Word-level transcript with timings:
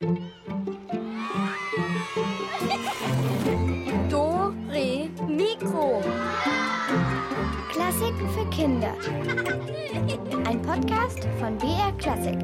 Do, 0.00 0.14
Re, 4.68 5.10
Mikro. 5.26 6.00
Klassiken 7.72 8.30
für 8.30 8.48
Kinder. 8.50 8.94
Ein 10.46 10.62
Podcast 10.62 11.26
von 11.40 11.58
BR 11.58 11.90
Klassik. 11.98 12.38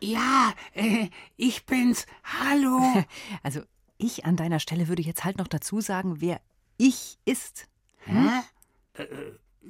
Ja, 0.00 0.52
äh, 0.74 1.08
ich 1.36 1.66
bin's. 1.66 2.06
Hallo. 2.22 2.80
Also 3.42 3.62
ich 3.98 4.26
an 4.26 4.36
deiner 4.36 4.60
Stelle 4.60 4.86
würde 4.86 5.02
jetzt 5.02 5.24
halt 5.24 5.38
noch 5.38 5.48
dazu 5.48 5.80
sagen, 5.80 6.20
wer 6.20 6.40
ich 6.78 7.18
ist. 7.24 7.66
Hä? 8.04 8.42
Äh, 8.94 9.06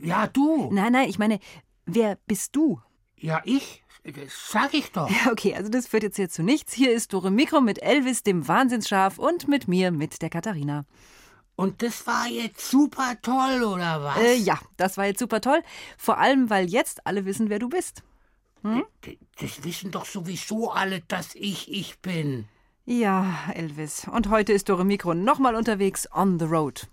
ja, 0.02 0.26
du. 0.26 0.68
Nein, 0.70 0.92
nein, 0.92 1.08
ich 1.08 1.18
meine, 1.18 1.40
wer 1.86 2.18
bist 2.26 2.54
du? 2.54 2.78
Ja, 3.20 3.40
ich. 3.44 3.82
Das 4.02 4.50
sag 4.50 4.72
ich 4.72 4.90
doch. 4.92 5.10
Ja, 5.10 5.30
okay, 5.30 5.54
also 5.54 5.68
das 5.70 5.86
führt 5.86 6.02
jetzt 6.02 6.16
hier 6.16 6.30
zu 6.30 6.42
nichts. 6.42 6.72
Hier 6.72 6.90
ist 6.92 7.12
Dore 7.12 7.30
Mikro 7.30 7.60
mit 7.60 7.82
Elvis, 7.82 8.22
dem 8.22 8.48
Wahnsinnsschaf, 8.48 9.18
und 9.18 9.46
mit 9.46 9.68
mir, 9.68 9.90
mit 9.90 10.22
der 10.22 10.30
Katharina. 10.30 10.86
Und 11.54 11.82
das 11.82 12.06
war 12.06 12.26
jetzt 12.26 12.70
super 12.70 13.16
toll, 13.20 13.62
oder 13.62 14.02
was? 14.02 14.16
Äh, 14.18 14.36
ja, 14.36 14.58
das 14.78 14.96
war 14.96 15.04
jetzt 15.04 15.18
super 15.18 15.42
toll. 15.42 15.62
Vor 15.98 16.16
allem, 16.16 16.48
weil 16.48 16.70
jetzt 16.70 17.06
alle 17.06 17.26
wissen, 17.26 17.50
wer 17.50 17.58
du 17.58 17.68
bist. 17.68 18.02
Hm? 18.62 18.84
D- 19.04 19.18
Das 19.38 19.62
wissen 19.64 19.90
doch 19.90 20.06
sowieso 20.06 20.70
alle, 20.70 21.00
dass 21.08 21.34
ich 21.34 21.70
ich 21.70 21.98
bin. 22.00 22.48
Ja, 22.86 23.34
Elvis. 23.54 24.08
Und 24.10 24.30
heute 24.30 24.54
ist 24.54 24.70
Dore 24.70 24.86
Mikro 24.86 25.12
nochmal 25.12 25.54
unterwegs 25.54 26.08
on 26.14 26.38
the 26.38 26.46
road. 26.46 26.88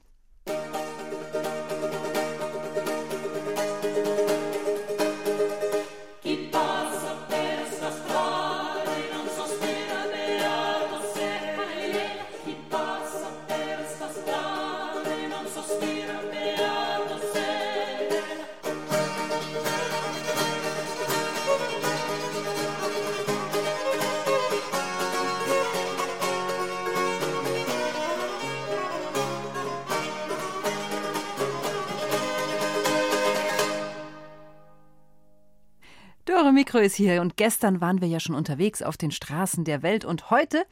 Dore 36.47 36.53
Mikro 36.53 36.77
ist 36.77 36.95
hier 36.95 37.21
und 37.21 37.35
gestern 37.35 37.81
waren 37.81 37.99
wir 37.99 38.07
ja 38.07 38.21
schon 38.21 38.33
unterwegs 38.33 38.81
auf 38.81 38.95
den 38.95 39.11
Straßen 39.11 39.65
der 39.65 39.83
Welt 39.83 40.05
und 40.05 40.29
heute, 40.29 40.65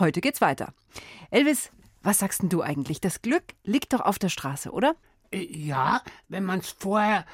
heute 0.00 0.20
geht's 0.20 0.40
weiter. 0.40 0.74
Elvis, 1.30 1.70
was 2.02 2.18
sagst 2.18 2.42
denn 2.42 2.48
du 2.48 2.60
eigentlich? 2.60 3.00
Das 3.00 3.22
Glück 3.22 3.44
liegt 3.62 3.92
doch 3.92 4.00
auf 4.00 4.18
der 4.18 4.30
Straße, 4.30 4.72
oder? 4.72 4.96
Äh, 5.30 5.46
Ja, 5.48 6.02
wenn 6.28 6.42
man's 6.42 6.74
vorher 6.76 7.24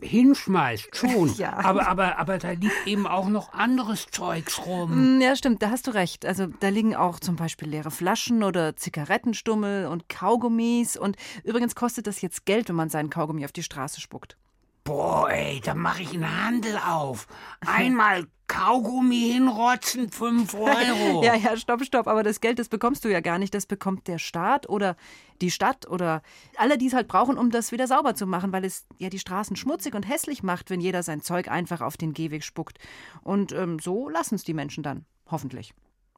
hinschmeißt, 0.00 0.94
schon. 0.94 1.34
Ja. 1.36 1.54
Aber, 1.54 1.88
aber, 1.88 2.18
aber 2.18 2.38
da 2.38 2.52
liegt 2.52 2.86
eben 2.86 3.08
auch 3.08 3.26
noch 3.26 3.52
anderes 3.52 4.06
Zeugs 4.12 4.64
rum. 4.64 4.92
Hm, 4.92 5.20
Ja, 5.20 5.34
stimmt, 5.34 5.60
da 5.60 5.70
hast 5.70 5.88
du 5.88 5.90
recht. 5.90 6.24
Also 6.24 6.46
da 6.46 6.68
liegen 6.68 6.94
auch 6.94 7.18
zum 7.18 7.34
Beispiel 7.34 7.66
leere 7.66 7.90
Flaschen 7.90 8.44
oder 8.44 8.76
Zigarettenstummel 8.76 9.88
und 9.88 10.08
Kaugummis. 10.08 10.96
Und 10.96 11.16
übrigens 11.42 11.74
kostet 11.74 12.06
das 12.06 12.20
jetzt 12.22 12.46
Geld, 12.46 12.68
wenn 12.68 12.76
man 12.76 12.90
seinen 12.90 13.10
Kaugummi 13.10 13.44
auf 13.44 13.50
die 13.50 13.64
Straße 13.64 14.00
spuckt. 14.00 14.36
Boah, 14.84 15.30
ey, 15.30 15.60
da 15.60 15.74
mache 15.74 16.02
ich 16.02 16.12
einen 16.12 16.44
Handel 16.44 16.76
auf. 16.76 17.26
Einmal 17.60 18.26
Kaugummi 18.48 19.30
hinrotzen, 19.32 20.10
5 20.10 20.52
Euro. 20.54 21.24
Ja, 21.24 21.34
ja, 21.34 21.56
stopp, 21.56 21.82
stopp. 21.82 22.06
Aber 22.06 22.22
das 22.22 22.42
Geld, 22.42 22.58
das 22.58 22.68
bekommst 22.68 23.02
du 23.04 23.08
ja 23.08 23.20
gar 23.20 23.38
nicht. 23.38 23.54
Das 23.54 23.64
bekommt 23.64 24.06
der 24.08 24.18
Staat 24.18 24.68
oder 24.68 24.96
die 25.40 25.50
Stadt 25.50 25.88
oder 25.88 26.22
alle, 26.56 26.76
die 26.76 26.86
es 26.88 26.92
halt 26.92 27.08
brauchen, 27.08 27.38
um 27.38 27.50
das 27.50 27.72
wieder 27.72 27.86
sauber 27.86 28.14
zu 28.14 28.26
machen, 28.26 28.52
weil 28.52 28.64
es 28.64 28.86
ja 28.98 29.08
die 29.08 29.18
Straßen 29.18 29.56
schmutzig 29.56 29.94
und 29.94 30.06
hässlich 30.06 30.42
macht, 30.42 30.68
wenn 30.68 30.82
jeder 30.82 31.02
sein 31.02 31.22
Zeug 31.22 31.48
einfach 31.48 31.80
auf 31.80 31.96
den 31.96 32.12
Gehweg 32.12 32.44
spuckt. 32.44 32.78
Und 33.22 33.52
ähm, 33.52 33.78
so 33.78 34.10
lassen 34.10 34.34
es 34.34 34.44
die 34.44 34.54
Menschen 34.54 34.82
dann. 34.82 35.06
Hoffentlich. 35.30 35.72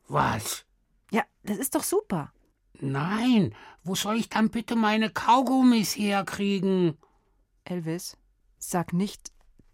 Was? 0.09 0.65
Ja, 1.13 1.23
das 1.45 1.59
ist 1.59 1.77
doch 1.77 1.85
super. 1.85 2.33
Nein, 2.81 3.55
wo 3.85 3.95
soll 3.95 4.17
ich 4.17 4.29
dann 4.29 4.51
bitte 4.51 4.75
meine 4.75 5.09
Kaugummis 5.11 5.97
herkriegen? 5.97 6.99
Elvis, 7.65 8.17
sag 8.59 8.93
nicht, 8.93 9.31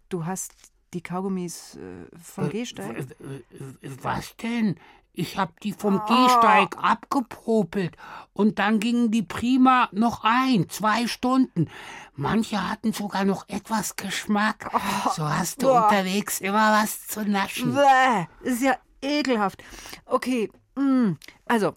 du 0.09 0.25
hast 0.25 0.53
die 0.93 1.01
Kaugummis 1.01 1.75
äh, 1.75 2.05
vom 2.21 2.49
Gehsteig. 2.49 2.97
W- 3.19 3.41
w- 3.49 3.97
Was 4.03 4.35
denn? 4.37 4.75
Ich 5.15 5.37
hab 5.37 5.59
die 5.59 5.73
vom 5.73 5.99
Ah. 5.99 6.05
Gehsteig 6.07 6.75
abgepopelt 6.83 7.95
und 8.33 8.57
dann 8.57 8.79
gingen 8.79 9.11
die 9.11 9.21
prima 9.21 9.87
noch 9.91 10.23
ein, 10.23 10.69
zwei 10.69 11.05
Stunden. 11.07 11.69
Manche 12.15 12.67
hatten 12.69 12.93
sogar 12.93 13.23
noch 13.23 13.47
etwas 13.47 13.95
Geschmack. 13.95 14.71
So 15.15 15.23
hast 15.27 15.61
du 15.61 15.67
Boah. 15.67 15.83
unterwegs 15.85 16.41
immer 16.41 16.71
was 16.81 17.07
zu 17.07 17.23
naschen. 17.29 17.75
Bäh, 17.75 18.25
ist 18.41 18.61
ja 18.63 18.75
ekelhaft. 19.03 19.63
Okay, 20.05 20.51
mm, 20.75 21.11
also 21.45 21.73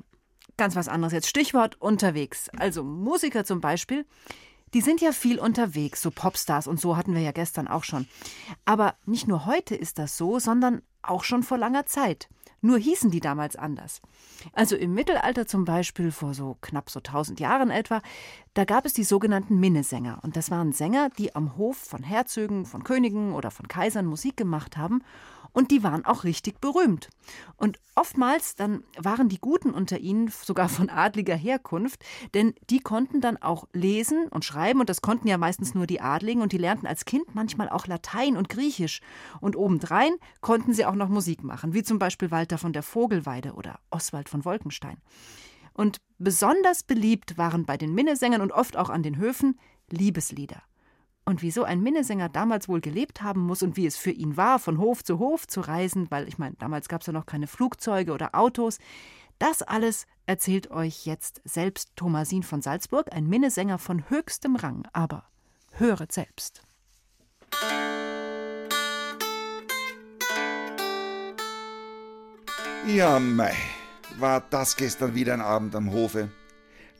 ganz 0.56 0.74
was 0.74 0.88
anderes 0.88 1.12
jetzt. 1.12 1.28
Stichwort 1.28 1.78
unterwegs. 1.80 2.48
Also 2.58 2.84
Musiker 2.84 3.44
zum 3.44 3.60
Beispiel, 3.60 4.06
die 4.76 4.82
sind 4.82 5.00
ja 5.00 5.12
viel 5.12 5.38
unterwegs, 5.38 6.02
so 6.02 6.10
Popstars 6.10 6.66
und 6.66 6.78
so 6.78 6.98
hatten 6.98 7.14
wir 7.14 7.22
ja 7.22 7.32
gestern 7.32 7.66
auch 7.66 7.82
schon. 7.82 8.06
Aber 8.66 8.94
nicht 9.06 9.26
nur 9.26 9.46
heute 9.46 9.74
ist 9.74 9.98
das 9.98 10.18
so, 10.18 10.38
sondern 10.38 10.82
auch 11.00 11.24
schon 11.24 11.42
vor 11.42 11.56
langer 11.56 11.86
Zeit. 11.86 12.28
Nur 12.60 12.76
hießen 12.76 13.10
die 13.10 13.20
damals 13.20 13.56
anders. 13.56 14.02
Also 14.52 14.76
im 14.76 14.92
Mittelalter 14.92 15.46
zum 15.46 15.64
Beispiel, 15.64 16.12
vor 16.12 16.34
so 16.34 16.58
knapp 16.60 16.90
so 16.90 16.98
1000 17.00 17.40
Jahren 17.40 17.70
etwa, 17.70 18.02
da 18.52 18.66
gab 18.66 18.84
es 18.84 18.92
die 18.92 19.04
sogenannten 19.04 19.58
Minnesänger. 19.58 20.18
Und 20.22 20.36
das 20.36 20.50
waren 20.50 20.72
Sänger, 20.72 21.08
die 21.08 21.34
am 21.34 21.56
Hof 21.56 21.78
von 21.78 22.02
Herzögen, 22.02 22.66
von 22.66 22.84
Königen 22.84 23.32
oder 23.32 23.50
von 23.50 23.68
Kaisern 23.68 24.04
Musik 24.04 24.36
gemacht 24.36 24.76
haben. 24.76 25.02
Und 25.56 25.70
die 25.70 25.82
waren 25.82 26.04
auch 26.04 26.24
richtig 26.24 26.60
berühmt. 26.60 27.08
Und 27.56 27.78
oftmals 27.94 28.56
dann 28.56 28.84
waren 28.98 29.30
die 29.30 29.38
Guten 29.38 29.70
unter 29.70 29.96
ihnen 29.96 30.28
sogar 30.28 30.68
von 30.68 30.90
adliger 30.90 31.34
Herkunft, 31.34 32.04
denn 32.34 32.52
die 32.68 32.80
konnten 32.80 33.22
dann 33.22 33.38
auch 33.38 33.66
lesen 33.72 34.28
und 34.28 34.44
schreiben 34.44 34.80
und 34.80 34.90
das 34.90 35.00
konnten 35.00 35.28
ja 35.28 35.38
meistens 35.38 35.74
nur 35.74 35.86
die 35.86 36.02
Adligen 36.02 36.42
und 36.42 36.52
die 36.52 36.58
lernten 36.58 36.86
als 36.86 37.06
Kind 37.06 37.34
manchmal 37.34 37.70
auch 37.70 37.86
Latein 37.86 38.36
und 38.36 38.50
Griechisch. 38.50 39.00
Und 39.40 39.56
obendrein 39.56 40.12
konnten 40.42 40.74
sie 40.74 40.84
auch 40.84 40.94
noch 40.94 41.08
Musik 41.08 41.42
machen, 41.42 41.72
wie 41.72 41.82
zum 41.82 41.98
Beispiel 41.98 42.30
Walter 42.30 42.58
von 42.58 42.74
der 42.74 42.82
Vogelweide 42.82 43.54
oder 43.54 43.80
Oswald 43.90 44.28
von 44.28 44.44
Wolkenstein. 44.44 44.98
Und 45.72 46.02
besonders 46.18 46.82
beliebt 46.82 47.38
waren 47.38 47.64
bei 47.64 47.78
den 47.78 47.94
Minnesängern 47.94 48.42
und 48.42 48.52
oft 48.52 48.76
auch 48.76 48.90
an 48.90 49.02
den 49.02 49.16
Höfen 49.16 49.58
Liebeslieder. 49.88 50.62
Und 51.28 51.42
wie 51.42 51.50
so 51.50 51.64
ein 51.64 51.82
Minnesänger 51.82 52.28
damals 52.28 52.68
wohl 52.68 52.80
gelebt 52.80 53.20
haben 53.20 53.40
muss 53.40 53.64
und 53.64 53.76
wie 53.76 53.84
es 53.84 53.96
für 53.96 54.12
ihn 54.12 54.36
war, 54.36 54.60
von 54.60 54.78
Hof 54.78 55.02
zu 55.02 55.18
Hof 55.18 55.48
zu 55.48 55.60
reisen, 55.60 56.08
weil 56.08 56.28
ich 56.28 56.38
meine, 56.38 56.54
damals 56.54 56.88
gab 56.88 57.00
es 57.00 57.08
ja 57.08 57.12
noch 57.12 57.26
keine 57.26 57.48
Flugzeuge 57.48 58.12
oder 58.12 58.36
Autos, 58.36 58.78
das 59.40 59.62
alles 59.62 60.06
erzählt 60.26 60.70
euch 60.70 61.04
jetzt 61.04 61.42
selbst 61.44 61.90
Thomasin 61.96 62.44
von 62.44 62.62
Salzburg, 62.62 63.12
ein 63.12 63.26
Minnesänger 63.26 63.78
von 63.78 64.08
höchstem 64.08 64.54
Rang. 64.54 64.86
Aber 64.92 65.24
höret 65.72 66.12
selbst. 66.12 66.62
Ja, 72.86 73.18
mei, 73.18 73.52
war 74.20 74.42
das 74.48 74.76
gestern 74.76 75.16
wieder 75.16 75.34
ein 75.34 75.40
Abend 75.40 75.74
am 75.74 75.90
Hofe. 75.90 76.30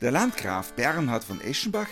Der 0.01 0.11
Landgraf 0.11 0.73
Bernhard 0.73 1.23
von 1.23 1.39
Eschenbach 1.39 1.87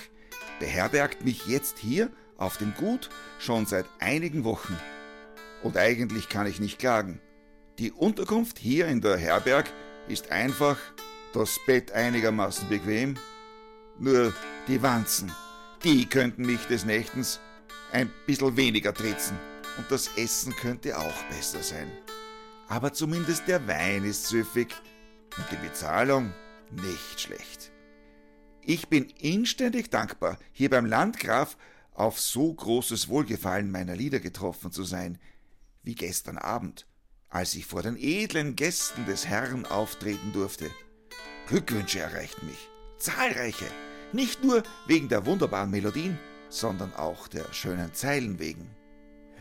beherbergt 0.59 1.23
mich 1.23 1.47
jetzt 1.47 1.79
hier 1.79 2.11
auf 2.37 2.57
dem 2.57 2.73
Gut 2.75 3.09
schon 3.39 3.65
seit 3.65 3.85
einigen 3.99 4.43
Wochen. 4.43 4.77
Und 5.63 5.77
eigentlich 5.77 6.29
kann 6.29 6.47
ich 6.47 6.59
nicht 6.59 6.79
klagen. 6.79 7.19
Die 7.79 7.91
Unterkunft 7.91 8.59
hier 8.59 8.87
in 8.87 9.01
der 9.01 9.17
Herberg 9.17 9.71
ist 10.07 10.31
einfach, 10.31 10.77
das 11.33 11.59
Bett 11.65 11.91
einigermaßen 11.91 12.69
bequem, 12.69 13.15
nur 13.99 14.33
die 14.67 14.81
Wanzen, 14.81 15.31
die 15.83 16.05
könnten 16.05 16.45
mich 16.45 16.65
des 16.67 16.85
Nächtens 16.85 17.39
ein 17.91 18.11
bisschen 18.25 18.55
weniger 18.57 18.93
tritzen 18.93 19.37
und 19.77 19.89
das 19.91 20.09
Essen 20.17 20.55
könnte 20.55 20.97
auch 20.97 21.23
besser 21.29 21.61
sein. 21.61 21.91
Aber 22.67 22.93
zumindest 22.93 23.47
der 23.47 23.67
Wein 23.67 24.03
ist 24.03 24.27
süffig 24.27 24.73
und 25.37 25.45
die 25.51 25.67
Bezahlung 25.67 26.33
nicht 26.71 27.21
schlecht. 27.21 27.71
Ich 28.61 28.87
bin 28.87 29.09
inständig 29.19 29.91
dankbar, 29.91 30.39
hier 30.51 30.69
beim 30.69 30.85
Landgraf 30.85 31.57
auf 31.95 32.19
so 32.19 32.53
großes 32.53 33.07
Wohlgefallen 33.07 33.71
meiner 33.71 33.95
Lieder 33.95 34.19
getroffen 34.19 34.71
zu 34.71 34.83
sein, 34.83 35.17
wie 35.83 35.95
gestern 35.95 36.37
Abend, 36.37 36.85
als 37.29 37.55
ich 37.55 37.65
vor 37.65 37.81
den 37.81 37.97
edlen 37.97 38.55
Gästen 38.55 39.05
des 39.05 39.25
Herrn 39.25 39.65
auftreten 39.65 40.31
durfte. 40.33 40.69
Glückwünsche 41.47 41.99
erreichten 41.99 42.45
mich, 42.45 42.69
zahlreiche, 42.97 43.65
nicht 44.13 44.43
nur 44.43 44.61
wegen 44.85 45.09
der 45.09 45.25
wunderbaren 45.25 45.71
Melodien, 45.71 46.19
sondern 46.49 46.93
auch 46.93 47.27
der 47.27 47.51
schönen 47.53 47.93
Zeilen 47.93 48.39
wegen. 48.39 48.69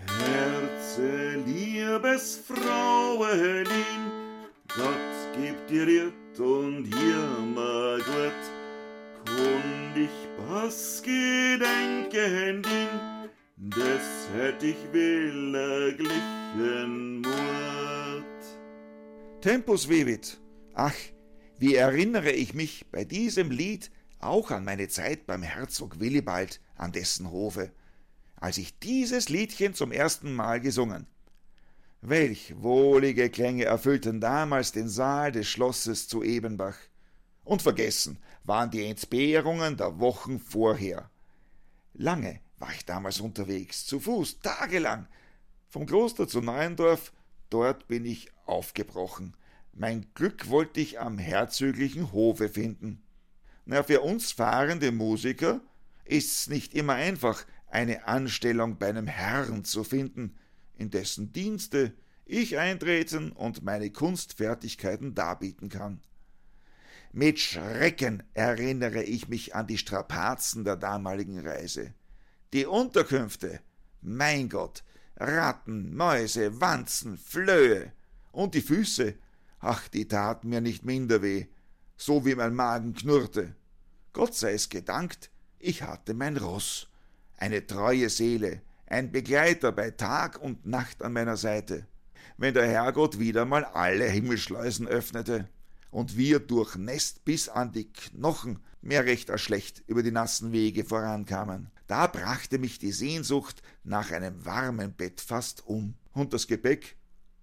Herz 0.06 0.64
Grüße, 0.94 1.42
liebes 1.46 2.40
Frauelin, 2.46 3.66
Gott 4.68 5.34
gibt 5.36 5.70
dir 5.70 5.86
Ritt 5.86 6.38
und 6.38 6.84
hier 6.84 7.28
gut, 8.04 8.53
kund 9.24 9.96
ich 9.96 10.10
was 10.48 11.02
gedenken 11.02 12.62
din, 12.62 12.88
des 13.56 14.28
hätt 14.34 14.62
ich 14.62 14.76
willerglichen 14.92 17.20
Mut. 17.20 18.24
Tempus 19.40 19.88
vivit. 19.88 20.38
Ach, 20.74 20.94
wie 21.58 21.74
erinnere 21.74 22.32
ich 22.32 22.54
mich 22.54 22.86
bei 22.90 23.04
diesem 23.04 23.50
Lied 23.50 23.90
auch 24.18 24.50
an 24.50 24.64
meine 24.64 24.88
Zeit 24.88 25.26
beim 25.26 25.42
Herzog 25.42 26.00
Willibald 26.00 26.60
an 26.76 26.92
dessen 26.92 27.30
Hofe, 27.30 27.70
als 28.36 28.58
ich 28.58 28.78
dieses 28.78 29.28
Liedchen 29.28 29.74
zum 29.74 29.92
ersten 29.92 30.34
Mal 30.34 30.60
gesungen. 30.60 31.06
Welch 32.00 32.54
wohlige 32.58 33.30
Klänge 33.30 33.64
erfüllten 33.64 34.20
damals 34.20 34.72
den 34.72 34.88
Saal 34.88 35.32
des 35.32 35.48
Schlosses 35.48 36.08
zu 36.08 36.22
Ebenbach. 36.22 36.76
Und 37.44 37.62
vergessen 37.62 38.18
waren 38.44 38.70
die 38.70 38.86
Entbehrungen 38.86 39.76
der 39.76 39.98
Wochen 40.00 40.38
vorher. 40.40 41.10
Lange 41.92 42.40
war 42.58 42.72
ich 42.72 42.84
damals 42.84 43.20
unterwegs, 43.20 43.86
zu 43.86 44.00
Fuß, 44.00 44.40
tagelang. 44.40 45.06
Vom 45.68 45.86
Kloster 45.86 46.26
zu 46.26 46.40
Neuendorf, 46.40 47.12
dort 47.50 47.86
bin 47.88 48.04
ich 48.04 48.30
aufgebrochen. 48.46 49.36
Mein 49.72 50.06
Glück 50.14 50.48
wollte 50.48 50.80
ich 50.80 51.00
am 51.00 51.18
herzöglichen 51.18 52.12
Hofe 52.12 52.48
finden. 52.48 53.02
Na, 53.66 53.82
für 53.82 54.00
uns 54.00 54.32
fahrende 54.32 54.92
Musiker 54.92 55.60
ist's 56.04 56.48
nicht 56.48 56.74
immer 56.74 56.94
einfach, 56.94 57.44
eine 57.68 58.06
Anstellung 58.06 58.78
bei 58.78 58.88
einem 58.88 59.06
Herrn 59.06 59.64
zu 59.64 59.84
finden, 59.84 60.36
in 60.76 60.90
dessen 60.90 61.32
Dienste 61.32 61.92
ich 62.24 62.58
eintreten 62.58 63.32
und 63.32 63.62
meine 63.64 63.90
Kunstfertigkeiten 63.90 65.14
darbieten 65.14 65.68
kann. 65.68 66.00
Mit 67.16 67.38
Schrecken 67.38 68.24
erinnere 68.34 69.04
ich 69.04 69.28
mich 69.28 69.54
an 69.54 69.68
die 69.68 69.78
Strapazen 69.78 70.64
der 70.64 70.74
damaligen 70.74 71.38
Reise. 71.46 71.94
Die 72.52 72.66
Unterkünfte, 72.66 73.60
mein 74.02 74.48
Gott, 74.48 74.82
Ratten, 75.16 75.94
Mäuse, 75.94 76.60
Wanzen, 76.60 77.16
Flöhe 77.16 77.92
und 78.32 78.56
die 78.56 78.62
Füße, 78.62 79.14
ach, 79.60 79.86
die 79.86 80.08
taten 80.08 80.48
mir 80.48 80.60
nicht 80.60 80.84
minder 80.84 81.22
weh, 81.22 81.46
so 81.96 82.26
wie 82.26 82.34
mein 82.34 82.52
Magen 82.52 82.94
knurrte. 82.94 83.54
Gott 84.12 84.34
sei 84.34 84.54
es 84.54 84.68
gedankt, 84.68 85.30
ich 85.60 85.84
hatte 85.84 86.14
mein 86.14 86.36
Ross, 86.36 86.88
eine 87.36 87.64
treue 87.64 88.10
Seele, 88.10 88.60
ein 88.86 89.12
Begleiter 89.12 89.70
bei 89.70 89.92
Tag 89.92 90.42
und 90.42 90.66
Nacht 90.66 91.00
an 91.00 91.12
meiner 91.12 91.36
Seite. 91.36 91.86
Wenn 92.38 92.54
der 92.54 92.66
Herrgott 92.66 93.20
wieder 93.20 93.44
mal 93.44 93.64
alle 93.64 94.06
Himmelschleusen 94.06 94.88
öffnete 94.88 95.48
und 95.94 96.16
wir 96.16 96.40
durchnässt 96.40 97.24
bis 97.24 97.48
an 97.48 97.70
die 97.70 97.92
Knochen 97.92 98.58
mehr 98.82 99.04
recht 99.04 99.30
als 99.30 99.42
schlecht 99.42 99.84
über 99.86 100.02
die 100.02 100.10
nassen 100.10 100.50
Wege 100.50 100.84
vorankamen, 100.84 101.70
da 101.86 102.08
brachte 102.08 102.58
mich 102.58 102.80
die 102.80 102.90
Sehnsucht 102.90 103.62
nach 103.84 104.10
einem 104.10 104.44
warmen 104.44 104.92
Bett 104.92 105.20
fast 105.20 105.64
um 105.64 105.94
und 106.12 106.32
das 106.32 106.48
Gepäck 106.48 106.96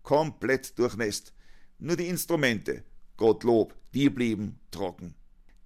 komplett 0.04 0.78
durchnässt. 0.78 1.34
Nur 1.80 1.96
die 1.96 2.10
Instrumente, 2.10 2.84
Gottlob, 3.16 3.74
die 3.94 4.10
blieben 4.10 4.60
trocken. 4.70 5.16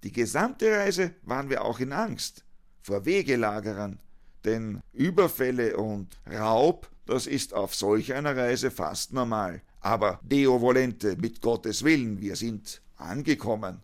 Die 0.04 0.12
gesamte 0.12 0.70
Reise 0.70 1.12
waren 1.22 1.50
wir 1.50 1.64
auch 1.64 1.80
in 1.80 1.92
Angst 1.92 2.44
vor 2.82 3.04
Wegelagerern, 3.04 3.98
denn 4.44 4.80
Überfälle 4.92 5.76
und 5.76 6.20
Raub, 6.24 6.88
das 7.04 7.26
ist 7.26 7.52
auf 7.52 7.74
solch 7.74 8.14
einer 8.14 8.36
Reise 8.36 8.70
fast 8.70 9.12
normal. 9.12 9.62
Aber 9.80 10.20
Deo 10.22 10.60
volente, 10.60 11.16
mit 11.16 11.40
Gottes 11.40 11.84
Willen, 11.84 12.20
wir 12.20 12.36
sind 12.36 12.82
angekommen. 12.96 13.80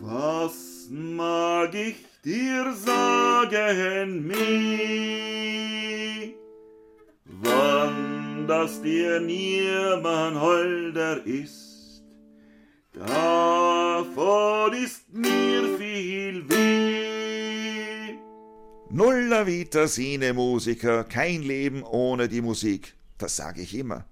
Was 0.00 0.88
mag 0.90 1.74
ich 1.74 1.96
dir 2.24 2.72
sagen, 2.74 4.26
mi? 4.26 5.56
Wann 7.24 8.46
das 8.46 8.80
dir 8.82 9.20
niemand 9.20 10.40
holder 10.40 11.24
ist, 11.26 12.02
davon 12.92 14.72
ist 14.72 15.12
mir 15.12 15.76
viel 15.76 16.48
weh. 16.48 18.14
Nulla 18.90 19.46
vita 19.46 19.86
sine 19.88 20.32
Musiker, 20.32 21.04
kein 21.04 21.42
Leben 21.42 21.82
ohne 21.82 22.28
die 22.28 22.40
Musik, 22.40 22.95
das 23.18 23.36
sage 23.36 23.62
ich 23.62 23.74
immer. 23.74 24.04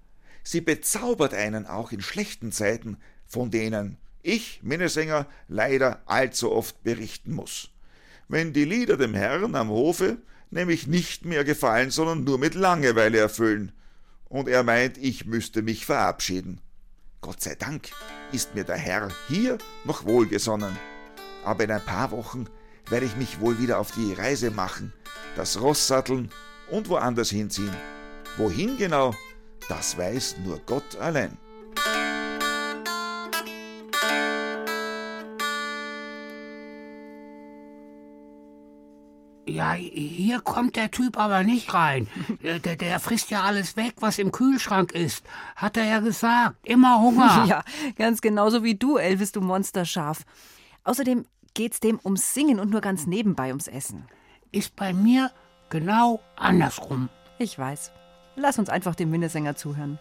Sie 0.43 0.61
bezaubert 0.61 1.33
einen 1.33 1.65
auch 1.65 1.91
in 1.91 2.01
schlechten 2.01 2.51
Zeiten, 2.51 2.97
von 3.25 3.51
denen 3.51 3.97
ich, 4.21 4.61
Minnesänger, 4.63 5.27
leider 5.47 6.01
allzu 6.05 6.51
oft 6.51 6.83
berichten 6.83 7.33
muss. 7.33 7.69
Wenn 8.27 8.53
die 8.53 8.65
Lieder 8.65 8.97
dem 8.97 9.13
Herrn 9.13 9.55
am 9.55 9.69
Hofe 9.69 10.17
nämlich 10.49 10.87
nicht 10.87 11.25
mehr 11.25 11.43
gefallen, 11.43 11.91
sondern 11.91 12.23
nur 12.23 12.37
mit 12.37 12.55
Langeweile 12.55 13.19
erfüllen, 13.19 13.71
und 14.27 14.47
er 14.47 14.63
meint, 14.63 14.97
ich 14.97 15.25
müsste 15.25 15.61
mich 15.61 15.85
verabschieden. 15.85 16.59
Gott 17.21 17.41
sei 17.41 17.55
Dank 17.55 17.89
ist 18.31 18.55
mir 18.55 18.63
der 18.63 18.75
Herr 18.75 19.09
hier 19.27 19.57
noch 19.83 20.05
wohlgesonnen. 20.05 20.75
Aber 21.43 21.63
in 21.63 21.71
ein 21.71 21.85
paar 21.85 22.11
Wochen 22.11 22.45
werde 22.89 23.05
ich 23.05 23.15
mich 23.15 23.39
wohl 23.39 23.59
wieder 23.59 23.79
auf 23.79 23.91
die 23.91 24.13
Reise 24.13 24.51
machen, 24.51 24.93
das 25.35 25.61
Ross 25.61 25.87
satteln 25.87 26.31
und 26.69 26.89
woanders 26.89 27.29
hinziehen. 27.29 27.75
Wohin 28.37 28.77
genau, 28.77 29.13
das 29.69 29.97
weiß 29.97 30.37
nur 30.43 30.59
Gott 30.65 30.97
allein. 30.99 31.37
Ja, 39.47 39.73
hier 39.73 40.41
kommt 40.41 40.75
der 40.75 40.91
Typ 40.91 41.17
aber 41.17 41.43
nicht 41.43 41.73
rein. 41.73 42.07
Der, 42.41 42.59
der 42.59 42.99
frisst 42.99 43.29
ja 43.29 43.43
alles 43.43 43.77
weg, 43.77 43.93
was 43.99 44.19
im 44.19 44.33
Kühlschrank 44.33 44.91
ist. 44.91 45.23
Hat 45.55 45.77
er 45.77 45.85
ja 45.85 45.99
gesagt. 45.99 46.57
Immer 46.63 46.99
Hunger. 46.99 47.45
Ja, 47.47 47.63
ganz 47.95 48.21
genauso 48.21 48.63
wie 48.63 48.75
du, 48.75 48.97
Elvis, 48.97 49.31
du 49.31 49.39
Monsterschaf. 49.39 50.25
Außerdem 50.83 51.25
geht's 51.53 51.79
dem 51.79 51.99
ums 52.03 52.33
Singen 52.33 52.59
und 52.59 52.69
nur 52.69 52.81
ganz 52.81 53.05
nebenbei 53.05 53.47
ums 53.47 53.67
Essen. 53.67 54.07
Ist 54.51 54.75
bei 54.75 54.93
mir 54.93 55.31
genau 55.69 56.21
andersrum. 56.35 57.09
Ich 57.39 57.57
weiß. 57.57 57.91
Lass 58.37 58.59
uns 58.59 58.69
einfach 58.69 58.95
dem 58.95 59.09
Minnesänger 59.11 59.55
zuhören. 59.55 59.97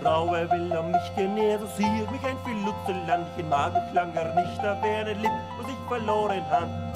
Fraue 0.00 0.48
will 0.50 0.76
um 0.76 0.92
mich 0.92 1.16
genährt, 1.16 1.62
sieht 1.76 2.10
mich 2.12 2.24
ein 2.24 2.36
Filutzelandchen, 2.44 3.48
mag 3.48 3.72
ich 3.74 3.94
langer 3.94 4.34
nicht 4.34 4.62
erwähnen, 4.62 5.20
lieb, 5.20 5.30
was 5.58 5.68
ich 5.68 5.88
verloren 5.88 6.44
han. 6.50 6.92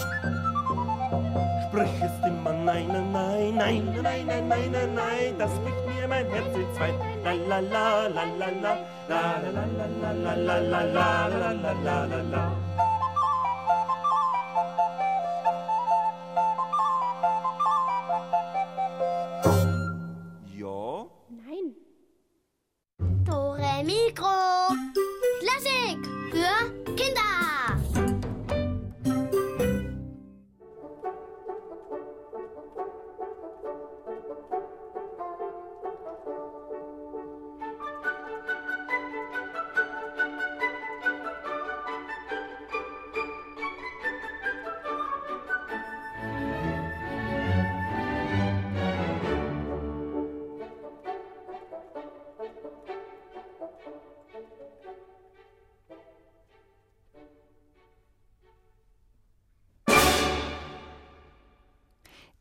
Sprich 1.67 2.03
es 2.03 2.29
immer 2.29 2.53
nein, 2.53 2.87
nein, 2.89 3.11
nein, 3.13 3.57
nein, 3.57 4.03
nein, 4.03 4.27
nein, 4.27 4.49
nein, 4.49 4.71
nein, 4.71 4.95
nein, 4.95 5.35
das 5.39 5.51
bricht 5.61 5.87
mir 5.87 6.07
mein 6.07 6.27
Herz 6.27 6.55
in 6.55 6.75
zwei. 6.77 6.95
La 7.25 7.33
la 7.33 7.61
la 7.61 8.07
la 8.09 8.25
la 8.39 8.49
la, 8.63 8.77
la 9.09 9.23
la 9.43 9.65
la 9.77 9.87
la 10.01 10.13
la 10.13 10.35
la 10.35 10.59
la 10.59 10.83
la 10.85 11.29
la 11.29 11.73
la 11.73 12.05
la 12.05 12.23
la 12.23 12.88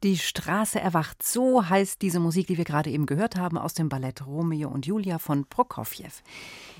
Die 0.08 0.18
Straße 0.18 0.80
erwacht. 0.80 1.22
So 1.22 1.68
heißt 1.68 2.02
diese 2.02 2.22
Musik, 2.22 2.48
die 2.48 2.58
wir 2.58 2.64
gerade 2.64 2.90
eben 2.90 3.06
gehört 3.06 3.36
haben 3.36 3.58
aus 3.58 3.74
dem 3.74 3.90
Ballett 3.90 4.26
Romeo 4.26 4.70
und 4.70 4.86
Julia 4.86 5.20
von 5.20 5.46
Prokofjew. 5.46 6.08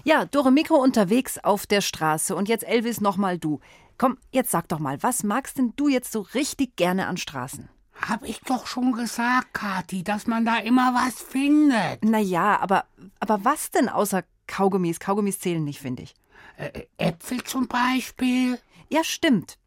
Ja, 0.06 0.24
Dore 0.24 0.50
Mikro 0.50 0.76
unterwegs 0.76 1.38
auf 1.38 1.68
der 1.68 1.82
Straße. 1.82 2.34
Und 2.34 2.48
jetzt 2.48 2.66
Elvis, 2.66 3.02
nochmal 3.02 3.38
du. 3.38 3.60
Komm, 3.98 4.18
jetzt 4.32 4.50
sag 4.50 4.70
doch 4.70 4.80
mal, 4.80 5.04
was 5.04 5.24
magst 5.24 5.58
denn 5.58 5.74
du 5.76 5.90
jetzt 5.90 6.14
so 6.14 6.22
richtig 6.22 6.78
gerne 6.78 7.08
an 7.08 7.18
Straßen? 7.18 7.68
Hab 8.00 8.24
ich 8.24 8.40
doch 8.40 8.66
schon 8.66 8.94
gesagt, 8.94 9.54
Kathi, 9.54 10.06
dass 10.06 10.26
man 10.26 10.46
da 10.46 10.60
immer 10.60 10.94
was 10.94 11.22
findet. 11.22 12.06
Naja, 12.06 12.58
aber, 12.62 12.86
aber 13.20 13.44
was 13.44 13.72
denn 13.72 13.90
außer 13.90 14.24
Kaugummis? 14.48 15.02
Kaugummis 15.02 15.42
zählen 15.42 15.66
nicht, 15.66 15.82
finde 15.82 16.04
ich. 16.04 16.16
Äh, 16.56 16.84
Äpfel 16.98 17.44
zum 17.44 17.68
Beispiel. 17.68 18.58
Ja, 18.88 19.04
stimmt. 19.04 19.58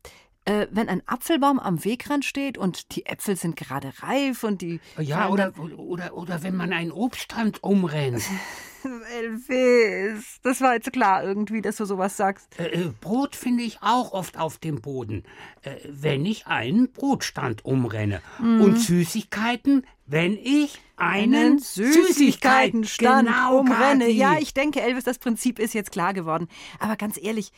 Äh, 0.50 0.66
wenn 0.72 0.88
ein 0.88 1.00
Apfelbaum 1.06 1.60
am 1.60 1.84
Wegrand 1.84 2.24
steht 2.24 2.58
und 2.58 2.96
die 2.96 3.06
Äpfel 3.06 3.36
sind 3.36 3.54
gerade 3.54 3.92
reif 4.00 4.42
und 4.42 4.62
die. 4.62 4.80
Ja, 4.98 5.28
fallen 5.28 5.32
oder, 5.32 5.78
oder, 5.78 6.16
oder 6.16 6.42
wenn 6.42 6.56
man 6.56 6.72
einen 6.72 6.90
Obststand 6.90 7.62
umrennt. 7.62 8.22
Elvis, 9.16 10.40
das 10.42 10.60
war 10.60 10.74
jetzt 10.74 10.92
klar 10.92 11.22
irgendwie, 11.22 11.60
dass 11.62 11.76
du 11.76 11.84
sowas 11.84 12.16
sagst. 12.16 12.58
Äh, 12.58 12.68
äh, 12.68 12.90
Brot 13.00 13.36
finde 13.36 13.62
ich 13.62 13.78
auch 13.82 14.12
oft 14.12 14.38
auf 14.38 14.58
dem 14.58 14.80
Boden, 14.80 15.22
äh, 15.62 15.76
wenn 15.88 16.26
ich 16.26 16.48
einen 16.48 16.90
Brotstand 16.90 17.64
umrenne. 17.64 18.20
Und 18.40 18.80
Süßigkeiten, 18.80 19.86
wenn 20.06 20.32
ich 20.32 20.80
einen 20.96 21.60
Süßigkeitenstand 21.60 23.28
genau, 23.28 23.58
umrenne. 23.58 24.06
Kathi. 24.06 24.18
Ja, 24.18 24.38
ich 24.38 24.52
denke, 24.54 24.80
Elvis, 24.80 25.04
das 25.04 25.18
Prinzip 25.18 25.60
ist 25.60 25.74
jetzt 25.74 25.92
klar 25.92 26.12
geworden. 26.12 26.48
Aber 26.80 26.96
ganz 26.96 27.22
ehrlich, 27.22 27.52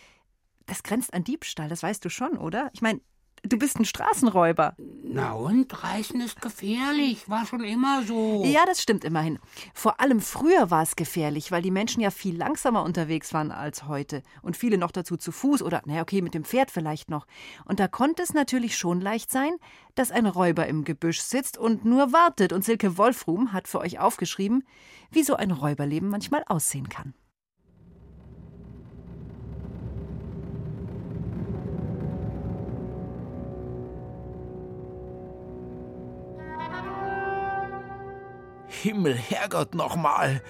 das 0.66 0.82
grenzt 0.82 1.14
an 1.14 1.24
Diebstahl, 1.24 1.68
das 1.68 1.82
weißt 1.82 2.04
du 2.04 2.08
schon, 2.08 2.38
oder? 2.38 2.70
Ich 2.72 2.82
meine, 2.82 3.00
du 3.42 3.58
bist 3.58 3.78
ein 3.78 3.84
Straßenräuber. 3.84 4.74
Na 5.02 5.32
und, 5.32 5.82
Reißen 5.82 6.20
ist 6.20 6.40
gefährlich, 6.40 7.28
war 7.28 7.46
schon 7.46 7.64
immer 7.64 8.02
so. 8.04 8.44
Ja, 8.44 8.64
das 8.66 8.80
stimmt 8.80 9.04
immerhin. 9.04 9.38
Vor 9.74 10.00
allem 10.00 10.20
früher 10.20 10.70
war 10.70 10.82
es 10.82 10.96
gefährlich, 10.96 11.50
weil 11.50 11.62
die 11.62 11.70
Menschen 11.70 12.00
ja 12.00 12.10
viel 12.10 12.36
langsamer 12.36 12.82
unterwegs 12.82 13.34
waren 13.34 13.50
als 13.50 13.88
heute. 13.88 14.22
Und 14.42 14.56
viele 14.56 14.78
noch 14.78 14.92
dazu 14.92 15.16
zu 15.16 15.32
Fuß 15.32 15.62
oder, 15.62 15.82
naja, 15.86 16.02
okay, 16.02 16.22
mit 16.22 16.34
dem 16.34 16.44
Pferd 16.44 16.70
vielleicht 16.70 17.10
noch. 17.10 17.26
Und 17.64 17.80
da 17.80 17.88
konnte 17.88 18.22
es 18.22 18.32
natürlich 18.32 18.76
schon 18.76 19.00
leicht 19.00 19.30
sein, 19.30 19.52
dass 19.94 20.10
ein 20.10 20.26
Räuber 20.26 20.66
im 20.66 20.84
Gebüsch 20.84 21.20
sitzt 21.20 21.58
und 21.58 21.84
nur 21.84 22.12
wartet. 22.12 22.52
Und 22.52 22.64
Silke 22.64 22.96
Wolfrum 22.96 23.52
hat 23.52 23.68
für 23.68 23.80
euch 23.80 23.98
aufgeschrieben, 23.98 24.64
wie 25.10 25.22
so 25.22 25.34
ein 25.34 25.50
Räuberleben 25.50 26.08
manchmal 26.08 26.44
aussehen 26.46 26.88
kann. 26.88 27.14
Himmel, 38.72 39.14
Herrgott, 39.14 39.74
nochmal! 39.74 40.42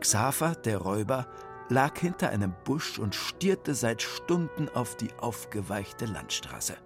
Xaver, 0.00 0.54
der 0.56 0.78
Räuber, 0.78 1.28
lag 1.68 1.98
hinter 1.98 2.30
einem 2.30 2.54
Busch 2.64 2.98
und 2.98 3.14
stierte 3.14 3.74
seit 3.74 4.02
Stunden 4.02 4.68
auf 4.68 4.96
die 4.96 5.12
aufgeweichte 5.14 6.06
Landstraße. 6.06 6.76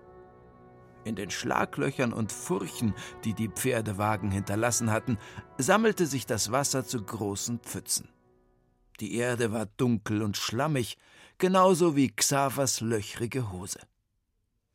In 1.05 1.17
den 1.17 1.31
Schlaglöchern 1.31 2.13
und 2.13 2.33
Furchen, 2.33 2.95
die 3.25 3.33
die 3.33 3.49
Pferdewagen 3.49 4.31
hinterlassen 4.31 4.91
hatten, 4.91 5.19
sammelte 5.57 6.07
sich 6.07 6.27
das 6.27 6.53
Wasser 6.53 6.85
zu 6.85 7.03
großen 7.03 7.59
Pfützen. 7.61 8.11
Die 9.01 9.15
Erde 9.15 9.53
war 9.53 9.67
dunkel 9.79 10.23
und 10.23 10.37
schlammig, 10.37 10.99
genauso 11.39 11.97
wie 11.97 12.15
Xavers 12.15 12.83
löchrige 12.83 13.51
Hose. 13.51 13.81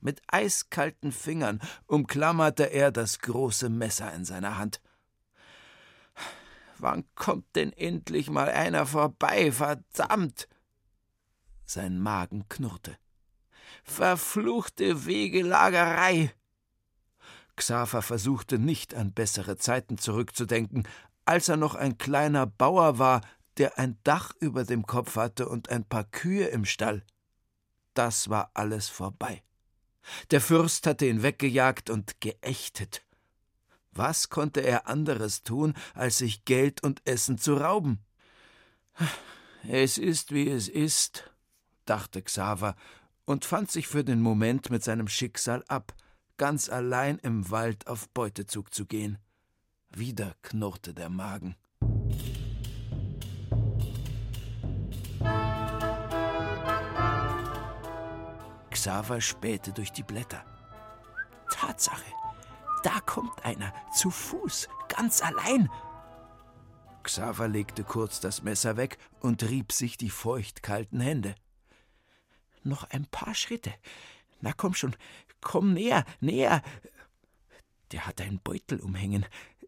Mit 0.02 0.22
eiskalten 0.28 1.12
Fingern 1.12 1.62
umklammerte 1.86 2.64
er 2.72 2.92
das 2.92 3.20
große 3.20 3.70
Messer 3.70 4.12
in 4.14 4.26
seiner 4.26 4.58
Hand. 4.58 4.82
Wann 6.78 7.06
kommt 7.16 7.56
denn 7.56 7.72
endlich 7.74 8.30
mal 8.30 8.50
einer 8.50 8.86
vorbei, 8.86 9.52
verdammt? 9.52 10.48
Sein 11.66 12.00
Magen 12.00 12.48
knurrte. 12.50 12.98
Verfluchte 13.84 15.06
Wegelagerei! 15.06 16.34
Xaver 17.56 18.02
versuchte 18.02 18.60
nicht 18.60 18.94
an 18.94 19.14
bessere 19.14 19.58
Zeiten 19.58 19.98
zurückzudenken, 19.98 20.88
als 21.24 21.50
er 21.50 21.58
noch 21.58 21.76
ein 21.76 21.98
kleiner 21.98 22.46
Bauer 22.46 23.00
war, 23.00 23.22
der 23.58 23.80
ein 23.80 23.98
Dach 24.04 24.34
über 24.40 24.66
dem 24.66 24.86
Kopf 24.86 25.16
hatte 25.16 25.48
und 25.48 25.70
ein 25.70 25.86
paar 25.86 26.04
Kühe 26.04 26.48
im 26.48 26.66
Stall. 26.66 27.04
Das 27.94 28.30
war 28.30 28.52
alles 28.54 28.90
vorbei. 28.90 29.42
Der 30.32 30.42
Fürst 30.42 30.86
hatte 30.86 31.06
ihn 31.06 31.24
weggejagt 31.24 31.90
und 31.90 32.20
geächtet. 32.20 33.05
Was 33.96 34.30
konnte 34.30 34.60
er 34.60 34.88
anderes 34.88 35.44
tun, 35.44 35.74
als 35.94 36.18
sich 36.18 36.44
Geld 36.44 36.84
und 36.84 37.02
Essen 37.06 37.38
zu 37.38 37.56
rauben? 37.56 38.00
Es 39.68 39.98
ist, 39.98 40.34
wie 40.34 40.50
es 40.50 40.68
ist, 40.68 41.32
dachte 41.86 42.22
Xaver 42.22 42.76
und 43.24 43.46
fand 43.46 43.72
sich 43.72 43.88
für 43.88 44.04
den 44.04 44.22
Moment 44.22 44.70
mit 44.70 44.84
seinem 44.84 45.08
Schicksal 45.08 45.64
ab, 45.70 45.96
ganz 46.38 46.70
allein 46.70 47.18
im 47.20 47.50
Wald 47.50 47.88
auf 47.88 48.10
Beutezug 48.10 48.74
zu 48.74 48.86
gehen. 48.86 49.18
Wieder 49.90 50.36
knurrte 50.42 50.94
der 50.94 51.10
Magen. 51.10 51.56
Xaver 58.70 59.22
spähte 59.22 59.72
durch 59.72 59.92
die 59.94 60.04
Blätter. 60.04 60.44
Tatsache, 61.50 62.04
da 62.86 63.00
kommt 63.00 63.44
einer, 63.44 63.74
zu 63.92 64.12
Fuß, 64.12 64.70
ganz 64.90 65.24
allein. 65.24 65.72
Xaver 67.02 67.48
legte 67.48 67.84
kurz 67.84 68.20
das 68.20 68.44
Messer 68.44 68.78
weg 68.78 69.00
und 69.22 69.42
rieb 69.42 69.72
sich 69.72 69.98
die 69.98 70.12
feuchtkalten 70.12 71.00
Hände. 71.00 71.34
Noch 72.64 72.84
ein 72.84 73.08
paar 73.08 73.34
Schritte. 73.34 73.74
Na 74.40 74.54
komm 74.54 74.76
schon, 74.76 74.96
komm 75.42 75.74
näher, 75.74 76.06
näher. 76.20 76.62
Der 77.92 78.06
hat 78.06 78.22
einen 78.22 78.40
Beutel 78.40 78.80
umhängen. 78.80 79.26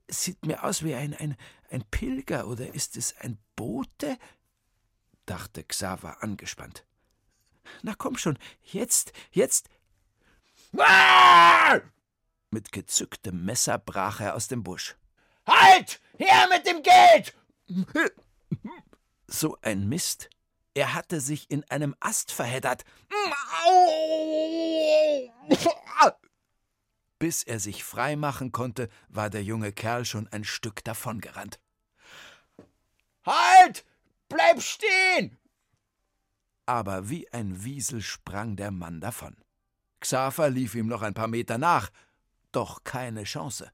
Sieht 0.07 0.45
mir 0.45 0.63
aus 0.63 0.83
wie 0.83 0.93
ein, 0.93 1.15
ein, 1.15 1.35
ein 1.71 1.83
Pilger 1.89 2.47
oder 2.47 2.73
ist 2.75 2.97
es 2.97 3.17
ein 3.17 3.39
Bote? 3.55 4.17
dachte 5.25 5.63
Xaver 5.63 6.21
angespannt. 6.21 6.85
Na 7.81 7.95
komm 7.95 8.15
schon, 8.17 8.37
jetzt, 8.61 9.11
jetzt. 9.31 9.69
Ah! 10.77 11.81
Mit 12.49 12.71
gezücktem 12.71 13.43
Messer 13.43 13.77
brach 13.77 14.21
er 14.21 14.35
aus 14.35 14.47
dem 14.47 14.63
Busch. 14.63 14.95
Halt! 15.45 16.01
Her 16.17 16.47
mit 16.49 16.65
dem 16.65 16.81
Geld! 16.81 17.35
So 19.27 19.57
ein 19.61 19.87
Mist. 19.89 20.29
Er 20.73 20.93
hatte 20.93 21.19
sich 21.19 21.49
in 21.49 21.63
einem 21.69 21.95
Ast 21.99 22.31
verheddert. 22.31 22.85
Bis 27.19 27.43
er 27.43 27.59
sich 27.59 27.83
frei 27.83 28.15
machen 28.15 28.51
konnte, 28.51 28.89
war 29.09 29.29
der 29.29 29.43
junge 29.43 29.71
Kerl 29.71 30.05
schon 30.05 30.27
ein 30.27 30.43
Stück 30.43 30.83
davongerannt. 30.83 31.59
Halt! 33.25 33.85
Bleib 34.29 34.61
stehen! 34.61 35.37
Aber 36.65 37.09
wie 37.09 37.31
ein 37.31 37.63
Wiesel 37.63 38.01
sprang 38.01 38.55
der 38.55 38.71
Mann 38.71 39.01
davon. 39.01 39.37
Xaver 39.99 40.49
lief 40.49 40.75
ihm 40.75 40.87
noch 40.87 41.01
ein 41.01 41.13
paar 41.13 41.27
Meter 41.27 41.57
nach, 41.57 41.89
doch 42.57 42.83
keine 42.83 43.23
Chance. 43.23 43.69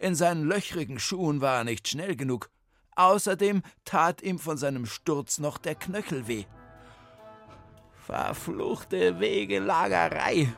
In 0.00 0.16
seinen 0.16 0.42
löchrigen 0.42 0.98
Schuhen 0.98 1.40
war 1.40 1.58
er 1.58 1.64
nicht 1.64 1.86
schnell 1.86 2.16
genug. 2.16 2.50
Außerdem 2.96 3.62
tat 3.84 4.20
ihm 4.20 4.40
von 4.40 4.56
seinem 4.58 4.84
Sturz 4.84 5.38
noch 5.38 5.58
der 5.58 5.76
Knöchel 5.76 6.26
weh. 6.26 6.44
Verfluchte 8.04 9.20
Wegelagerei! 9.20 10.52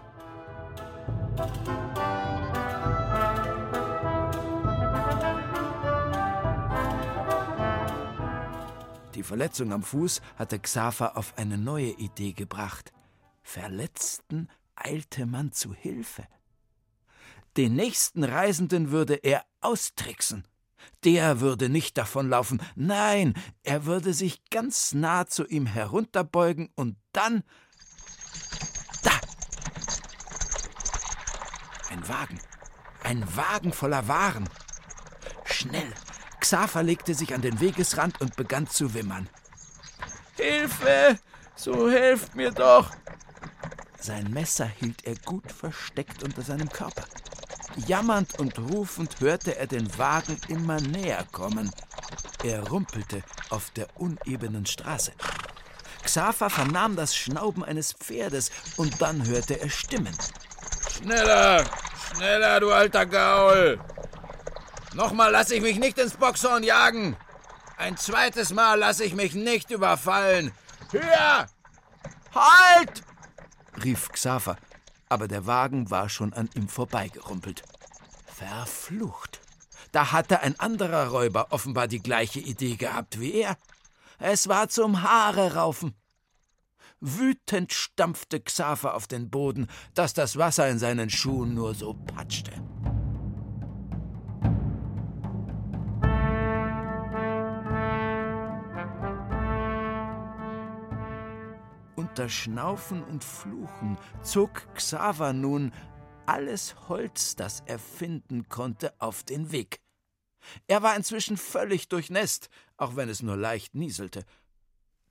Die 9.14 9.22
Verletzung 9.22 9.74
am 9.74 9.82
Fuß 9.82 10.22
hatte 10.38 10.58
Xaver 10.58 11.18
auf 11.18 11.36
eine 11.36 11.58
neue 11.58 11.90
Idee 11.90 12.32
gebracht. 12.32 12.94
Verletzten 13.42 14.48
eilte 14.74 15.26
man 15.26 15.52
zu 15.52 15.74
Hilfe. 15.74 16.26
Den 17.56 17.74
nächsten 17.74 18.24
Reisenden 18.24 18.90
würde 18.90 19.14
er 19.14 19.44
austricksen. 19.60 20.44
Der 21.04 21.40
würde 21.40 21.68
nicht 21.68 21.98
davonlaufen, 21.98 22.62
nein, 22.74 23.34
er 23.62 23.84
würde 23.84 24.14
sich 24.14 24.44
ganz 24.50 24.94
nah 24.94 25.26
zu 25.26 25.46
ihm 25.46 25.66
herunterbeugen 25.66 26.70
und 26.74 26.96
dann. 27.12 27.42
Da! 29.02 29.12
Ein 31.90 32.08
Wagen. 32.08 32.40
Ein 33.02 33.36
Wagen 33.36 33.72
voller 33.72 34.08
Waren. 34.08 34.48
Schnell! 35.44 35.92
Xaver 36.40 36.82
legte 36.82 37.14
sich 37.14 37.34
an 37.34 37.42
den 37.42 37.60
Wegesrand 37.60 38.20
und 38.20 38.36
begann 38.36 38.66
zu 38.66 38.94
wimmern. 38.94 39.28
Hilfe! 40.36 41.18
So 41.56 41.90
helft 41.90 42.34
mir 42.36 42.52
doch! 42.52 42.90
Sein 44.00 44.30
Messer 44.32 44.66
hielt 44.66 45.04
er 45.04 45.16
gut 45.16 45.50
versteckt 45.50 46.22
unter 46.22 46.42
seinem 46.42 46.68
Körper. 46.68 47.04
Jammernd 47.86 48.38
und 48.38 48.58
rufend 48.58 49.20
hörte 49.20 49.56
er 49.56 49.66
den 49.66 49.96
Wagen 49.98 50.38
immer 50.48 50.80
näher 50.80 51.24
kommen. 51.32 51.70
Er 52.42 52.68
rumpelte 52.68 53.22
auf 53.50 53.70
der 53.70 53.86
unebenen 53.96 54.66
Straße. 54.66 55.12
Xaver 56.02 56.50
vernahm 56.50 56.96
das 56.96 57.14
Schnauben 57.14 57.64
eines 57.64 57.92
Pferdes 57.92 58.50
und 58.76 59.00
dann 59.00 59.26
hörte 59.26 59.60
er 59.60 59.70
Stimmen. 59.70 60.16
Schneller, 60.90 61.64
schneller, 62.14 62.60
du 62.60 62.72
alter 62.72 63.06
Gaul! 63.06 63.80
Nochmal 64.94 65.30
lasse 65.30 65.54
ich 65.54 65.62
mich 65.62 65.78
nicht 65.78 65.98
ins 65.98 66.14
Boxhorn 66.14 66.62
jagen. 66.62 67.16
Ein 67.76 67.96
zweites 67.96 68.52
Mal 68.52 68.78
lasse 68.78 69.04
ich 69.04 69.14
mich 69.14 69.34
nicht 69.34 69.70
überfallen. 69.70 70.52
Höher! 70.90 71.46
Halt! 72.34 73.02
rief 73.84 74.08
Xaver, 74.10 74.56
aber 75.08 75.28
der 75.28 75.46
Wagen 75.46 75.90
war 75.90 76.08
schon 76.08 76.32
an 76.32 76.48
ihm 76.54 76.68
vorbeigerumpelt. 76.68 77.62
Verflucht! 78.26 79.40
Da 79.92 80.12
hatte 80.12 80.40
ein 80.40 80.58
anderer 80.60 81.08
Räuber 81.08 81.48
offenbar 81.50 81.88
die 81.88 82.02
gleiche 82.02 82.40
Idee 82.40 82.76
gehabt 82.76 83.20
wie 83.20 83.32
er. 83.32 83.56
Es 84.18 84.48
war 84.48 84.68
zum 84.68 85.02
Haare 85.02 85.54
raufen. 85.54 85.94
Wütend 87.00 87.72
stampfte 87.72 88.40
Xaver 88.40 88.94
auf 88.94 89.06
den 89.06 89.30
Boden, 89.30 89.68
dass 89.94 90.14
das 90.14 90.36
Wasser 90.36 90.68
in 90.68 90.78
seinen 90.78 91.10
Schuhen 91.10 91.54
nur 91.54 91.74
so 91.74 91.94
patschte. 91.94 92.52
Unter 102.18 102.30
Schnaufen 102.30 103.04
und 103.04 103.22
Fluchen 103.22 103.96
zog 104.24 104.66
Xaver 104.74 105.32
nun 105.32 105.72
alles 106.26 106.74
Holz, 106.88 107.36
das 107.36 107.62
er 107.66 107.78
finden 107.78 108.48
konnte, 108.48 108.92
auf 109.00 109.22
den 109.22 109.52
Weg. 109.52 109.78
Er 110.66 110.82
war 110.82 110.96
inzwischen 110.96 111.36
völlig 111.36 111.88
durchnässt, 111.88 112.48
auch 112.76 112.96
wenn 112.96 113.08
es 113.08 113.22
nur 113.22 113.36
leicht 113.36 113.76
nieselte. 113.76 114.24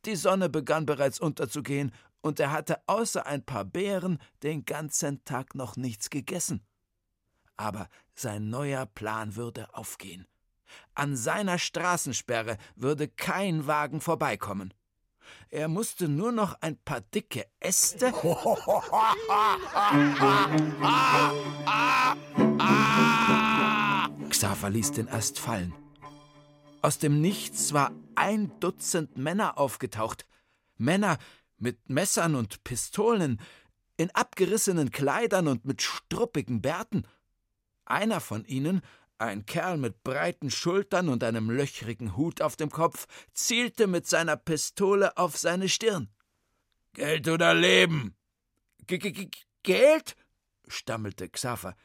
Die 0.04 0.18
Sonne 0.18 0.50
begann 0.50 0.86
bereits 0.86 1.18
unterzugehen, 1.22 1.94
und 2.20 2.42
er 2.42 2.52
hatte 2.52 2.82
außer 2.88 3.26
ein 3.26 3.46
paar 3.46 3.64
Beeren 3.64 4.18
den 4.44 4.66
ganzen 4.66 5.24
Tag 5.24 5.56
noch 5.56 5.78
nichts 5.78 6.10
gegessen. 6.10 6.62
Aber 7.56 7.88
sein 8.16 8.50
neuer 8.50 8.86
Plan 8.86 9.38
würde 9.38 9.74
aufgehen. 9.74 10.28
An 10.94 11.16
seiner 11.16 11.58
Straßensperre 11.58 12.58
würde 12.76 13.08
kein 13.08 13.66
Wagen 13.66 14.02
vorbeikommen. 14.02 14.74
Er 15.50 15.68
musste 15.68 16.08
nur 16.08 16.32
noch 16.32 16.62
ein 16.62 16.78
paar 16.78 17.02
dicke 17.02 17.46
Äste. 17.60 18.12
Xaver 24.30 24.70
ließ 24.70 24.92
den 24.92 25.10
Ast 25.10 25.40
fallen. 25.40 25.74
Aus 26.82 27.00
dem 27.00 27.22
Nichts 27.22 27.74
war 27.74 27.92
ein 28.16 28.52
Dutzend 28.60 29.18
Männer 29.18 29.58
aufgetaucht. 29.58 30.26
Männer 30.78 31.18
mit 31.58 31.90
Messern 31.90 32.36
und 32.36 32.64
Pistolen, 32.64 33.40
in 33.98 34.12
abgerissenen 34.12 34.92
Kleidern 34.92 35.48
und 35.48 35.66
mit 35.66 35.82
struppigen 35.82 36.62
Bärten. 36.62 37.04
Einer 37.86 38.20
von 38.20 38.46
ihnen, 38.46 38.82
ein 39.20 39.46
Kerl 39.46 39.78
mit 39.78 40.04
breiten 40.04 40.52
Schultern 40.52 41.10
und 41.10 41.24
einem 41.24 41.50
löchrigen 41.50 42.16
Hut 42.18 42.42
auf 42.42 42.56
dem 42.56 42.70
Kopf, 42.70 43.08
zielte 43.34 43.88
mit 43.88 44.08
seiner 44.08 44.38
Pistole 44.38 45.18
auf 45.18 45.38
seine 45.38 45.70
Stirn. 45.70 46.10
Geld 46.94 47.28
oder 47.28 47.54
Leben? 47.54 48.16
G 48.86 48.96
-g 48.96 49.14
-g 49.14 49.32
Geld? 49.64 50.16
stammelte 50.68 51.30
Xaver. 51.30 51.76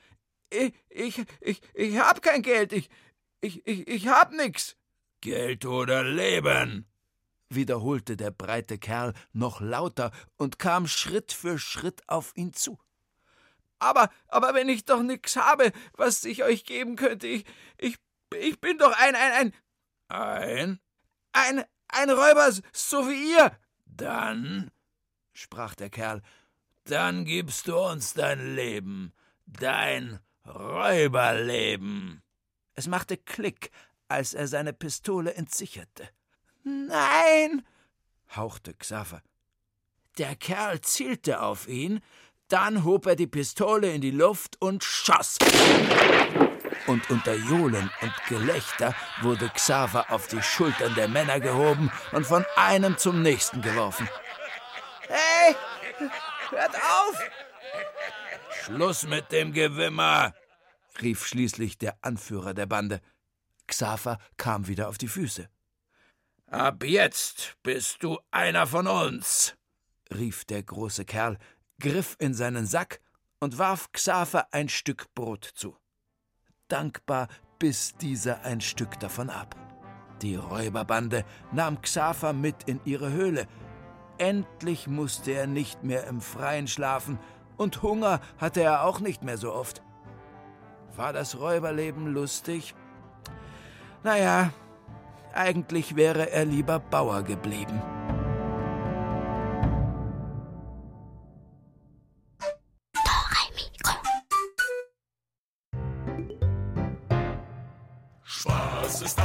Ich, 0.51 0.73
ich, 0.89 1.23
ich, 1.41 1.61
ich 1.75 1.99
hab 1.99 2.23
kein 2.23 2.43
Geld. 2.43 2.73
Ich, 2.73 2.91
ich, 3.41 3.67
ich, 3.67 3.89
ich 3.89 4.09
hab 4.09 4.33
nix. 4.33 4.77
Geld 5.21 5.65
oder 5.65 6.05
Leben? 6.05 6.87
wiederholte 7.55 8.17
der 8.17 8.31
breite 8.31 8.79
Kerl 8.79 9.12
noch 9.33 9.61
lauter 9.61 10.11
und 10.37 10.59
kam 10.59 10.87
Schritt 10.87 11.33
für 11.33 11.59
Schritt 11.59 12.03
auf 12.09 12.33
ihn 12.35 12.53
zu. 12.53 12.79
Aber, 13.83 14.11
aber 14.29 14.55
wenn 14.55 14.69
ich 14.69 14.85
doch 14.85 15.03
nix 15.03 15.37
habe, 15.37 15.73
was 15.95 16.25
ich 16.25 16.45
euch 16.45 16.65
geben 16.65 16.95
könnte, 16.95 17.26
ich, 17.26 17.45
ich, 17.78 17.97
ich 18.37 18.61
bin 18.61 18.78
doch 18.78 18.97
ein, 18.97 19.17
ein, 19.17 19.33
ein, 19.33 19.54
ein, 20.09 20.80
ein, 21.33 21.65
ein 21.89 22.11
Räuber, 22.11 22.52
so 22.73 23.09
wie 23.09 23.33
ihr. 23.33 23.59
Dann, 23.85 24.71
sprach 25.33 25.75
der 25.75 25.91
Kerl, 25.91 26.23
dann 26.85 27.25
gibst 27.25 27.67
du 27.67 27.76
uns 27.76 28.15
dein 28.15 28.54
Leben, 28.54 29.13
dein 29.47 30.21
Räuberleben. 30.47 32.23
Es 32.75 32.87
machte 32.87 33.17
Klick, 33.17 33.71
als 34.06 34.33
er 34.33 34.47
seine 34.47 34.73
Pistole 34.73 35.35
entsicherte. 35.35 36.09
Nein, 36.63 37.67
hauchte 38.37 38.75
Xaver. 38.75 39.23
Der 40.19 40.37
Kerl 40.37 40.80
zielte 40.83 41.43
auf 41.43 41.67
ihn, 41.67 42.00
dann 42.49 42.85
hob 42.85 43.07
er 43.07 43.17
die 43.17 43.26
Pistole 43.26 43.93
in 43.93 44.00
die 44.00 44.11
Luft 44.11 44.61
und 44.61 44.85
schoss. 44.85 45.39
Und 46.87 47.09
unter 47.11 47.35
Johlen 47.35 47.91
und 48.00 48.13
Gelächter 48.28 48.95
wurde 49.21 49.49
Xaver 49.49 50.11
auf 50.11 50.26
die 50.26 50.43
Schultern 50.43 50.95
der 50.95 51.09
Männer 51.09 51.41
gehoben 51.41 51.91
und 52.13 52.26
von 52.26 52.45
einem 52.57 52.99
zum 52.99 53.23
nächsten 53.23 53.63
geworfen. 53.63 54.09
Hey, 55.09 55.55
hört 56.50 56.75
auf! 56.75 57.23
Schluss 58.65 59.05
mit 59.05 59.31
dem 59.33 59.52
Gewimmer! 59.52 60.35
rief 61.00 61.26
schließlich 61.26 61.78
der 61.78 61.97
Anführer 62.02 62.55
der 62.55 62.67
Bande. 62.67 63.00
Xaver 63.67 64.19
kam 64.37 64.67
wieder 64.67 64.89
auf 64.89 64.99
die 64.99 65.09
Füße. 65.09 65.49
Ab 66.47 66.85
jetzt 66.85 67.57
bist 67.63 68.02
du 68.02 68.19
einer 68.31 68.67
von 68.67 68.87
uns, 68.87 69.55
rief 70.13 70.45
der 70.45 70.63
große 70.63 71.07
Kerl, 71.07 71.39
griff 71.82 72.16
in 72.21 72.32
seinen 72.32 72.64
Sack 72.64 73.00
und 73.40 73.58
warf 73.58 73.90
Xaver 73.90 74.47
ein 74.52 74.68
Stück 74.68 75.12
Brot 75.14 75.45
zu. 75.45 75.76
Dankbar 76.68 77.26
biss 77.58 77.95
dieser 77.97 78.45
ein 78.45 78.60
Stück 78.60 79.00
davon 79.00 79.28
ab. 79.28 79.56
Die 80.23 80.36
Räuberbande 80.36 81.25
nahm 81.50 81.82
Xaver 81.82 82.32
mit 82.32 82.62
in 82.66 82.80
ihre 82.84 83.10
Höhle. 83.10 83.49
Endlich 84.18 84.86
musste 84.86 85.32
er 85.32 85.49
nicht 85.49 85.82
mehr 85.82 86.06
im 86.06 86.21
Freien 86.21 86.68
schlafen, 86.68 87.18
und 87.56 87.82
Hunger 87.82 88.21
hatte 88.38 88.62
er 88.62 88.84
auch 88.84 89.00
nicht 89.00 89.25
mehr 89.25 89.36
so 89.36 89.52
oft. 89.52 89.82
War 90.95 91.12
das 91.12 91.38
Räuberleben 91.40 92.06
lustig? 92.06 92.76
Naja, 94.04 94.52
eigentlich 95.34 95.97
wäre 95.97 96.30
er 96.30 96.45
lieber 96.45 96.78
Bauer 96.78 97.23
geblieben. 97.23 97.82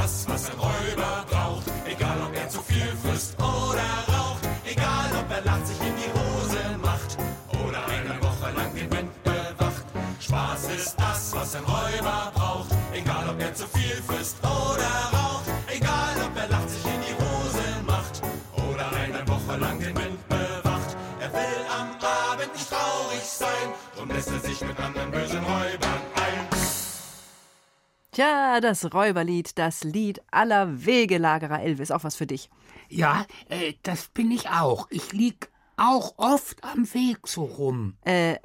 Das, 0.08 0.26
was 0.28 0.50
ein 0.50 0.58
Räuber 0.58 1.24
braucht. 1.30 1.66
Egal 1.86 2.16
ob 2.26 2.34
er 2.34 2.48
zu 2.48 2.60
viel 2.62 2.92
frisst 3.02 3.34
oder 3.38 3.90
raucht. 4.12 4.44
Egal 4.64 5.10
ob 5.20 5.30
er 5.30 5.42
lacht, 5.44 5.66
sich 5.66 5.80
in 5.80 5.94
die 5.96 6.10
Hose 6.18 6.62
macht. 6.82 7.10
Oder 7.64 7.80
eine 7.86 8.16
Woche 8.22 8.50
lang 8.56 8.74
den 8.74 8.90
Wind 8.90 9.10
bewacht. 9.22 9.84
Spaß 10.20 10.62
ist 10.76 10.94
das, 10.98 11.34
was 11.34 11.54
ein 11.56 11.64
Räuber 11.64 12.32
braucht. 12.34 12.70
Egal 12.92 13.28
ob 13.28 13.40
er 13.40 13.54
zu 13.54 13.66
viel 13.68 13.96
frisst 14.06 14.36
oder 14.42 14.92
raucht. 15.12 15.48
Egal 15.68 16.14
ob 16.26 16.36
er 16.36 16.48
lacht, 16.48 16.70
sich 16.70 16.84
in 16.84 17.00
die 17.06 17.16
Hose 17.22 17.66
macht. 17.86 18.22
Oder 18.68 18.86
eine 19.04 19.20
Woche 19.28 19.56
lang 19.58 19.78
den 19.78 19.94
Wind 19.96 20.28
bewacht. 20.28 20.90
Er 21.20 21.32
will 21.32 21.60
am 21.78 21.88
Abend 22.32 22.52
nicht 22.54 22.70
traurig 22.70 23.24
sein. 23.24 23.66
Drum 23.96 24.08
lässt 24.08 24.30
er 24.30 24.40
sich 24.40 24.60
mit 24.62 24.78
anderen. 24.80 25.27
Tja, 28.18 28.60
das 28.60 28.92
Räuberlied, 28.92 29.56
das 29.58 29.84
Lied 29.84 30.20
aller 30.32 30.84
Wegelagerer 30.84 31.62
Elvis, 31.62 31.92
auch 31.92 32.02
was 32.02 32.16
für 32.16 32.26
dich. 32.26 32.50
Ja, 32.88 33.24
äh, 33.48 33.74
das 33.84 34.08
bin 34.08 34.32
ich 34.32 34.48
auch. 34.48 34.88
Ich 34.90 35.12
lieg 35.12 35.50
auch 35.76 36.14
oft 36.16 36.64
am 36.64 36.92
Weg 36.94 37.28
so 37.28 37.44
rum. 37.44 37.94
Äh, 38.04 38.38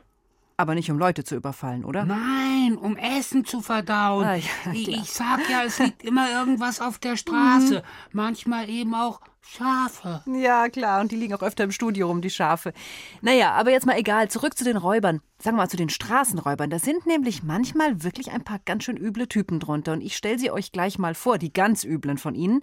aber 0.57 0.75
nicht 0.75 0.91
um 0.91 0.99
Leute 0.99 1.23
zu 1.23 1.33
überfallen, 1.35 1.85
oder? 1.85 2.05
Nein, 2.05 2.77
um 2.77 2.97
Essen 2.97 3.45
zu 3.45 3.61
verdauen. 3.61 4.27
Ah, 4.27 4.35
ja, 4.35 4.45
ich, 4.73 4.89
ich 4.89 5.11
sag 5.11 5.49
ja, 5.49 5.63
es 5.63 5.79
liegt 5.79 6.03
immer 6.03 6.29
irgendwas 6.29 6.79
auf 6.79 6.99
der 6.99 7.17
Straße. 7.17 7.81
Manchmal 8.11 8.69
eben 8.69 8.93
auch 8.93 9.21
Schafe. 9.45 10.23
Ja, 10.25 10.69
klar, 10.69 11.01
und 11.01 11.11
die 11.11 11.15
liegen 11.15 11.33
auch 11.33 11.41
öfter 11.41 11.63
im 11.63 11.71
Studio 11.71 12.07
rum, 12.07 12.21
die 12.21 12.29
Schafe. 12.29 12.73
Naja, 13.21 13.51
aber 13.51 13.71
jetzt 13.71 13.85
mal 13.85 13.97
egal, 13.97 14.29
zurück 14.29 14.57
zu 14.57 14.63
den 14.63 14.77
Räubern. 14.77 15.21
Sagen 15.37 15.57
wir 15.57 15.63
mal 15.63 15.69
zu 15.69 15.77
den 15.77 15.89
Straßenräubern. 15.89 16.69
Da 16.69 16.79
sind 16.79 17.05
nämlich 17.05 17.43
manchmal 17.43 18.03
wirklich 18.03 18.31
ein 18.31 18.43
paar 18.43 18.59
ganz 18.65 18.85
schön 18.85 18.97
üble 18.97 19.27
Typen 19.27 19.59
drunter. 19.59 19.93
Und 19.93 20.01
ich 20.01 20.15
stelle 20.15 20.39
sie 20.39 20.49
euch 20.49 20.71
gleich 20.71 20.97
mal 20.97 21.13
vor, 21.13 21.37
die 21.37 21.51
ganz 21.51 21.83
üblen 21.83 22.17
von 22.17 22.35
ihnen. 22.35 22.61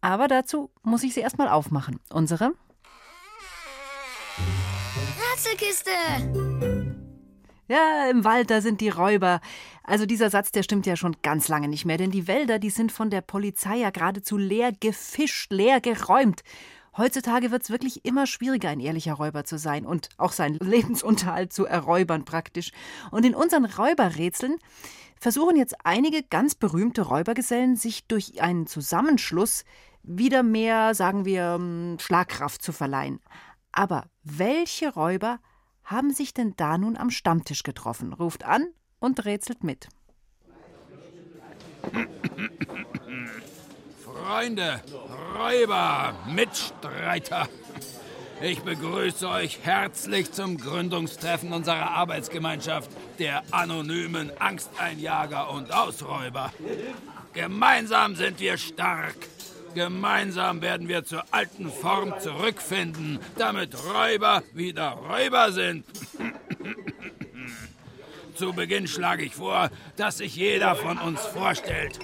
Aber 0.00 0.28
dazu 0.28 0.70
muss 0.82 1.02
ich 1.02 1.14
sie 1.14 1.20
erst 1.20 1.38
mal 1.38 1.48
aufmachen. 1.48 2.00
Unsere? 2.10 2.52
Rätselkiste. 5.32 6.77
Ja, 7.68 8.08
im 8.10 8.24
Wald, 8.24 8.50
da 8.50 8.62
sind 8.62 8.80
die 8.80 8.88
Räuber. 8.88 9.40
Also 9.84 10.06
dieser 10.06 10.30
Satz, 10.30 10.52
der 10.52 10.62
stimmt 10.62 10.86
ja 10.86 10.96
schon 10.96 11.16
ganz 11.22 11.48
lange 11.48 11.68
nicht 11.68 11.84
mehr, 11.84 11.98
denn 11.98 12.10
die 12.10 12.26
Wälder, 12.26 12.58
die 12.58 12.70
sind 12.70 12.90
von 12.90 13.10
der 13.10 13.20
Polizei 13.20 13.76
ja 13.76 13.90
geradezu 13.90 14.38
leer 14.38 14.72
gefischt, 14.72 15.52
leer 15.52 15.82
geräumt. 15.82 16.42
Heutzutage 16.96 17.50
wird 17.50 17.62
es 17.62 17.70
wirklich 17.70 18.06
immer 18.06 18.26
schwieriger, 18.26 18.70
ein 18.70 18.80
ehrlicher 18.80 19.12
Räuber 19.12 19.44
zu 19.44 19.58
sein 19.58 19.84
und 19.84 20.08
auch 20.16 20.32
seinen 20.32 20.58
Lebensunterhalt 20.60 21.52
zu 21.52 21.66
erräubern 21.66 22.24
praktisch. 22.24 22.72
Und 23.10 23.26
in 23.26 23.34
unseren 23.34 23.66
Räuberrätseln 23.66 24.56
versuchen 25.20 25.56
jetzt 25.56 25.76
einige 25.84 26.22
ganz 26.22 26.54
berühmte 26.54 27.02
Räubergesellen, 27.02 27.76
sich 27.76 28.06
durch 28.06 28.40
einen 28.40 28.66
Zusammenschluss 28.66 29.64
wieder 30.02 30.42
mehr, 30.42 30.94
sagen 30.94 31.26
wir, 31.26 31.56
ähm, 31.60 31.98
Schlagkraft 32.00 32.62
zu 32.62 32.72
verleihen. 32.72 33.20
Aber 33.72 34.06
welche 34.24 34.92
Räuber 34.94 35.38
haben 35.88 36.12
sich 36.12 36.34
denn 36.34 36.54
da 36.56 36.76
nun 36.76 36.96
am 36.96 37.10
Stammtisch 37.10 37.62
getroffen? 37.62 38.12
Ruft 38.12 38.44
an 38.44 38.68
und 39.00 39.24
rätselt 39.24 39.64
mit. 39.64 39.88
Freunde, 44.04 44.82
Räuber, 45.34 46.14
Mitstreiter. 46.26 47.48
Ich 48.42 48.60
begrüße 48.60 49.28
euch 49.28 49.60
herzlich 49.62 50.30
zum 50.30 50.58
Gründungstreffen 50.58 51.52
unserer 51.52 51.90
Arbeitsgemeinschaft 51.90 52.90
der 53.18 53.42
anonymen 53.50 54.30
Angsteinjager 54.38 55.50
und 55.50 55.72
Ausräuber. 55.72 56.52
Gemeinsam 57.32 58.14
sind 58.14 58.38
wir 58.38 58.58
stark. 58.58 59.16
Gemeinsam 59.74 60.62
werden 60.62 60.88
wir 60.88 61.04
zur 61.04 61.24
alten 61.30 61.70
Form 61.70 62.14
zurückfinden, 62.20 63.18
damit 63.36 63.76
Räuber 63.92 64.42
wieder 64.52 64.90
Räuber 64.90 65.52
sind. 65.52 65.84
Zu 68.34 68.52
Beginn 68.52 68.86
schlage 68.86 69.24
ich 69.24 69.34
vor, 69.34 69.70
dass 69.96 70.18
sich 70.18 70.36
jeder 70.36 70.76
von 70.76 70.98
uns 70.98 71.20
vorstellt. 71.20 71.98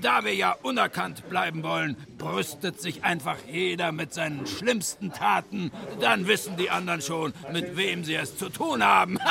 Da 0.00 0.24
wir 0.24 0.34
ja 0.34 0.56
unerkannt 0.62 1.28
bleiben 1.28 1.62
wollen, 1.62 1.96
brüstet 2.18 2.80
sich 2.80 3.04
einfach 3.04 3.36
jeder 3.46 3.92
mit 3.92 4.12
seinen 4.12 4.46
schlimmsten 4.46 5.12
Taten. 5.12 5.70
Dann 6.00 6.26
wissen 6.26 6.56
die 6.56 6.70
anderen 6.70 7.00
schon, 7.00 7.32
mit 7.52 7.76
wem 7.76 8.02
sie 8.02 8.16
es 8.16 8.36
zu 8.36 8.48
tun 8.48 8.84
haben. 8.84 9.18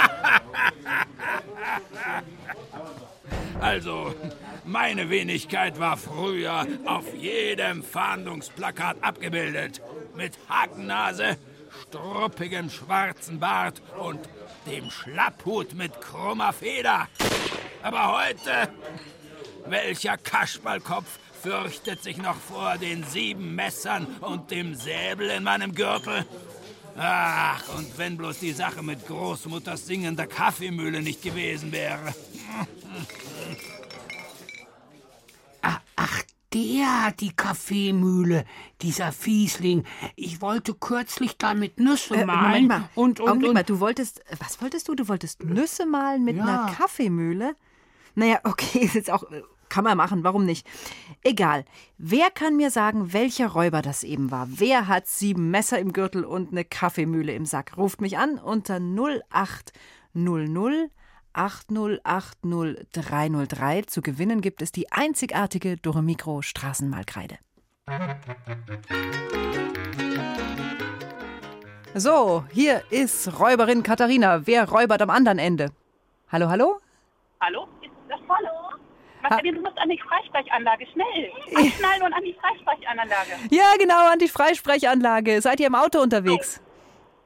also, 3.60 4.14
meine 4.66 5.10
Wenigkeit 5.10 5.80
war 5.80 5.98
früher 5.98 6.66
auf 6.86 7.14
jedem 7.16 7.84
Fahndungsplakat 7.84 8.98
abgebildet. 9.02 9.82
Mit 10.16 10.38
Hakennase, 10.50 11.38
struppigem 11.84 12.70
schwarzen 12.70 13.40
Bart 13.40 13.82
und 13.98 14.20
dem 14.68 14.90
Schlapphut 14.90 15.74
mit 15.74 16.00
krummer 16.02 16.54
Feder. 16.54 17.08
Aber 17.82 18.26
heute 18.26 18.70
welcher 19.66 20.18
Kasperlkopf 20.18 21.20
fürchtet 21.42 22.04
sich 22.04 22.18
noch 22.18 22.36
vor 22.36 22.78
den 22.78 23.04
sieben 23.04 23.56
Messern 23.56 24.08
und 24.22 24.52
dem 24.52 24.76
Säbel 24.76 25.30
in 25.30 25.44
meinem 25.44 25.74
Gürtel? 25.74 26.26
Ach, 26.98 27.64
und 27.78 27.98
wenn 27.98 28.18
bloß 28.18 28.40
die 28.40 28.52
Sache 28.52 28.84
mit 28.84 29.08
Großmutters 29.08 29.88
singender 29.88 30.28
Kaffeemühle 30.28 31.02
nicht 31.02 31.22
gewesen 31.22 31.72
wäre. 31.72 32.14
Ah, 35.62 35.80
Ach, 35.96 36.22
der, 36.54 37.14
die 37.20 37.34
Kaffeemühle, 37.36 38.46
dieser 38.82 39.12
Fiesling. 39.12 39.84
Ich 40.16 40.42
wollte 40.42 40.74
kürzlich 40.74 41.38
damit 41.38 41.80
Nüsse 41.80 42.16
Äh, 42.16 42.26
malen. 42.26 42.64
Moment 42.64 42.68
mal. 42.68 42.90
Und, 42.96 43.20
und, 43.20 43.30
Augenblick 43.30 43.50
und 43.50 43.54
mal, 43.56 43.64
du 43.64 43.80
wolltest, 43.80 44.22
was 44.40 44.60
wolltest 44.62 44.88
du? 44.88 44.96
Du 44.96 45.08
wolltest 45.08 45.44
Nüsse 45.44 45.86
malen 45.86 46.24
mit 46.26 46.38
Ja. 46.38 46.44
einer 46.66 46.74
Kaffeemühle? 46.74 47.56
Naja, 48.16 48.40
okay, 48.44 48.80
ist 48.80 48.96
jetzt 48.96 49.12
auch, 49.12 49.24
äh, 49.32 49.44
kann 49.70 49.86
man 49.86 49.96
machen, 49.96 50.24
warum 50.26 50.46
nicht? 50.46 50.68
Egal. 51.24 51.64
Wer 51.98 52.30
kann 52.32 52.58
mir 52.58 52.72
sagen, 52.72 53.14
welcher 53.14 53.48
Räuber 53.48 53.82
das 53.82 54.04
eben 54.04 54.30
war? 54.32 54.48
Wer 54.50 54.88
hat 54.90 55.08
sieben 55.08 55.52
Messer 55.52 55.80
im 55.80 55.94
Gürtel 55.94 56.26
und 56.26 56.52
eine 56.52 56.66
Kaffeemühle 56.66 57.34
im 57.34 57.46
Sack? 57.46 57.78
Ruft 57.78 58.02
mich 58.02 58.18
an 58.18 58.38
unter 58.40 58.80
0800 58.82 60.92
8080303. 61.34 63.88
Zu 63.88 64.02
gewinnen 64.02 64.42
gibt 64.42 64.62
es 64.62 64.72
die 64.72 64.92
einzigartige 64.92 65.78
Doremikro 65.78 66.42
Straßenmalkreide. 66.42 67.38
So, 71.94 72.46
hier 72.52 72.84
ist 72.90 73.40
Räuberin 73.40 73.84
Katharina. 73.84 74.48
Wer 74.48 74.70
räubert 74.70 75.02
am 75.02 75.10
anderen 75.10 75.40
Ende? 75.40 75.72
Hallo, 76.32 76.48
hallo? 76.48 76.78
Hallo? 77.42 77.68
Ist 77.82 77.92
das 78.08 78.20
Hallo? 78.30 78.50
Marcelin, 79.22 79.56
du 79.56 79.62
musst 79.62 79.78
an 79.78 79.90
die 79.90 80.00
Freisprechanlage, 80.00 80.88
schnell. 80.88 81.32
Anschnallen 81.56 82.04
und 82.04 82.14
an 82.14 82.24
die 82.24 82.34
Freisprechanlage. 82.34 83.32
Ja, 83.50 83.74
genau, 83.78 84.12
an 84.12 84.20
die 84.20 84.28
Freisprechanlage. 84.28 85.42
Seid 85.42 85.60
ihr 85.60 85.68
im 85.68 85.76
Auto 85.76 86.00
unterwegs? 86.00 86.62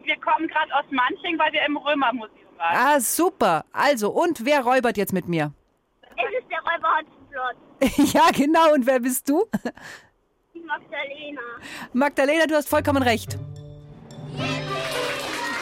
Wir 0.03 0.15
kommen 0.17 0.47
gerade 0.47 0.73
aus 0.75 0.85
Manching, 0.91 1.39
weil 1.39 1.51
wir 1.53 1.65
im 1.65 1.77
Römermuseum. 1.77 2.44
Ah, 2.57 2.99
super. 2.99 3.65
Also, 3.71 4.09
und 4.11 4.45
wer 4.45 4.61
räubert 4.63 4.97
jetzt 4.97 5.13
mit 5.13 5.27
mir? 5.27 5.51
Es 6.01 6.41
ist 6.41 6.49
der 6.49 6.59
Räuber 6.59 6.89
Hotspot. 6.97 8.13
ja, 8.13 8.29
genau. 8.33 8.73
Und 8.73 8.85
wer 8.85 8.99
bist 8.99 9.27
du? 9.29 9.45
Magdalena. 10.65 11.41
Magdalena, 11.93 12.45
du 12.47 12.55
hast 12.55 12.69
vollkommen 12.69 13.03
recht. 13.03 13.37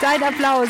Dein 0.02 0.24
Applaus. 0.24 0.70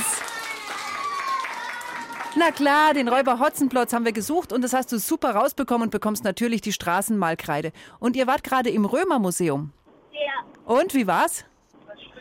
Na 2.36 2.49
klar, 2.51 2.93
den 2.95 3.07
Räuber 3.09 3.39
Hotzenplotz 3.39 3.93
haben 3.93 4.05
wir 4.05 4.12
gesucht 4.12 4.51
und 4.51 4.63
das 4.63 4.73
hast 4.73 4.91
du 4.91 4.97
super 4.97 5.36
rausbekommen 5.36 5.83
und 5.88 5.91
bekommst 5.91 6.23
natürlich 6.23 6.62
die 6.62 6.73
Straßenmalkreide. 6.73 7.71
Und 7.99 8.15
ihr 8.15 8.25
wart 8.25 8.43
gerade 8.43 8.71
im 8.71 8.86
Römermuseum. 8.86 9.71
Ja, 10.12 10.43
Und 10.65 10.95
wie 10.95 11.05
war's? 11.05 11.45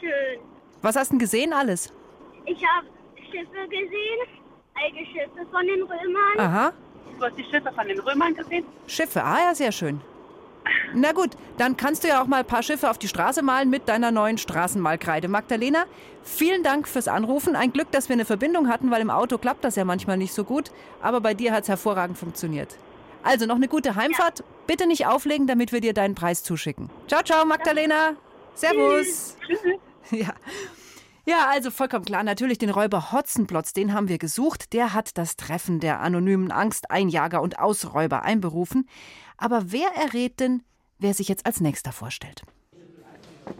schön. 0.00 0.40
Was 0.82 0.96
hast 0.96 1.08
du 1.08 1.12
denn 1.12 1.18
gesehen 1.20 1.52
alles? 1.52 1.92
Ich 2.44 2.62
habe 2.66 2.86
Schiffe 3.32 3.68
gesehen, 3.68 4.20
alte 4.74 5.06
Schiffe 5.06 5.46
von 5.50 5.66
den 5.66 5.82
Römern. 5.82 6.38
Aha, 6.38 6.72
Du 7.18 7.24
hast 7.26 7.36
die 7.38 7.44
Schiffe 7.44 7.70
von 7.74 7.86
den 7.86 8.00
Römern 8.00 8.34
gesehen? 8.34 8.64
Schiffe. 8.86 9.22
Ah 9.22 9.38
ja, 9.46 9.54
sehr 9.54 9.70
schön. 9.72 10.00
Na 10.94 11.12
gut, 11.12 11.30
dann 11.58 11.76
kannst 11.76 12.04
du 12.04 12.08
ja 12.08 12.22
auch 12.22 12.26
mal 12.26 12.40
ein 12.40 12.44
paar 12.46 12.62
Schiffe 12.62 12.88
auf 12.90 12.98
die 12.98 13.08
Straße 13.08 13.42
malen 13.42 13.70
mit 13.70 13.88
deiner 13.88 14.10
neuen 14.10 14.38
Straßenmalkreide. 14.38 15.28
Magdalena, 15.28 15.84
vielen 16.22 16.62
Dank 16.62 16.86
fürs 16.88 17.08
Anrufen. 17.08 17.56
Ein 17.56 17.72
Glück, 17.72 17.90
dass 17.90 18.08
wir 18.08 18.14
eine 18.14 18.24
Verbindung 18.24 18.68
hatten, 18.68 18.90
weil 18.90 19.00
im 19.00 19.10
Auto 19.10 19.38
klappt 19.38 19.64
das 19.64 19.76
ja 19.76 19.84
manchmal 19.84 20.16
nicht 20.18 20.32
so 20.34 20.44
gut. 20.44 20.70
Aber 21.00 21.20
bei 21.20 21.34
dir 21.34 21.52
hat 21.52 21.62
es 21.64 21.68
hervorragend 21.68 22.18
funktioniert. 22.18 22.76
Also 23.22 23.46
noch 23.46 23.56
eine 23.56 23.68
gute 23.68 23.94
Heimfahrt. 23.94 24.42
Bitte 24.66 24.86
nicht 24.86 25.06
auflegen, 25.06 25.46
damit 25.46 25.72
wir 25.72 25.80
dir 25.80 25.94
deinen 25.94 26.14
Preis 26.14 26.42
zuschicken. 26.42 26.90
Ciao, 27.08 27.22
ciao, 27.22 27.44
Magdalena. 27.44 28.12
Servus. 28.54 29.36
Ja. 30.10 30.34
Ja, 31.24 31.48
also 31.50 31.70
vollkommen 31.70 32.04
klar. 32.04 32.24
Natürlich 32.24 32.58
den 32.58 32.70
Räuber 32.70 33.12
Hotzenplotz, 33.12 33.72
den 33.72 33.92
haben 33.92 34.08
wir 34.08 34.18
gesucht. 34.18 34.72
Der 34.72 34.92
hat 34.92 35.16
das 35.18 35.36
Treffen 35.36 35.78
der 35.78 36.00
anonymen 36.00 36.50
Angsteinjager 36.50 37.40
und 37.40 37.58
Ausräuber 37.58 38.22
einberufen. 38.22 38.88
Aber 39.36 39.70
wer 39.70 39.88
errät 39.94 40.40
denn, 40.40 40.62
wer 40.98 41.14
sich 41.14 41.28
jetzt 41.28 41.46
als 41.46 41.60
nächster 41.60 41.92
vorstellt? 41.92 42.42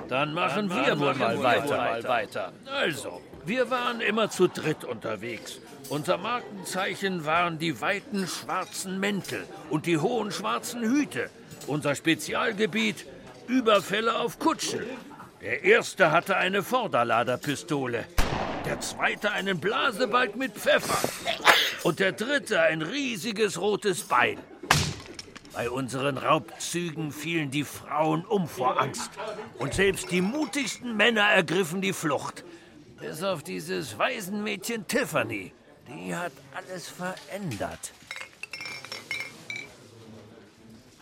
Dann 0.09 0.35
machen 0.35 0.71
wir 0.71 0.99
wohl 0.99 1.15
mal 1.15 1.43
weiter. 1.43 2.53
Also, 2.67 3.21
wir 3.45 3.71
waren 3.71 4.01
immer 4.01 4.31
zu 4.31 4.49
dritt 4.49 4.85
unterwegs. 4.85 5.61
Unser 5.89 6.19
Markenzeichen 6.19 7.25
waren 7.27 7.59
die 7.59 7.81
weiten 7.81 8.27
schwarzen 8.27 8.99
Mäntel 8.99 9.45
und 9.71 9.87
die 9.87 9.99
hohen 9.99 10.31
schwarzen 10.31 10.83
Hüte. 10.83 11.31
Unser 11.67 11.95
Spezialgebiet 11.95 13.07
Überfälle 13.47 14.19
auf 14.19 14.39
Kutschen. 14.39 14.83
Der 15.43 15.65
erste 15.65 16.13
hatte 16.13 16.37
eine 16.37 16.63
Vorderladerpistole, 16.63 18.05
der 18.65 18.79
zweite 18.79 19.33
einen 19.33 19.59
Blasebalg 19.59 20.37
mit 20.37 20.53
Pfeffer 20.53 21.09
und 21.83 21.99
der 21.99 22.13
dritte 22.13 22.61
ein 22.61 22.81
riesiges 22.81 23.61
rotes 23.61 24.05
Beil. 24.05 24.39
Bei 25.53 25.69
unseren 25.69 26.17
Raubzügen 26.17 27.11
fielen 27.11 27.51
die 27.51 27.65
Frauen 27.65 28.25
um 28.25 28.47
vor 28.47 28.81
Angst. 28.81 29.11
Und 29.59 29.75
selbst 29.75 30.13
die 30.13 30.21
mutigsten 30.21 30.97
Männer 30.97 31.25
ergriffen 31.25 31.81
die 31.83 31.93
Flucht. 31.93 32.45
Bis 33.01 33.25
auf 33.25 33.43
dieses 33.43 33.99
Waisenmädchen 33.99 34.87
Tiffany. 34.87 35.53
Die 35.89 36.15
hat 36.15 36.33
alles 36.55 36.89
verändert. 36.89 37.93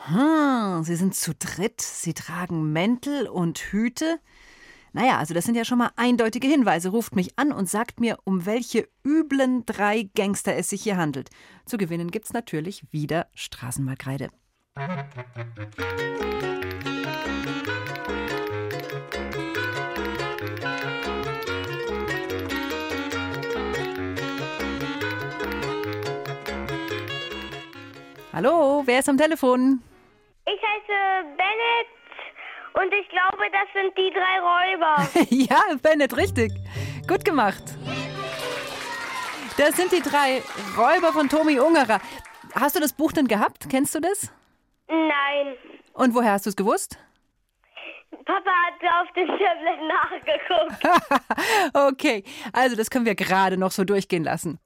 Hm, 0.05 0.83
sie 0.83 0.97
sind 0.97 1.15
zu 1.15 1.35
dritt, 1.35 1.81
sie 1.81 2.15
tragen 2.15 2.73
Mäntel 2.73 3.29
und 3.29 3.59
Hüte. 3.59 4.19
Naja, 4.93 5.19
also 5.19 5.35
das 5.35 5.45
sind 5.45 5.57
ja 5.57 5.65
schon 5.65 5.79
mal 5.79 5.91
eindeutige 5.97 6.49
Hinweise. 6.49 6.89
Ruft 6.89 7.15
mich 7.15 7.39
an 7.39 7.53
und 7.53 7.69
sagt 7.69 8.01
mir, 8.01 8.17
um 8.25 8.47
welche 8.47 8.89
üblen 9.05 9.67
drei 9.67 10.09
Gangster 10.17 10.57
es 10.57 10.71
sich 10.71 10.83
hier 10.83 10.97
handelt. 10.97 11.29
Zu 11.67 11.77
gewinnen 11.77 12.11
gibt 12.11 12.25
es 12.25 12.33
natürlich 12.33 12.85
wieder 12.91 13.29
Straßenmarkreide. 13.35 14.31
Hallo, 28.33 28.83
wer 28.87 29.01
ist 29.01 29.09
am 29.09 29.19
Telefon? 29.19 29.83
Ich 30.53 30.61
heiße 30.61 31.37
Bennett 31.37 31.87
und 32.73 32.93
ich 32.93 33.09
glaube, 33.09 33.45
das 33.53 33.69
sind 33.73 33.97
die 33.97 34.11
drei 34.11 34.41
Räuber. 34.41 35.09
ja, 35.31 35.77
Bennett, 35.81 36.17
richtig. 36.17 36.53
Gut 37.07 37.25
gemacht. 37.25 37.63
Das 39.57 39.77
sind 39.77 39.93
die 39.93 40.01
drei 40.01 40.43
Räuber 40.77 41.13
von 41.13 41.29
Tommy 41.29 41.61
Ungerer. 41.61 42.01
Hast 42.55 42.75
du 42.75 42.81
das 42.81 42.93
Buch 42.93 43.13
denn 43.13 43.29
gehabt? 43.29 43.69
Kennst 43.71 43.95
du 43.95 44.01
das? 44.01 44.33
Nein. 44.89 45.55
Und 45.93 46.15
woher 46.15 46.33
hast 46.33 46.47
du 46.47 46.51
es 46.51 46.57
gewusst? 46.57 46.99
Papa 48.25 48.51
hat 48.51 49.07
auf 49.07 49.13
dem 49.15 49.29
Tablet 49.29 49.81
nachgeguckt. 49.87 51.33
okay, 51.93 52.25
also 52.53 52.75
das 52.75 52.91
können 52.91 53.07
wir 53.07 53.15
gerade 53.15 53.57
noch 53.57 53.71
so 53.71 53.85
durchgehen 53.85 54.25
lassen. 54.25 54.59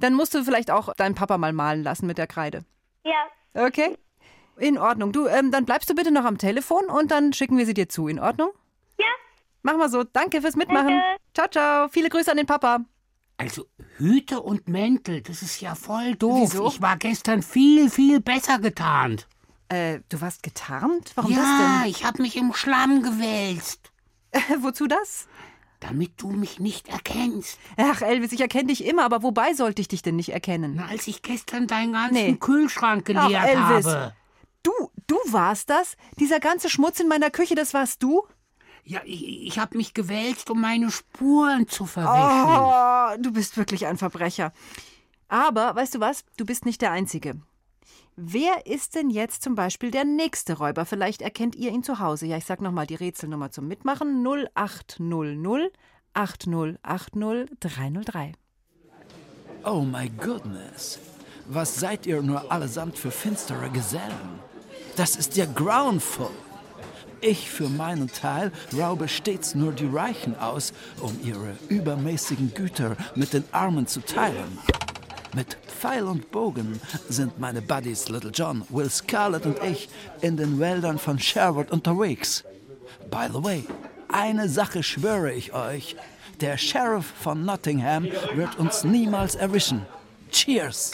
Dann 0.00 0.14
musst 0.14 0.34
du 0.34 0.42
vielleicht 0.42 0.72
auch 0.72 0.92
deinen 0.94 1.14
Papa 1.14 1.38
mal 1.38 1.52
malen 1.52 1.84
lassen 1.84 2.08
mit 2.08 2.18
der 2.18 2.26
Kreide. 2.26 2.64
Ja. 3.04 3.26
Okay? 3.54 3.96
In 4.58 4.78
Ordnung. 4.78 5.12
Du, 5.12 5.26
ähm, 5.26 5.50
dann 5.50 5.64
bleibst 5.66 5.90
du 5.90 5.94
bitte 5.94 6.10
noch 6.10 6.24
am 6.24 6.38
Telefon 6.38 6.84
und 6.86 7.10
dann 7.10 7.32
schicken 7.32 7.58
wir 7.58 7.66
sie 7.66 7.74
dir 7.74 7.88
zu. 7.88 8.08
In 8.08 8.18
Ordnung? 8.18 8.50
Ja. 8.98 9.04
Mach 9.62 9.76
mal 9.76 9.88
so. 9.90 10.04
Danke 10.04 10.40
fürs 10.40 10.56
Mitmachen. 10.56 10.88
Danke. 10.88 11.02
Ciao, 11.34 11.48
ciao. 11.48 11.88
Viele 11.88 12.08
Grüße 12.08 12.30
an 12.30 12.36
den 12.38 12.46
Papa. 12.46 12.80
Also 13.38 13.66
Hüte 13.98 14.40
und 14.40 14.66
Mäntel, 14.66 15.20
das 15.20 15.42
ist 15.42 15.60
ja 15.60 15.74
voll 15.74 16.14
doof. 16.16 16.52
Wieso? 16.52 16.68
Ich 16.68 16.80
war 16.80 16.96
gestern 16.96 17.42
viel, 17.42 17.90
viel 17.90 18.20
besser 18.20 18.58
getarnt. 18.58 19.28
Äh, 19.68 20.00
du 20.08 20.20
warst 20.22 20.42
getarnt? 20.42 21.12
Warum 21.16 21.32
ja, 21.32 21.82
das 21.82 21.90
ich 21.90 22.04
habe 22.06 22.22
mich 22.22 22.36
im 22.36 22.54
Schlamm 22.54 23.02
gewälzt. 23.02 23.90
denn? 24.32 24.42
Wozu 24.62 24.86
das? 24.86 25.26
Damit 25.80 26.12
du 26.16 26.28
mich 26.30 26.60
nicht 26.60 26.88
erkennst. 26.88 27.58
Ach, 27.76 28.00
Elvis, 28.00 28.32
ich 28.32 28.40
erkenne 28.40 28.68
dich 28.68 28.86
immer, 28.86 29.04
aber 29.04 29.22
wobei 29.22 29.52
sollte 29.52 29.82
ich 29.82 29.88
dich 29.88 30.00
denn 30.00 30.16
nicht 30.16 30.30
erkennen? 30.30 30.74
Na, 30.76 30.86
als 30.86 31.06
ich 31.06 31.20
gestern 31.20 31.66
deinen 31.66 31.92
ganzen 31.92 32.14
Nee. 32.14 32.36
Kühlschrank 32.36 33.02
Ach, 33.02 33.04
geleert 33.04 33.44
Elvis. 33.44 33.86
habe. 33.86 34.14
Du, 34.66 34.72
du 35.06 35.14
warst 35.30 35.70
das? 35.70 35.96
Dieser 36.18 36.40
ganze 36.40 36.68
Schmutz 36.68 36.98
in 36.98 37.06
meiner 37.06 37.30
Küche, 37.30 37.54
das 37.54 37.72
warst 37.72 38.02
du? 38.02 38.26
Ja, 38.82 39.00
ich, 39.04 39.46
ich 39.46 39.58
habe 39.60 39.76
mich 39.76 39.94
gewälzt, 39.94 40.50
um 40.50 40.60
meine 40.60 40.90
Spuren 40.90 41.68
zu 41.68 41.86
verwischen. 41.86 43.22
Oh, 43.22 43.22
du 43.22 43.32
bist 43.32 43.56
wirklich 43.56 43.86
ein 43.86 43.96
Verbrecher. 43.96 44.52
Aber, 45.28 45.76
weißt 45.76 45.94
du 45.94 46.00
was? 46.00 46.24
Du 46.36 46.44
bist 46.44 46.64
nicht 46.66 46.82
der 46.82 46.90
Einzige. 46.90 47.40
Wer 48.16 48.66
ist 48.66 48.96
denn 48.96 49.08
jetzt 49.08 49.44
zum 49.44 49.54
Beispiel 49.54 49.92
der 49.92 50.04
nächste 50.04 50.58
Räuber? 50.58 50.84
Vielleicht 50.84 51.22
erkennt 51.22 51.54
ihr 51.54 51.70
ihn 51.70 51.84
zu 51.84 52.00
Hause. 52.00 52.26
Ja, 52.26 52.36
ich 52.36 52.44
sag 52.44 52.60
nochmal 52.60 52.88
die 52.88 52.96
Rätselnummer 52.96 53.52
zum 53.52 53.68
Mitmachen. 53.68 54.26
0800 54.26 55.72
8080 56.12 57.50
303. 57.60 58.32
Oh 59.64 59.82
my 59.82 60.08
goodness. 60.08 60.98
Was 61.48 61.76
seid 61.76 62.04
ihr 62.06 62.20
nur 62.20 62.50
allesamt 62.50 62.98
für 62.98 63.12
finstere 63.12 63.70
Gesellen? 63.70 64.40
Das 64.96 65.14
ist 65.14 65.36
ja 65.36 65.44
grauenvoll. 65.44 66.30
Ich 67.20 67.50
für 67.50 67.68
meinen 67.68 68.10
Teil 68.10 68.50
raube 68.76 69.08
stets 69.08 69.54
nur 69.54 69.72
die 69.72 69.86
Reichen 69.86 70.38
aus, 70.38 70.72
um 71.00 71.18
ihre 71.22 71.56
übermäßigen 71.68 72.54
Güter 72.54 72.96
mit 73.14 73.32
den 73.32 73.44
Armen 73.52 73.86
zu 73.86 74.00
teilen. 74.00 74.58
Mit 75.34 75.58
Pfeil 75.66 76.04
und 76.04 76.30
Bogen 76.30 76.80
sind 77.08 77.38
meine 77.38 77.60
Buddies 77.60 78.08
Little 78.08 78.30
John, 78.30 78.64
Will 78.70 78.88
Scarlett 78.88 79.44
und 79.44 79.62
ich 79.62 79.88
in 80.22 80.36
den 80.36 80.58
Wäldern 80.58 80.98
von 80.98 81.18
Sherwood 81.18 81.70
unterwegs. 81.70 82.44
By 83.10 83.26
the 83.30 83.44
way, 83.44 83.64
eine 84.08 84.48
Sache 84.48 84.82
schwöre 84.82 85.32
ich 85.32 85.52
euch. 85.52 85.96
Der 86.40 86.56
Sheriff 86.56 87.12
von 87.20 87.44
Nottingham 87.44 88.04
wird 88.34 88.58
uns 88.58 88.84
niemals 88.84 89.34
erwischen. 89.34 89.84
Cheers! 90.30 90.92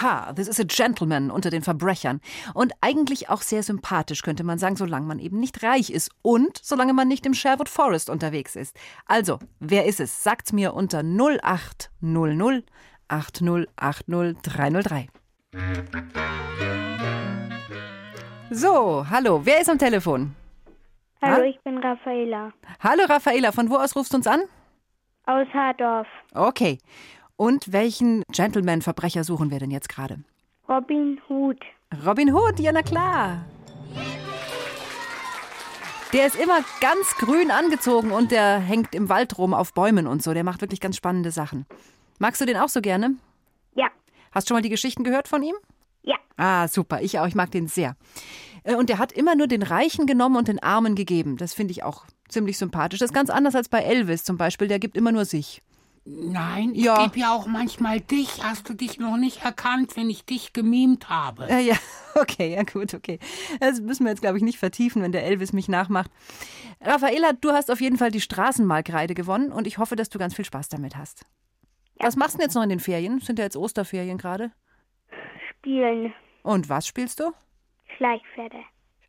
Ha, 0.00 0.32
this 0.34 0.46
is 0.48 0.60
a 0.60 0.64
gentleman 0.64 1.30
unter 1.30 1.50
den 1.50 1.62
Verbrechern. 1.62 2.20
Und 2.54 2.72
eigentlich 2.80 3.30
auch 3.30 3.42
sehr 3.42 3.62
sympathisch, 3.62 4.22
könnte 4.22 4.44
man 4.44 4.58
sagen, 4.58 4.76
solange 4.76 5.06
man 5.06 5.18
eben 5.18 5.40
nicht 5.40 5.62
reich 5.62 5.90
ist 5.90 6.10
und 6.22 6.56
solange 6.62 6.92
man 6.92 7.08
nicht 7.08 7.26
im 7.26 7.34
Sherwood 7.34 7.68
Forest 7.68 8.08
unterwegs 8.10 8.54
ist. 8.56 8.76
Also, 9.06 9.38
wer 9.60 9.86
ist 9.86 9.98
es? 10.00 10.22
Sagt's 10.22 10.52
mir 10.52 10.74
unter 10.74 11.02
0800 11.02 12.64
8080 13.08 14.42
303. 14.42 15.08
So, 18.50 19.04
hallo, 19.08 19.40
wer 19.44 19.60
ist 19.60 19.68
am 19.68 19.78
Telefon? 19.78 20.34
Hallo, 21.20 21.36
Ha? 21.42 21.42
ich 21.44 21.58
bin 21.64 21.78
Raffaela 21.78 22.52
Hallo 22.80 23.02
Raffaela, 23.08 23.52
von 23.52 23.68
wo 23.70 23.76
aus 23.76 23.96
rufst 23.96 24.12
du 24.12 24.18
uns 24.18 24.26
an? 24.26 24.40
aus 25.26 25.46
Hardorf. 25.52 26.06
Okay. 26.32 26.78
Und 27.40 27.72
welchen 27.72 28.24
Gentleman-Verbrecher 28.32 29.22
suchen 29.22 29.52
wir 29.52 29.60
denn 29.60 29.70
jetzt 29.70 29.88
gerade? 29.88 30.18
Robin 30.68 31.20
Hood. 31.28 31.60
Robin 32.04 32.34
Hood, 32.34 32.58
ja 32.58 32.72
na 32.72 32.82
klar. 32.82 33.44
Der 36.12 36.26
ist 36.26 36.34
immer 36.34 36.58
ganz 36.80 37.14
grün 37.18 37.52
angezogen 37.52 38.10
und 38.10 38.32
der 38.32 38.58
hängt 38.58 38.92
im 38.92 39.08
Wald 39.08 39.38
rum 39.38 39.54
auf 39.54 39.72
Bäumen 39.72 40.08
und 40.08 40.20
so. 40.20 40.34
Der 40.34 40.42
macht 40.42 40.62
wirklich 40.62 40.80
ganz 40.80 40.96
spannende 40.96 41.30
Sachen. 41.30 41.64
Magst 42.18 42.40
du 42.40 42.44
den 42.44 42.56
auch 42.56 42.68
so 42.68 42.80
gerne? 42.80 43.14
Ja. 43.76 43.86
Hast 44.32 44.48
schon 44.48 44.56
mal 44.56 44.62
die 44.62 44.68
Geschichten 44.68 45.04
gehört 45.04 45.28
von 45.28 45.44
ihm? 45.44 45.54
Ja. 46.02 46.16
Ah, 46.36 46.66
super. 46.66 47.02
Ich 47.02 47.20
auch. 47.20 47.28
Ich 47.28 47.36
mag 47.36 47.52
den 47.52 47.68
sehr. 47.68 47.94
Äh, 48.64 48.74
Und 48.74 48.88
der 48.88 48.98
hat 48.98 49.12
immer 49.12 49.36
nur 49.36 49.46
den 49.46 49.62
Reichen 49.62 50.06
genommen 50.06 50.34
und 50.34 50.48
den 50.48 50.60
Armen 50.60 50.96
gegeben. 50.96 51.36
Das 51.36 51.54
finde 51.54 51.70
ich 51.70 51.84
auch 51.84 52.04
ziemlich 52.28 52.58
sympathisch. 52.58 52.98
Das 52.98 53.10
ist 53.10 53.14
ganz 53.14 53.30
anders 53.30 53.54
als 53.54 53.68
bei 53.68 53.82
Elvis 53.82 54.24
zum 54.24 54.36
Beispiel. 54.38 54.66
Der 54.66 54.80
gibt 54.80 54.96
immer 54.96 55.12
nur 55.12 55.24
sich. 55.24 55.62
Nein, 56.10 56.72
ich 56.74 56.84
Ja. 56.84 57.04
gebe 57.04 57.18
ja 57.20 57.34
auch 57.34 57.46
manchmal 57.46 58.00
dich. 58.00 58.42
Hast 58.42 58.66
du 58.68 58.72
dich 58.74 58.98
noch 58.98 59.18
nicht 59.18 59.44
erkannt, 59.44 59.94
wenn 59.96 60.08
ich 60.08 60.24
dich 60.24 60.54
gemimt 60.54 61.10
habe? 61.10 61.46
Äh, 61.48 61.60
ja, 61.60 61.76
okay, 62.14 62.54
ja 62.54 62.62
gut, 62.62 62.94
okay. 62.94 63.18
Das 63.60 63.80
müssen 63.80 64.04
wir 64.04 64.10
jetzt, 64.10 64.22
glaube 64.22 64.38
ich, 64.38 64.42
nicht 64.42 64.58
vertiefen, 64.58 65.02
wenn 65.02 65.12
der 65.12 65.24
Elvis 65.24 65.52
mich 65.52 65.68
nachmacht. 65.68 66.10
Raffaela, 66.80 67.32
du 67.34 67.52
hast 67.52 67.70
auf 67.70 67.80
jeden 67.82 67.98
Fall 67.98 68.10
die 68.10 68.22
Straßenmalkreide 68.22 69.14
gewonnen 69.14 69.52
und 69.52 69.66
ich 69.66 69.76
hoffe, 69.76 69.96
dass 69.96 70.08
du 70.08 70.18
ganz 70.18 70.34
viel 70.34 70.46
Spaß 70.46 70.68
damit 70.68 70.96
hast. 70.96 71.26
Was 72.00 72.16
machst 72.16 72.34
du 72.34 72.38
denn 72.38 72.46
jetzt 72.46 72.54
noch 72.54 72.62
in 72.62 72.68
den 72.70 72.80
Ferien? 72.80 73.20
Sind 73.20 73.38
ja 73.38 73.44
jetzt 73.44 73.56
Osterferien 73.56 74.16
gerade. 74.16 74.52
Spielen. 75.50 76.14
Und 76.42 76.68
was 76.70 76.86
spielst 76.86 77.20
du? 77.20 77.32
Schleichpferde. 77.96 78.58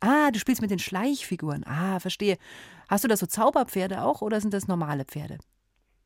Ah, 0.00 0.30
du 0.30 0.38
spielst 0.38 0.60
mit 0.60 0.70
den 0.70 0.78
Schleichfiguren. 0.78 1.64
Ah, 1.66 2.00
verstehe. 2.00 2.36
Hast 2.88 3.04
du 3.04 3.08
da 3.08 3.16
so 3.16 3.26
Zauberpferde 3.26 4.02
auch 4.02 4.20
oder 4.20 4.40
sind 4.40 4.52
das 4.52 4.66
normale 4.68 5.04
Pferde? 5.04 5.38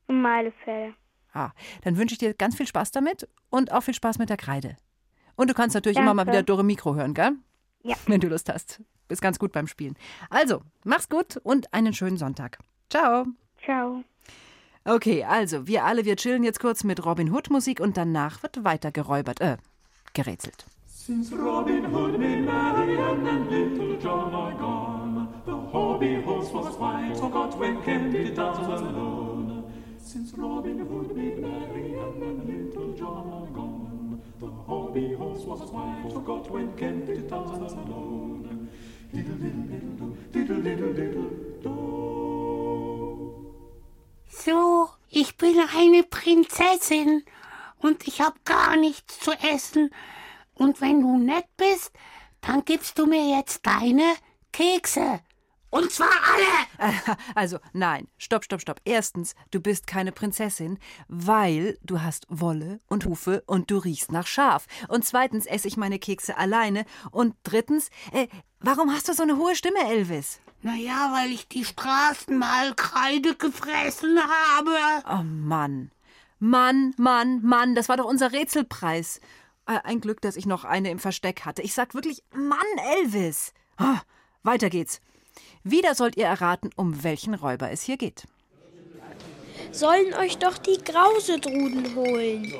Normale 0.07 0.51
Pferde. 0.63 0.93
Ah, 1.33 1.51
dann 1.83 1.97
wünsche 1.97 2.13
ich 2.13 2.19
dir 2.19 2.33
ganz 2.33 2.55
viel 2.55 2.67
Spaß 2.67 2.91
damit 2.91 3.27
und 3.49 3.71
auch 3.71 3.81
viel 3.81 3.93
Spaß 3.93 4.19
mit 4.19 4.29
der 4.29 4.37
Kreide. 4.37 4.77
Und 5.35 5.49
du 5.49 5.53
kannst 5.53 5.75
natürlich 5.75 5.97
immer 5.97 6.13
mal 6.13 6.23
Danke. 6.23 6.37
wieder 6.37 6.43
Dore 6.43 6.63
Mikro 6.63 6.95
hören, 6.95 7.13
gell? 7.13 7.33
Ja. 7.83 7.95
Wenn 8.07 8.21
du 8.21 8.27
Lust 8.27 8.49
hast. 8.49 8.81
Bist 9.07 9.21
ganz 9.21 9.37
gut 9.37 9.51
beim 9.51 9.67
Spielen. 9.67 9.95
Also, 10.29 10.61
mach's 10.83 11.09
gut 11.09 11.37
und 11.37 11.73
einen 11.73 11.93
schönen 11.93 12.17
Sonntag. 12.17 12.57
Ciao. 12.89 13.25
Ciao. 13.63 14.03
Okay, 14.85 15.23
also, 15.23 15.67
wir 15.67 15.83
alle, 15.83 16.05
wir 16.05 16.15
chillen 16.15 16.43
jetzt 16.43 16.59
kurz 16.59 16.83
mit 16.83 17.05
Robin 17.05 17.31
Hood 17.31 17.49
Musik 17.49 17.79
und 17.79 17.97
danach 17.97 18.41
wird 18.43 18.63
weiter 18.63 18.91
geräubert, 18.91 19.41
äh, 19.41 19.57
gerätselt. 20.13 20.65
Since 20.87 21.35
Robin 21.35 21.85
Hood 21.93 22.17
made 22.17 22.41
Marian 22.41 23.27
and 23.27 23.51
Little 23.51 23.97
John 24.01 24.33
are 24.33 24.55
gone, 24.55 25.27
the 25.45 25.51
hobby 25.51 26.21
horse 26.23 26.51
was 26.51 26.75
quite 26.77 27.15
forgot 27.15 27.59
when 27.59 27.81
Kennedy 27.83 28.31
was 28.35 28.81
alone. 28.81 29.14
Since 30.15 30.37
Robin 30.37 30.79
Hood 30.79 31.13
made 31.13 31.41
Marian 31.41 32.23
and 32.23 32.47
Little 32.47 32.93
John 32.93 33.33
are 33.33 33.51
gone, 33.53 34.21
the 34.39 34.47
hobby 34.65 35.13
horse 35.13 35.43
was 35.43 35.69
quite 35.69 36.09
forgot 36.09 36.49
when 36.49 36.73
Kennedy 36.77 37.19
was 37.29 37.73
alone. 37.73 38.69
Diddle 39.13 39.35
diddle 39.35 39.63
diddle 39.71 40.15
diddle 40.31 40.61
diddle 40.61 40.93
diddle 40.93 41.29
do. 41.61 41.75
So, 44.29 44.89
ich 45.09 45.35
bin 45.35 45.59
eine 45.59 46.03
Prinzessin 46.03 47.23
und 47.79 48.07
ich 48.07 48.21
hab 48.21 48.45
gar 48.45 48.77
nichts 48.77 49.19
zu 49.19 49.33
essen. 49.33 49.89
Und 50.53 50.79
wenn 50.79 51.01
du 51.01 51.17
nett 51.17 51.49
bist, 51.57 51.91
dann 52.39 52.63
gibst 52.63 52.97
du 52.99 53.05
mir 53.05 53.37
jetzt 53.37 53.67
deine 53.67 54.15
Kekse. 54.53 55.19
Und 55.75 55.91
zwar 55.91 56.07
alle. 56.07 57.17
Also, 57.35 57.59
nein, 57.73 58.07
stopp, 58.17 58.45
stopp, 58.45 58.61
stopp. 58.61 58.79
Erstens, 58.85 59.35
du 59.51 59.59
bist 59.59 59.87
keine 59.87 60.13
Prinzessin, 60.13 60.79
weil 61.09 61.77
du 61.83 62.01
hast 62.01 62.25
Wolle 62.29 62.79
und 62.87 63.03
Hufe 63.05 63.43
und 63.45 63.69
du 63.69 63.79
riechst 63.79 64.09
nach 64.09 64.25
Schaf. 64.25 64.67
Und 64.87 65.03
zweitens 65.03 65.45
esse 65.45 65.67
ich 65.67 65.75
meine 65.75 65.99
Kekse 65.99 66.37
alleine. 66.37 66.85
Und 67.11 67.35
drittens, 67.43 67.89
äh, 68.13 68.27
warum 68.61 68.93
hast 68.93 69.09
du 69.09 69.13
so 69.13 69.23
eine 69.23 69.35
hohe 69.35 69.53
Stimme, 69.53 69.79
Elvis? 69.85 70.39
Naja, 70.61 71.11
weil 71.11 71.31
ich 71.31 71.49
die 71.49 71.65
Straßenmalkreide 71.65 73.35
gefressen 73.35 74.17
habe. 74.17 74.77
Oh 75.09 75.23
Mann. 75.23 75.91
Mann, 76.39 76.93
Mann, 76.97 77.41
Mann, 77.43 77.75
das 77.75 77.89
war 77.89 77.97
doch 77.97 78.05
unser 78.05 78.31
Rätselpreis. 78.31 79.19
Äh, 79.65 79.79
Ein 79.83 79.99
Glück, 79.99 80.21
dass 80.21 80.37
ich 80.37 80.45
noch 80.45 80.63
eine 80.63 80.89
im 80.89 80.99
Versteck 80.99 81.43
hatte. 81.43 81.63
Ich 81.63 81.73
sag 81.73 81.93
wirklich, 81.95 82.23
Mann, 82.33 82.59
Elvis. 82.97 83.53
Ah, 83.75 83.99
weiter 84.41 84.69
geht's. 84.69 85.01
Wieder 85.67 85.95
sollt 85.95 86.15
ihr 86.15 86.27
erraten, 86.27 86.69
um 86.75 87.03
welchen 87.03 87.33
Räuber 87.33 87.71
es 87.71 87.81
hier 87.81 87.97
geht. 87.97 88.25
sollen 89.71 90.13
euch 90.13 90.37
doch 90.37 90.59
die 90.59 90.77
Grausedruden 90.77 91.95
holen. 91.95 92.53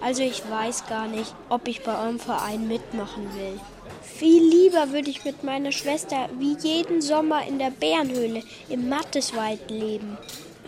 Also 0.00 0.22
ich 0.22 0.48
weiß 0.48 0.86
gar 0.86 1.08
nicht, 1.08 1.34
ob 1.48 1.66
ich 1.66 1.82
bei 1.82 1.92
eurem 1.98 2.20
Verein 2.20 2.68
mitmachen 2.68 3.24
will. 3.34 3.58
Viel 4.02 4.44
lieber 4.44 4.92
würde 4.92 5.10
ich 5.10 5.24
mit 5.24 5.42
meiner 5.42 5.72
Schwester 5.72 6.28
wie 6.38 6.56
jeden 6.56 7.02
Sommer 7.02 7.44
in 7.46 7.58
der 7.58 7.70
Bärenhöhle 7.70 8.44
im 8.68 8.88
Matteswald 8.88 9.68
leben. 9.68 10.16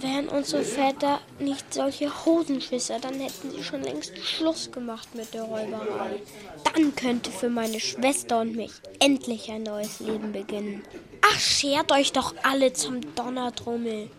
Wären 0.01 0.29
unsere 0.29 0.65
Väter 0.65 1.21
nicht 1.39 1.73
solche 1.73 2.11
Hosenschisser, 2.25 2.99
dann 2.99 3.15
hätten 3.21 3.53
sie 3.53 3.63
schon 3.63 3.83
längst 3.83 4.19
Schluss 4.19 4.73
gemacht 4.73 5.15
mit 5.15 5.33
der 5.33 5.45
Räuberei. 5.45 6.21
Dann 6.65 6.95
könnte 6.97 7.31
für 7.31 7.49
meine 7.49 7.81
Schwester 7.81 8.41
und 8.41 8.57
mich 8.57 8.73
endlich 9.01 9.51
ein 9.51 9.63
neues 9.63 10.01
Leben 10.01 10.33
beginnen. 10.33 10.83
Ach, 11.23 11.39
schert 11.39 11.93
euch 11.93 12.13
doch 12.13 12.35
alle 12.43 12.73
zum 12.73 13.01
Donnertrummel. 13.15 14.11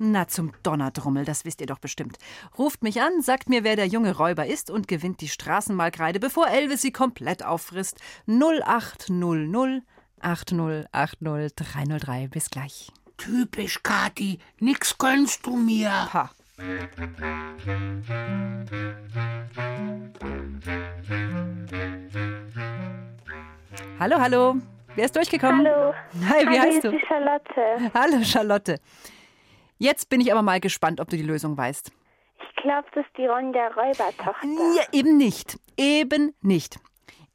Na, 0.00 0.28
zum 0.28 0.52
Donnerdrummel, 0.62 1.24
das 1.24 1.44
wisst 1.44 1.60
ihr 1.60 1.66
doch 1.66 1.80
bestimmt. 1.80 2.18
Ruft 2.56 2.84
mich 2.84 3.00
an, 3.02 3.20
sagt 3.20 3.48
mir, 3.48 3.64
wer 3.64 3.74
der 3.74 3.86
junge 3.86 4.16
Räuber 4.16 4.46
ist 4.46 4.70
und 4.70 4.86
gewinnt 4.86 5.20
die 5.20 5.28
Straßenmalkreide, 5.28 6.20
bevor 6.20 6.48
Elvis 6.48 6.82
sie 6.82 6.92
komplett 6.92 7.42
auffrisst. 7.42 7.98
0800 8.28 9.82
8080 10.20 11.54
303. 11.54 12.28
Bis 12.28 12.50
gleich. 12.50 12.92
Typisch, 13.16 13.82
Kathi. 13.82 14.38
Nix 14.60 14.96
gönnst 14.98 15.44
du 15.46 15.56
mir. 15.56 16.12
Ha. 16.12 16.30
Hallo, 24.00 24.16
hallo. 24.18 24.56
Wer 24.96 25.04
ist 25.04 25.14
durchgekommen? 25.14 25.64
Hallo. 25.66 25.94
Hi, 26.28 26.46
wie 26.48 26.58
Hallo, 26.58 26.72
heißt 26.72 26.84
du? 26.84 26.88
ist 26.88 27.00
die 27.00 27.06
Charlotte. 27.06 27.92
Hallo, 27.94 28.24
Charlotte. 28.24 28.80
Jetzt 29.78 30.08
bin 30.08 30.20
ich 30.20 30.32
aber 30.32 30.42
mal 30.42 30.58
gespannt, 30.58 31.00
ob 31.00 31.08
du 31.08 31.16
die 31.16 31.22
Lösung 31.22 31.56
weißt. 31.56 31.92
Ich 32.40 32.62
glaube, 32.62 32.88
das 32.92 33.04
ist 33.06 33.16
die 33.16 33.26
Ronja 33.26 33.68
Räubertochter. 33.68 34.48
Ja, 34.76 34.82
eben 34.90 35.16
nicht. 35.16 35.60
Eben 35.76 36.34
nicht. 36.40 36.80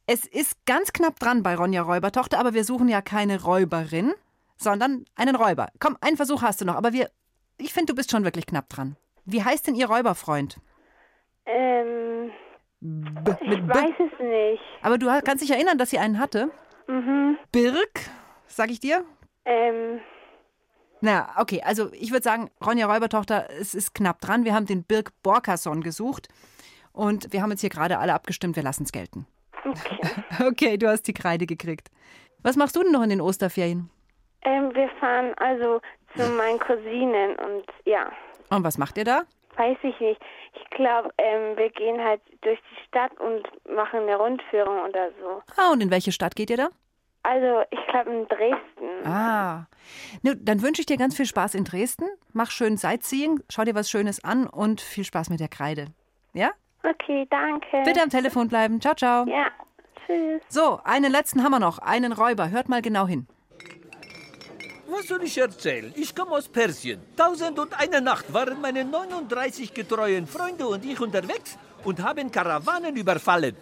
Es 0.06 0.26
ist 0.26 0.66
ganz 0.66 0.92
knapp 0.92 1.18
dran 1.18 1.42
bei 1.42 1.54
Ronja 1.54 1.80
Räubertochter, 1.80 2.38
aber 2.38 2.52
wir 2.52 2.64
suchen 2.64 2.88
ja 2.88 3.00
keine 3.00 3.42
Räuberin, 3.42 4.12
sondern 4.58 5.06
einen 5.16 5.34
Räuber. 5.34 5.68
Komm, 5.80 5.96
einen 6.02 6.18
Versuch 6.18 6.42
hast 6.42 6.60
du 6.60 6.66
noch, 6.66 6.74
aber 6.76 6.92
wir. 6.92 7.08
Ich 7.56 7.72
finde, 7.72 7.92
du 7.92 7.96
bist 7.96 8.10
schon 8.10 8.24
wirklich 8.24 8.44
knapp 8.44 8.68
dran. 8.68 8.96
Wie 9.24 9.42
heißt 9.42 9.66
denn 9.66 9.74
Ihr 9.74 9.86
Räuberfreund? 9.86 10.58
Ähm, 11.46 12.30
B 12.80 13.30
ich 13.40 13.68
weiß 13.68 13.94
es 13.98 14.18
nicht. 14.20 14.62
Aber 14.82 14.98
du 14.98 15.06
kannst 15.24 15.42
dich 15.42 15.50
erinnern, 15.50 15.78
dass 15.78 15.90
sie 15.90 15.98
einen 15.98 16.18
hatte? 16.18 16.50
Mhm. 16.86 17.38
Birk, 17.52 18.00
sag 18.46 18.70
ich 18.70 18.80
dir? 18.80 19.04
Ähm, 19.46 20.00
Na, 21.00 21.28
okay, 21.38 21.62
also 21.64 21.90
ich 21.92 22.10
würde 22.12 22.22
sagen, 22.22 22.50
Ronja 22.64 22.86
Räubertochter, 22.86 23.48
es 23.58 23.74
ist 23.74 23.94
knapp 23.94 24.20
dran. 24.20 24.44
Wir 24.44 24.54
haben 24.54 24.66
den 24.66 24.84
Birk 24.84 25.10
Borkasson 25.22 25.82
gesucht 25.82 26.28
und 26.92 27.32
wir 27.32 27.42
haben 27.42 27.50
jetzt 27.50 27.60
hier 27.62 27.70
gerade 27.70 27.98
alle 27.98 28.14
abgestimmt, 28.14 28.56
wir 28.56 28.62
lassen 28.62 28.84
es 28.84 28.92
gelten. 28.92 29.26
okay. 29.64 29.98
Okay, 30.46 30.76
du 30.78 30.88
hast 30.88 31.02
die 31.04 31.14
Kreide 31.14 31.46
gekriegt. 31.46 31.90
Was 32.42 32.56
machst 32.56 32.76
du 32.76 32.82
denn 32.82 32.92
noch 32.92 33.02
in 33.02 33.10
den 33.10 33.20
Osterferien? 33.20 33.90
ähm, 34.46 34.74
wir 34.74 34.90
fahren 35.00 35.32
also 35.38 35.80
zu 36.16 36.28
meinen 36.32 36.58
Cousinen 36.58 37.34
und 37.36 37.64
ja, 37.86 38.12
Und 38.54 38.64
was 38.64 38.78
macht 38.78 38.98
ihr 38.98 39.04
da? 39.04 39.22
weiß 39.56 39.78
ich 39.82 39.98
nicht. 40.00 40.20
Ich 40.54 40.70
glaube, 40.70 41.10
ähm, 41.18 41.56
wir 41.56 41.70
gehen 41.70 42.02
halt 42.02 42.20
durch 42.42 42.58
die 42.58 42.84
Stadt 42.88 43.12
und 43.20 43.42
machen 43.74 44.00
eine 44.00 44.16
Rundführung 44.16 44.80
oder 44.88 45.10
so. 45.20 45.42
Ah, 45.56 45.72
und 45.72 45.82
in 45.82 45.90
welche 45.90 46.12
Stadt 46.12 46.36
geht 46.36 46.50
ihr 46.50 46.56
da? 46.56 46.68
Also, 47.22 47.62
ich 47.70 47.78
glaube 47.88 48.10
in 48.10 48.28
Dresden. 48.28 49.06
Ah. 49.06 49.66
Nu, 50.22 50.34
dann 50.34 50.60
wünsche 50.62 50.82
ich 50.82 50.86
dir 50.86 50.98
ganz 50.98 51.16
viel 51.16 51.24
Spaß 51.26 51.54
in 51.54 51.64
Dresden. 51.64 52.06
Mach 52.32 52.50
schön 52.50 52.76
Sightseeing, 52.76 53.40
schau 53.48 53.64
dir 53.64 53.74
was 53.74 53.88
Schönes 53.88 54.22
an 54.22 54.46
und 54.46 54.80
viel 54.80 55.04
Spaß 55.04 55.30
mit 55.30 55.40
der 55.40 55.48
Kreide. 55.48 55.86
Ja? 56.34 56.50
Okay, 56.82 57.26
danke. 57.30 57.82
Bitte 57.84 58.02
am 58.02 58.10
Telefon 58.10 58.48
bleiben. 58.48 58.80
Ciao, 58.80 58.94
ciao. 58.94 59.24
Ja, 59.26 59.46
tschüss. 60.04 60.42
So, 60.48 60.80
einen 60.84 61.10
letzten 61.10 61.42
haben 61.42 61.52
wir 61.52 61.60
noch. 61.60 61.78
Einen 61.78 62.12
Räuber. 62.12 62.50
Hört 62.50 62.68
mal 62.68 62.82
genau 62.82 63.06
hin. 63.06 63.26
Was 64.96 65.08
soll 65.08 65.24
ich 65.24 65.36
erzählen? 65.38 65.92
Ich 65.96 66.14
komme 66.14 66.30
aus 66.36 66.46
Persien. 66.46 67.00
Tausend 67.16 67.58
und 67.58 67.72
eine 67.74 68.00
Nacht 68.00 68.32
waren 68.32 68.60
meine 68.60 68.84
39 68.84 69.74
getreuen 69.74 70.28
Freunde 70.28 70.68
und 70.68 70.84
ich 70.84 71.00
unterwegs 71.00 71.58
und 71.82 72.00
haben 72.00 72.30
Karawanen 72.30 72.96
überfallen. 72.96 73.56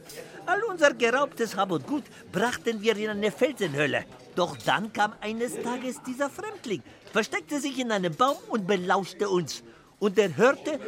All 0.44 0.62
unser 0.64 0.92
geraubtes 0.92 1.56
Hab 1.56 1.70
und 1.70 1.86
Gut 1.86 2.04
brachten 2.30 2.82
wir 2.82 2.94
in 2.98 3.08
eine 3.08 3.32
Felsenhöhle. 3.32 4.04
Doch 4.36 4.58
dann 4.58 4.92
kam 4.92 5.14
eines 5.22 5.54
Tages 5.62 6.02
dieser 6.02 6.28
Fremdling, 6.28 6.82
versteckte 7.10 7.58
sich 7.60 7.78
in 7.78 7.90
einem 7.92 8.14
Baum 8.14 8.36
und 8.50 8.66
belauschte 8.66 9.26
uns. 9.26 9.62
Und 10.00 10.18
er 10.18 10.36
hörte, 10.36 10.78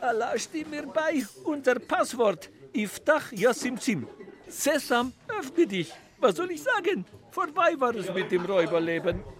Allah 0.00 0.36
steht 0.36 0.68
mir 0.68 0.82
bei, 0.88 1.24
unser 1.44 1.76
Passwort, 1.76 2.50
Iftach 2.72 3.30
Yasimsim. 3.30 4.08
Sesam, 4.48 5.12
öffne 5.28 5.64
dich. 5.64 5.92
Was 6.18 6.34
soll 6.34 6.50
ich 6.50 6.62
sagen? 6.62 7.04
Vorbei 7.30 7.74
war 7.78 7.94
es 7.94 8.12
mit 8.12 8.32
dem 8.32 8.44
Räuberleben. 8.46 9.35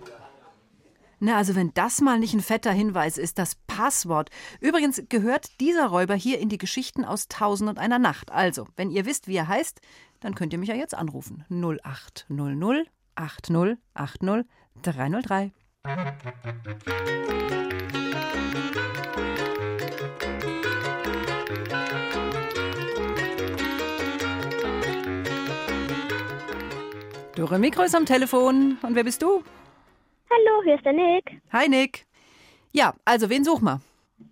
Na, 1.19 1.39
also 1.39 1.55
wenn 1.57 1.73
das 1.73 2.03
mal 2.03 2.19
nicht 2.19 2.35
ein 2.35 2.43
fetter 2.43 2.73
Hinweis 2.73 3.17
ist, 3.17 3.39
das 3.39 3.55
Passwort. 3.67 4.29
Übrigens 4.61 5.03
gehört 5.09 5.61
dieser 5.61 5.87
Räuber 5.87 6.15
hier 6.15 6.39
in 6.39 6.51
die 6.51 6.59
Geschichten 6.59 7.07
aus 7.07 7.29
Tausend 7.29 7.71
und 7.71 7.79
einer 7.79 7.99
Nacht. 7.99 8.31
Also, 8.31 8.69
wenn 8.77 8.91
ihr 8.91 9.07
wisst, 9.07 9.27
wie 9.27 9.37
er 9.37 9.49
heißt, 9.49 9.81
dann 10.21 10.35
könnt 10.35 10.53
ihr 10.53 10.59
mich 10.59 10.69
ja 10.69 10.75
jetzt 10.75 10.95
anrufen. 10.95 11.45
0800 11.49 12.87
80 13.15 13.79
80 13.95 14.47
303. 14.83 15.53
Dore 27.37 27.59
Mikro 27.59 27.83
ist 27.85 27.95
am 27.95 28.05
Telefon. 28.05 28.77
Und 28.83 28.95
wer 28.95 29.05
bist 29.05 29.23
du? 29.23 29.43
Hallo, 30.31 30.63
hier 30.65 30.75
ist 30.77 30.85
der 30.85 30.93
Nick. 30.93 31.41
Hi, 31.53 31.69
Nick. 31.69 32.07
Ja, 32.73 32.95
also 33.05 33.31
wen 33.31 33.45
suchen 33.45 33.65
wir? 33.65 33.81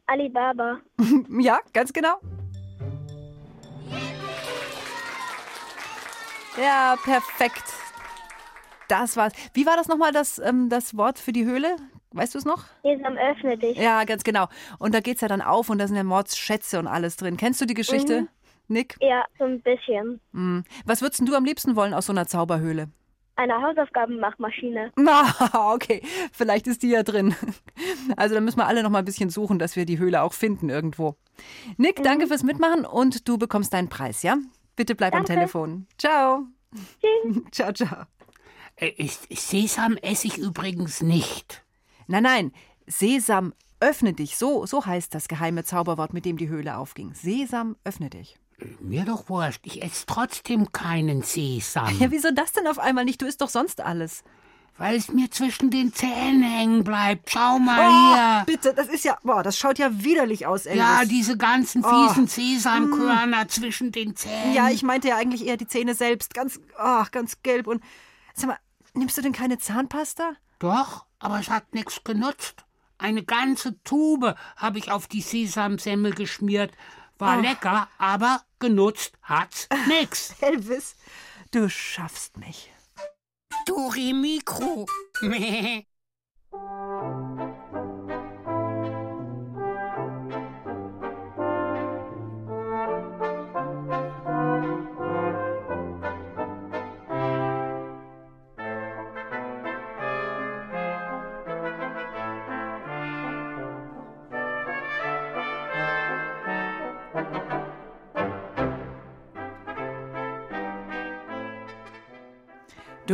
Alibaba. 0.07 0.81
ja, 1.41 1.61
ganz 1.73 1.93
genau. 1.93 2.19
Ja, 6.61 6.97
perfekt. 7.03 7.65
Das 8.89 9.17
war's. 9.17 9.33
Wie 9.55 9.67
war 9.67 9.77
das 9.77 9.89
nochmal, 9.89 10.13
das, 10.13 10.39
ähm, 10.39 10.69
das 10.69 10.97
Wort 10.97 11.19
für 11.19 11.33
die 11.33 11.45
Höhle? 11.45 11.77
Weißt 12.13 12.35
du 12.35 12.39
es 12.39 12.45
noch? 12.45 12.65
Sesam, 12.83 13.17
öffne 13.17 13.59
dich. 13.59 13.77
Ja, 13.77 14.05
ganz 14.05 14.23
genau. 14.23 14.47
Und 14.79 14.95
da 14.95 15.01
geht's 15.01 15.21
ja 15.21 15.27
dann 15.29 15.43
auf 15.43 15.69
und 15.69 15.79
da 15.79 15.89
sind 15.89 15.97
ja 15.97 16.05
Mordsschätze 16.05 16.79
und 16.79 16.87
alles 16.87 17.17
drin. 17.17 17.37
Kennst 17.37 17.61
du 17.61 17.67
die 17.67 17.75
Geschichte, 17.75 18.23
Mhm. 18.23 18.29
Nick? 18.69 18.97
Ja, 19.01 19.25
so 19.39 19.45
ein 19.45 19.61
bisschen. 19.63 20.21
Hm. 20.33 20.65
Was 20.85 21.03
würdest 21.03 21.27
du 21.27 21.35
am 21.35 21.45
liebsten 21.45 21.75
wollen 21.77 21.93
aus 21.93 22.07
so 22.07 22.13
einer 22.13 22.27
Zauberhöhle? 22.27 22.89
Eine 23.37 23.61
Hausaufgabenmachmaschine. 23.63 24.93
Na, 24.97 25.73
okay. 25.75 26.03
Vielleicht 26.33 26.67
ist 26.67 26.83
die 26.83 26.91
ja 26.91 27.03
drin. 27.03 27.35
Also 28.17 28.35
dann 28.35 28.45
müssen 28.45 28.59
wir 28.59 28.67
alle 28.67 28.83
noch 28.83 28.91
mal 28.91 28.99
ein 29.01 29.05
bisschen 29.07 29.31
suchen, 29.31 29.59
dass 29.59 29.77
wir 29.77 29.87
die 29.87 29.99
Höhle 29.99 30.23
auch 30.23 30.35
finden 30.35 30.69
irgendwo. 30.69 31.17
Nick, 31.79 31.99
Mhm. 31.99 32.03
danke 32.05 32.27
fürs 32.27 32.43
Mitmachen 32.43 32.85
und 32.85 33.27
du 33.29 33.39
bekommst 33.39 33.73
deinen 33.73 33.89
Preis, 33.89 34.23
ja? 34.23 34.37
Bitte 34.77 34.95
bleib 34.95 35.15
am 35.15 35.21
Danke. 35.25 35.35
Telefon. 35.35 35.87
Ciao. 35.99 36.45
ciao, 37.51 37.73
ciao. 37.73 38.05
Äh, 38.77 39.09
Sesam 39.31 39.97
esse 39.97 40.27
ich 40.27 40.39
übrigens 40.39 41.01
nicht. 41.03 41.65
Nein, 42.07 42.23
nein. 42.25 42.53
Sesam, 42.87 43.55
öffne 43.81 44.13
dich. 44.13 44.37
So, 44.37 44.67
so 44.67 44.85
heißt 44.85 45.15
das 45.15 45.29
geheime 45.29 45.65
Zauberwort, 45.65 46.13
mit 46.13 46.25
dem 46.25 46.37
die 46.37 46.49
Höhle 46.49 46.77
aufging. 46.77 47.15
Sesam, 47.15 47.77
öffne 47.85 48.11
dich. 48.11 48.37
Mir 48.81 49.05
doch 49.05 49.29
wurscht, 49.29 49.61
ich 49.65 49.83
esse 49.83 50.05
trotzdem 50.07 50.71
keinen 50.73 51.23
Sesam. 51.23 51.99
Ja, 51.99 52.11
wieso 52.11 52.31
das 52.31 52.53
denn 52.53 52.67
auf 52.67 52.79
einmal 52.79 53.05
nicht? 53.05 53.21
Du 53.21 53.27
isst 53.27 53.41
doch 53.41 53.49
sonst 53.49 53.81
alles. 53.81 54.23
Weil 54.77 54.97
es 54.97 55.09
mir 55.09 55.31
zwischen 55.31 55.71
den 55.71 55.93
Zähnen 55.93 56.43
hängen 56.43 56.83
bleibt. 56.83 57.31
Schau 57.31 57.59
mal 57.61 57.79
Oh, 57.89 58.15
hier. 58.15 58.45
bitte, 58.47 58.75
das 58.75 58.89
ist 58.89 59.05
ja, 59.05 59.17
boah, 59.23 59.43
das 59.45 59.57
schaut 59.57 59.79
ja 59.79 60.03
widerlich 60.03 60.47
aus, 60.47 60.67
Elvis. 60.67 60.81
Ja, 60.81 61.05
diese 61.05 61.37
ganzen 61.37 61.85
Oh. 61.85 62.09
fiesen 62.09 62.27
Sesamkörner 62.27 63.47
zwischen 63.49 63.93
den 63.93 64.17
Zähnen. 64.17 64.53
Ja, 64.55 64.71
ich 64.71 64.83
meinte 64.83 65.09
ja 65.09 65.17
eigentlich 65.17 65.47
eher 65.47 65.57
die 65.57 65.69
Zähne 65.69 65.95
selbst. 65.95 66.35
Ganz, 66.35 66.59
ach, 66.77 67.11
ganz 67.13 67.41
gelb. 67.43 67.69
Und 67.69 67.83
sag 68.35 68.49
mal, 68.49 68.59
nimmst 68.95 69.17
du 69.17 69.23
denn 69.23 69.33
keine 69.33 69.59
Zahnpasta? 69.59 70.33
Doch, 70.59 71.05
aber 71.21 71.39
es 71.39 71.51
hat 71.51 71.73
nichts 71.73 72.03
genutzt. 72.03 72.65
Eine 72.99 73.23
ganze 73.23 73.81
Tube 73.85 74.35
habe 74.57 74.79
ich 74.79 74.91
auf 74.91 75.07
die 75.07 75.21
Sesamsemmel 75.21 76.15
geschmiert. 76.15 76.73
War 77.25 77.39
Ach. 77.39 77.43
lecker, 77.43 77.89
aber 77.97 78.43
genutzt 78.59 79.15
hat's 79.23 79.67
nix. 79.89 80.35
Elvis, 80.43 80.95
du 81.53 81.71
schaffst 81.71 82.37
mich. 82.37 82.71
Dori 83.65 84.13
Mikro. 84.13 84.85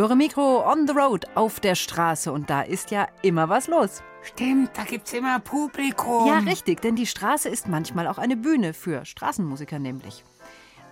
Dore 0.01 0.16
Mikro 0.16 0.64
on 0.66 0.86
the 0.86 0.94
road 0.94 1.26
auf 1.34 1.61
der 1.61 1.74
Straße 1.74 2.32
und 2.32 2.48
da 2.48 2.62
ist 2.62 2.90
ja 2.90 3.07
immer 3.20 3.51
was 3.51 3.68
los. 3.68 4.03
Stimmt, 4.22 4.70
da 4.74 4.84
gibt's 4.84 5.12
immer 5.12 5.40
Publikum. 5.40 6.26
Ja, 6.26 6.38
richtig, 6.38 6.80
denn 6.80 6.96
die 6.96 7.07
Straße 7.07 7.51
ist 7.51 7.68
manchmal 7.68 8.09
auch 8.09 8.16
eine 8.16 8.38
Bühne 8.38 8.72
für 8.72 9.05
Straßenmusiker 9.05 9.78
nämlich. 9.78 10.24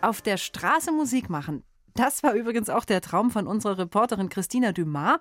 Auf 0.03 0.21
der 0.21 0.37
Straße 0.37 0.93
Musik 0.93 1.31
machen, 1.31 1.63
das 1.95 2.23
war 2.23 2.35
übrigens 2.35 2.71
auch 2.71 2.85
der 2.85 3.01
Traum 3.01 3.31
von 3.31 3.47
unserer 3.47 3.79
Reporterin 3.79 4.29
Christina 4.29 4.73
Dumas. 4.73 5.19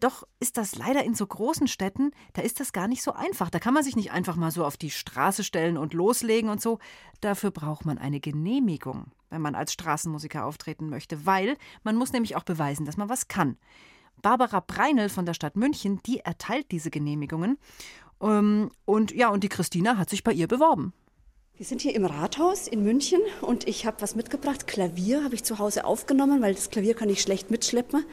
Doch 0.00 0.24
ist 0.38 0.56
das 0.56 0.76
leider 0.76 1.04
in 1.04 1.14
so 1.14 1.26
großen 1.26 1.66
Städten, 1.66 2.12
da 2.34 2.42
ist 2.42 2.60
das 2.60 2.72
gar 2.72 2.86
nicht 2.86 3.02
so 3.02 3.12
einfach. 3.12 3.50
Da 3.50 3.58
kann 3.58 3.74
man 3.74 3.82
sich 3.82 3.96
nicht 3.96 4.12
einfach 4.12 4.36
mal 4.36 4.52
so 4.52 4.64
auf 4.64 4.76
die 4.76 4.90
Straße 4.90 5.42
stellen 5.42 5.76
und 5.76 5.92
loslegen 5.92 6.50
und 6.50 6.60
so. 6.60 6.78
Dafür 7.20 7.50
braucht 7.50 7.84
man 7.84 7.98
eine 7.98 8.20
Genehmigung, 8.20 9.06
wenn 9.30 9.42
man 9.42 9.56
als 9.56 9.72
Straßenmusiker 9.72 10.44
auftreten 10.44 10.88
möchte, 10.88 11.26
weil 11.26 11.56
man 11.82 11.96
muss 11.96 12.12
nämlich 12.12 12.36
auch 12.36 12.44
beweisen, 12.44 12.86
dass 12.86 12.96
man 12.96 13.08
was 13.08 13.26
kann. 13.26 13.56
Barbara 14.22 14.60
Breinel 14.60 15.08
von 15.08 15.26
der 15.26 15.34
Stadt 15.34 15.56
München, 15.56 16.00
die 16.06 16.20
erteilt 16.20 16.70
diese 16.70 16.90
Genehmigungen. 16.90 17.58
Ähm, 18.20 18.70
und 18.84 19.12
ja, 19.12 19.30
und 19.30 19.42
die 19.42 19.48
Christina 19.48 19.96
hat 19.96 20.10
sich 20.10 20.22
bei 20.22 20.32
ihr 20.32 20.48
beworben. 20.48 20.92
Wir 21.58 21.66
sind 21.66 21.82
hier 21.82 21.96
im 21.96 22.04
Rathaus 22.04 22.68
in 22.68 22.84
München 22.84 23.18
und 23.40 23.66
ich 23.66 23.84
habe 23.84 23.96
was 23.98 24.14
mitgebracht. 24.14 24.68
Klavier 24.68 25.24
habe 25.24 25.34
ich 25.34 25.42
zu 25.42 25.58
Hause 25.58 25.84
aufgenommen, 25.86 26.40
weil 26.40 26.54
das 26.54 26.70
Klavier 26.70 26.94
kann 26.94 27.10
ich 27.10 27.20
schlecht 27.20 27.50
mitschleppen, 27.50 28.04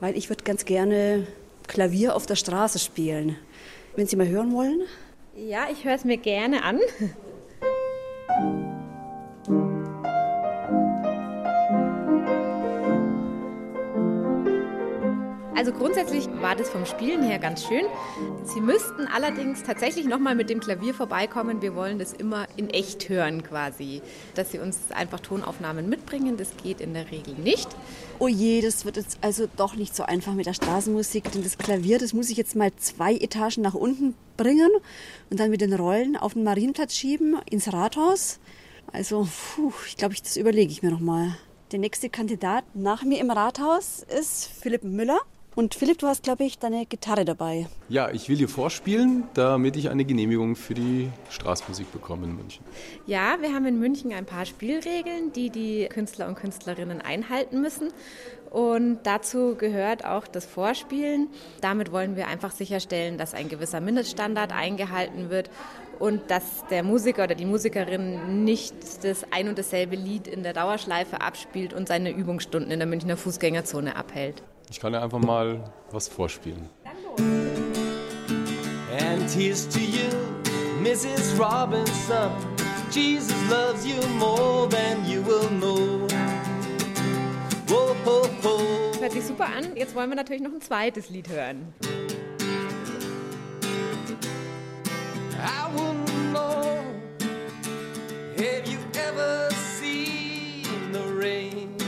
weil 0.00 0.14
ich 0.14 0.28
würde 0.28 0.44
ganz 0.44 0.66
gerne 0.66 1.26
Klavier 1.68 2.14
auf 2.14 2.26
der 2.26 2.36
Straße 2.36 2.78
spielen. 2.78 3.36
Wenn 3.96 4.06
Sie 4.06 4.16
mal 4.16 4.28
hören 4.28 4.52
wollen. 4.52 4.82
Ja, 5.34 5.68
ich 5.72 5.86
höre 5.86 5.94
es 5.94 6.04
mir 6.04 6.18
gerne 6.18 6.64
an. 6.64 6.80
Also 15.54 15.72
grundsätzlich 15.72 16.28
war 16.40 16.56
das 16.56 16.70
vom 16.70 16.86
Spielen 16.86 17.22
her 17.22 17.38
ganz 17.38 17.64
schön. 17.66 17.84
Sie 18.44 18.60
müssten 18.60 19.06
allerdings 19.06 19.62
tatsächlich 19.62 20.06
nochmal 20.06 20.34
mit 20.34 20.48
dem 20.48 20.60
Klavier 20.60 20.94
vorbeikommen. 20.94 21.60
Wir 21.60 21.74
wollen 21.74 21.98
das 21.98 22.14
immer 22.14 22.46
in 22.56 22.70
echt 22.70 23.08
hören 23.10 23.42
quasi. 23.42 24.00
Dass 24.34 24.50
Sie 24.50 24.58
uns 24.58 24.78
einfach 24.90 25.20
Tonaufnahmen 25.20 25.88
mitbringen, 25.90 26.38
das 26.38 26.56
geht 26.62 26.80
in 26.80 26.94
der 26.94 27.10
Regel 27.10 27.34
nicht. 27.34 27.68
Oh 28.18 28.28
je, 28.28 28.62
das 28.62 28.86
wird 28.86 28.96
jetzt 28.96 29.18
also 29.20 29.46
doch 29.56 29.76
nicht 29.76 29.94
so 29.94 30.04
einfach 30.04 30.32
mit 30.32 30.46
der 30.46 30.54
Straßenmusik, 30.54 31.30
denn 31.32 31.42
das 31.42 31.58
Klavier, 31.58 31.98
das 31.98 32.14
muss 32.14 32.30
ich 32.30 32.38
jetzt 32.38 32.56
mal 32.56 32.72
zwei 32.76 33.14
Etagen 33.14 33.62
nach 33.62 33.74
unten 33.74 34.14
bringen 34.38 34.70
und 35.30 35.38
dann 35.38 35.50
mit 35.50 35.60
den 35.60 35.74
Rollen 35.74 36.16
auf 36.16 36.32
den 36.32 36.44
Marienplatz 36.44 36.94
schieben 36.94 37.36
ins 37.50 37.72
Rathaus. 37.72 38.40
Also, 38.90 39.28
puh, 39.54 39.72
ich 39.86 39.96
glaube, 39.96 40.14
ich, 40.14 40.22
das 40.22 40.36
überlege 40.36 40.72
ich 40.72 40.82
mir 40.82 40.90
nochmal. 40.90 41.36
Der 41.72 41.78
nächste 41.78 42.10
Kandidat 42.10 42.64
nach 42.74 43.02
mir 43.02 43.20
im 43.20 43.30
Rathaus 43.30 44.04
ist 44.18 44.46
Philipp 44.46 44.84
Müller. 44.84 45.18
Und 45.54 45.74
Philipp, 45.74 45.98
du 45.98 46.06
hast, 46.06 46.22
glaube 46.22 46.44
ich, 46.44 46.58
deine 46.58 46.86
Gitarre 46.86 47.26
dabei. 47.26 47.66
Ja, 47.90 48.10
ich 48.10 48.30
will 48.30 48.36
hier 48.36 48.48
vorspielen, 48.48 49.24
damit 49.34 49.76
ich 49.76 49.90
eine 49.90 50.06
Genehmigung 50.06 50.56
für 50.56 50.72
die 50.72 51.10
Straßenmusik 51.28 51.92
bekomme 51.92 52.24
in 52.24 52.36
München. 52.36 52.64
Ja, 53.06 53.36
wir 53.40 53.52
haben 53.52 53.66
in 53.66 53.78
München 53.78 54.14
ein 54.14 54.24
paar 54.24 54.46
Spielregeln, 54.46 55.30
die 55.34 55.50
die 55.50 55.88
Künstler 55.90 56.28
und 56.28 56.36
Künstlerinnen 56.36 57.02
einhalten 57.02 57.60
müssen. 57.60 57.88
Und 58.48 59.00
dazu 59.04 59.54
gehört 59.56 60.06
auch 60.06 60.26
das 60.26 60.46
Vorspielen. 60.46 61.28
Damit 61.60 61.92
wollen 61.92 62.16
wir 62.16 62.28
einfach 62.28 62.50
sicherstellen, 62.50 63.18
dass 63.18 63.34
ein 63.34 63.50
gewisser 63.50 63.80
Mindeststandard 63.80 64.52
eingehalten 64.52 65.28
wird 65.28 65.50
und 65.98 66.30
dass 66.30 66.64
der 66.70 66.82
Musiker 66.82 67.24
oder 67.24 67.34
die 67.34 67.46
Musikerin 67.46 68.44
nicht 68.44 68.74
das 69.04 69.24
ein 69.30 69.48
und 69.48 69.58
dasselbe 69.58 69.96
Lied 69.96 70.26
in 70.26 70.42
der 70.42 70.54
Dauerschleife 70.54 71.20
abspielt 71.20 71.74
und 71.74 71.88
seine 71.88 72.10
Übungsstunden 72.10 72.70
in 72.70 72.78
der 72.78 72.88
Münchner 72.88 73.18
Fußgängerzone 73.18 73.96
abhält. 73.96 74.42
Ich 74.72 74.80
kann 74.80 74.94
ja 74.94 75.02
einfach 75.02 75.18
mal 75.18 75.70
was 75.90 76.08
vorspielen. 76.08 76.70
And 77.18 79.30
here's 79.30 79.68
to 79.68 79.78
you, 79.78 80.08
Mrs. 80.82 81.38
Robinson. 81.38 82.30
Jesus 82.90 83.34
loves 83.50 83.86
you 83.86 84.00
more 84.18 84.66
than 84.70 85.04
you 85.06 85.22
will 85.26 85.46
know. 85.60 86.08
Whoa, 87.68 87.94
ho, 88.06 88.26
ho. 88.42 88.60
Hört 88.98 89.12
sich 89.12 89.26
super 89.26 89.44
an. 89.44 89.76
Jetzt 89.76 89.94
wollen 89.94 90.08
wir 90.08 90.16
natürlich 90.16 90.40
noch 90.40 90.52
ein 90.52 90.62
zweites 90.62 91.10
Lied 91.10 91.28
hören. 91.28 91.74
I 95.34 95.68
wouldn't 95.76 96.32
know. 96.32 96.82
Have 98.38 98.66
you 98.66 98.78
ever 98.94 99.50
seen 99.78 100.64
the 100.94 101.02
rain? 101.14 101.81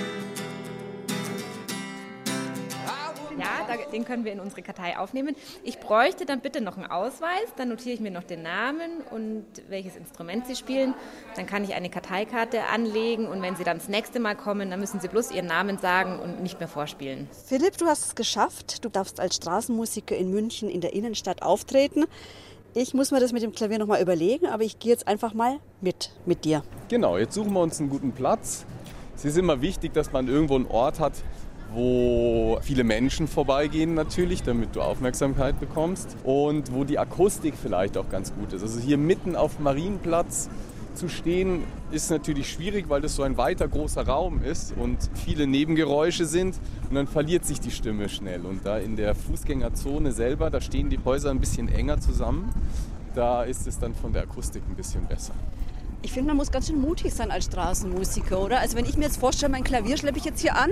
Da, 3.76 3.90
den 3.90 4.04
können 4.04 4.24
wir 4.24 4.32
in 4.32 4.40
unsere 4.40 4.62
Kartei 4.62 4.98
aufnehmen. 4.98 5.36
Ich 5.62 5.78
bräuchte 5.78 6.26
dann 6.26 6.40
bitte 6.40 6.60
noch 6.60 6.76
einen 6.76 6.86
Ausweis. 6.86 7.46
Dann 7.56 7.68
notiere 7.68 7.94
ich 7.94 8.00
mir 8.00 8.10
noch 8.10 8.24
den 8.24 8.42
Namen 8.42 9.02
und 9.10 9.44
welches 9.68 9.96
Instrument 9.96 10.46
Sie 10.46 10.56
spielen. 10.56 10.94
Dann 11.36 11.46
kann 11.46 11.64
ich 11.64 11.74
eine 11.74 11.90
Karteikarte 11.90 12.64
anlegen 12.64 13.26
und 13.26 13.42
wenn 13.42 13.56
Sie 13.56 13.64
dann 13.64 13.78
das 13.78 13.88
nächste 13.88 14.20
Mal 14.20 14.34
kommen, 14.36 14.70
dann 14.70 14.80
müssen 14.80 15.00
Sie 15.00 15.08
bloß 15.08 15.30
Ihren 15.32 15.46
Namen 15.46 15.78
sagen 15.78 16.18
und 16.18 16.42
nicht 16.42 16.58
mehr 16.58 16.68
vorspielen. 16.68 17.28
Philipp, 17.46 17.76
du 17.78 17.86
hast 17.86 18.04
es 18.06 18.14
geschafft. 18.14 18.84
Du 18.84 18.88
darfst 18.88 19.20
als 19.20 19.36
Straßenmusiker 19.36 20.16
in 20.16 20.30
München 20.30 20.68
in 20.68 20.80
der 20.80 20.92
Innenstadt 20.92 21.42
auftreten. 21.42 22.04
Ich 22.76 22.92
muss 22.92 23.12
mir 23.12 23.20
das 23.20 23.32
mit 23.32 23.42
dem 23.42 23.52
Klavier 23.52 23.78
nochmal 23.78 24.02
überlegen, 24.02 24.46
aber 24.46 24.64
ich 24.64 24.80
gehe 24.80 24.90
jetzt 24.90 25.06
einfach 25.06 25.32
mal 25.32 25.60
mit, 25.80 26.10
mit 26.26 26.44
dir. 26.44 26.64
Genau, 26.88 27.16
jetzt 27.16 27.34
suchen 27.34 27.52
wir 27.52 27.60
uns 27.60 27.78
einen 27.78 27.88
guten 27.88 28.12
Platz. 28.12 28.66
Es 29.16 29.24
ist 29.24 29.38
immer 29.38 29.60
wichtig, 29.62 29.94
dass 29.94 30.10
man 30.10 30.26
irgendwo 30.26 30.56
einen 30.56 30.66
Ort 30.66 30.98
hat, 30.98 31.12
wo 31.74 32.58
viele 32.62 32.84
Menschen 32.84 33.28
vorbeigehen 33.28 33.94
natürlich, 33.94 34.42
damit 34.42 34.76
du 34.76 34.80
Aufmerksamkeit 34.80 35.58
bekommst 35.58 36.16
und 36.22 36.72
wo 36.72 36.84
die 36.84 36.98
Akustik 36.98 37.54
vielleicht 37.60 37.96
auch 37.96 38.08
ganz 38.08 38.32
gut 38.34 38.52
ist. 38.52 38.62
Also 38.62 38.80
hier 38.80 38.96
mitten 38.96 39.36
auf 39.36 39.58
Marienplatz 39.58 40.48
zu 40.94 41.08
stehen 41.08 41.64
ist 41.90 42.10
natürlich 42.10 42.50
schwierig, 42.50 42.88
weil 42.88 43.00
das 43.00 43.16
so 43.16 43.22
ein 43.24 43.36
weiter 43.36 43.66
großer 43.66 44.06
Raum 44.06 44.42
ist 44.42 44.74
und 44.76 44.98
viele 45.14 45.46
Nebengeräusche 45.46 46.24
sind 46.24 46.54
und 46.88 46.94
dann 46.94 47.06
verliert 47.06 47.44
sich 47.44 47.60
die 47.60 47.70
Stimme 47.70 48.08
schnell. 48.08 48.46
Und 48.46 48.64
da 48.64 48.78
in 48.78 48.96
der 48.96 49.14
Fußgängerzone 49.14 50.12
selber, 50.12 50.50
da 50.50 50.60
stehen 50.60 50.90
die 50.90 50.98
Häuser 51.04 51.30
ein 51.30 51.40
bisschen 51.40 51.68
enger 51.68 52.00
zusammen, 52.00 52.52
da 53.14 53.42
ist 53.42 53.66
es 53.66 53.78
dann 53.78 53.94
von 53.94 54.12
der 54.12 54.22
Akustik 54.22 54.62
ein 54.68 54.76
bisschen 54.76 55.04
besser. 55.06 55.34
Ich 56.04 56.12
finde, 56.12 56.28
man 56.28 56.36
muss 56.36 56.52
ganz 56.52 56.66
schön 56.66 56.82
mutig 56.82 57.14
sein 57.14 57.30
als 57.30 57.46
Straßenmusiker, 57.46 58.38
oder? 58.38 58.60
Also 58.60 58.76
wenn 58.76 58.84
ich 58.84 58.98
mir 58.98 59.04
jetzt 59.04 59.16
vorstelle, 59.16 59.50
mein 59.50 59.64
Klavier 59.64 59.96
schleppe 59.96 60.18
ich 60.18 60.26
jetzt 60.26 60.42
hier 60.42 60.54
an, 60.54 60.70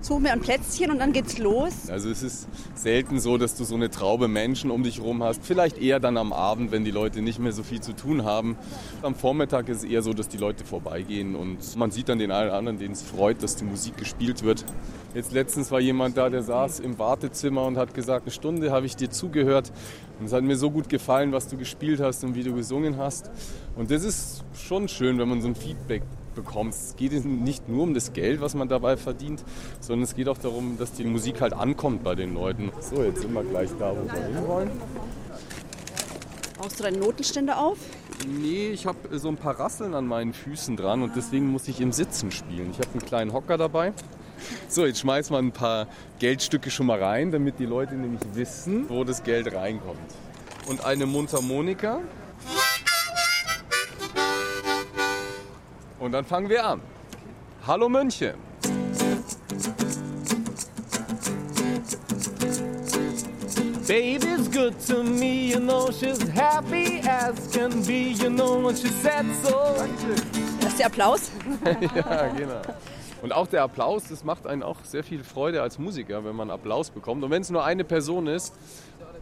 suche 0.00 0.20
mir 0.20 0.30
ein 0.30 0.40
Plätzchen 0.40 0.92
und 0.92 1.00
dann 1.00 1.12
geht's 1.12 1.38
los. 1.38 1.90
Also 1.90 2.08
es 2.08 2.22
ist 2.22 2.46
selten 2.76 3.18
so, 3.18 3.36
dass 3.36 3.56
du 3.56 3.64
so 3.64 3.74
eine 3.74 3.90
Traube 3.90 4.28
Menschen 4.28 4.70
um 4.70 4.84
dich 4.84 4.98
herum 4.98 5.24
hast. 5.24 5.44
Vielleicht 5.44 5.78
eher 5.78 5.98
dann 5.98 6.16
am 6.16 6.32
Abend, 6.32 6.70
wenn 6.70 6.84
die 6.84 6.92
Leute 6.92 7.20
nicht 7.20 7.40
mehr 7.40 7.50
so 7.50 7.64
viel 7.64 7.80
zu 7.80 7.94
tun 7.94 8.24
haben. 8.24 8.56
Am 9.02 9.16
Vormittag 9.16 9.68
ist 9.68 9.78
es 9.78 9.84
eher 9.84 10.02
so, 10.02 10.12
dass 10.12 10.28
die 10.28 10.38
Leute 10.38 10.64
vorbeigehen 10.64 11.34
und 11.34 11.76
man 11.76 11.90
sieht 11.90 12.08
dann 12.08 12.20
den 12.20 12.30
einen 12.30 12.50
oder 12.50 12.56
anderen, 12.56 12.78
den 12.78 12.92
es 12.92 13.02
freut, 13.02 13.42
dass 13.42 13.56
die 13.56 13.64
Musik 13.64 13.96
gespielt 13.96 14.44
wird. 14.44 14.64
Jetzt 15.14 15.32
letztens 15.32 15.72
war 15.72 15.80
jemand 15.80 16.16
da, 16.16 16.30
der 16.30 16.44
saß 16.44 16.78
im 16.78 16.96
Wartezimmer 17.00 17.64
und 17.64 17.76
hat 17.76 17.92
gesagt, 17.92 18.26
eine 18.26 18.30
Stunde 18.30 18.70
habe 18.70 18.86
ich 18.86 18.94
dir 18.94 19.10
zugehört 19.10 19.72
und 20.20 20.26
es 20.26 20.32
hat 20.32 20.44
mir 20.44 20.56
so 20.56 20.70
gut 20.70 20.88
gefallen, 20.88 21.32
was 21.32 21.48
du 21.48 21.56
gespielt 21.56 21.98
hast 21.98 22.22
und 22.22 22.36
wie 22.36 22.44
du 22.44 22.54
gesungen 22.54 22.98
hast. 22.98 23.30
Und 23.76 23.90
das 23.90 24.04
ist 24.04 24.44
schon 24.54 24.88
schön, 24.88 25.18
wenn 25.18 25.28
man 25.28 25.40
so 25.40 25.48
ein 25.48 25.54
Feedback 25.54 26.02
bekommt. 26.34 26.74
Es 26.74 26.94
geht 26.96 27.12
nicht 27.24 27.68
nur 27.68 27.84
um 27.84 27.94
das 27.94 28.12
Geld, 28.12 28.40
was 28.40 28.54
man 28.54 28.68
dabei 28.68 28.96
verdient, 28.96 29.44
sondern 29.80 30.04
es 30.04 30.14
geht 30.14 30.28
auch 30.28 30.38
darum, 30.38 30.76
dass 30.78 30.92
die 30.92 31.04
Musik 31.04 31.40
halt 31.40 31.52
ankommt 31.52 32.02
bei 32.02 32.14
den 32.14 32.34
Leuten. 32.34 32.70
So, 32.80 33.02
jetzt 33.02 33.22
sind 33.22 33.32
wir 33.32 33.44
gleich 33.44 33.70
da, 33.78 33.92
wo 33.92 34.04
wir 34.04 34.24
hinwollen. 34.26 34.70
Baust 36.58 36.78
du 36.78 36.84
deinen 36.84 37.00
Notenständer 37.00 37.58
auf? 37.58 37.78
Nee, 38.28 38.68
ich 38.68 38.86
habe 38.86 39.18
so 39.18 39.28
ein 39.28 39.36
paar 39.36 39.58
Rasseln 39.58 39.94
an 39.94 40.06
meinen 40.06 40.34
Füßen 40.34 40.76
dran 40.76 41.02
und 41.02 41.16
deswegen 41.16 41.46
muss 41.46 41.66
ich 41.68 41.80
im 41.80 41.90
Sitzen 41.90 42.30
spielen. 42.30 42.70
Ich 42.72 42.78
habe 42.78 42.90
einen 42.92 43.00
kleinen 43.00 43.32
Hocker 43.32 43.56
dabei. 43.56 43.94
So, 44.68 44.84
jetzt 44.84 45.00
schmeißen 45.00 45.34
wir 45.34 45.38
ein 45.38 45.52
paar 45.52 45.86
Geldstücke 46.18 46.70
schon 46.70 46.86
mal 46.86 47.02
rein, 47.02 47.30
damit 47.32 47.58
die 47.58 47.66
Leute 47.66 47.94
nämlich 47.94 48.20
wissen, 48.34 48.88
wo 48.88 49.04
das 49.04 49.22
Geld 49.22 49.54
reinkommt. 49.54 49.98
Und 50.68 50.84
eine 50.84 51.06
Mundharmonika. 51.06 52.00
Und 56.00 56.12
dann 56.12 56.24
fangen 56.24 56.48
wir 56.48 56.64
an. 56.64 56.80
Hallo 57.66 57.88
München. 57.90 58.32
Baby's 63.86 64.50
good 64.50 64.74
to 64.86 65.02
me, 65.02 65.50
you 65.50 65.58
know 65.58 65.90
she's 65.90 66.22
happy 66.30 67.00
as 67.06 67.50
can 67.52 67.82
be, 67.84 68.12
you 68.12 68.30
know 68.30 68.64
when 68.64 68.74
she 68.74 68.88
said 68.88 69.26
so. 69.42 69.74
Das 70.60 70.70
ist 70.70 70.78
der 70.78 70.86
Applaus. 70.86 71.30
ja, 71.94 72.28
genau. 72.28 72.62
Und 73.20 73.32
auch 73.34 73.48
der 73.48 73.62
Applaus, 73.62 74.04
das 74.08 74.24
macht 74.24 74.46
einen 74.46 74.62
auch 74.62 74.78
sehr 74.84 75.04
viel 75.04 75.22
Freude 75.22 75.60
als 75.60 75.78
Musiker, 75.78 76.24
wenn 76.24 76.34
man 76.34 76.50
Applaus 76.50 76.88
bekommt. 76.88 77.22
Und 77.24 77.30
wenn 77.30 77.42
es 77.42 77.50
nur 77.50 77.62
eine 77.62 77.84
Person 77.84 78.26
ist, 78.26 78.54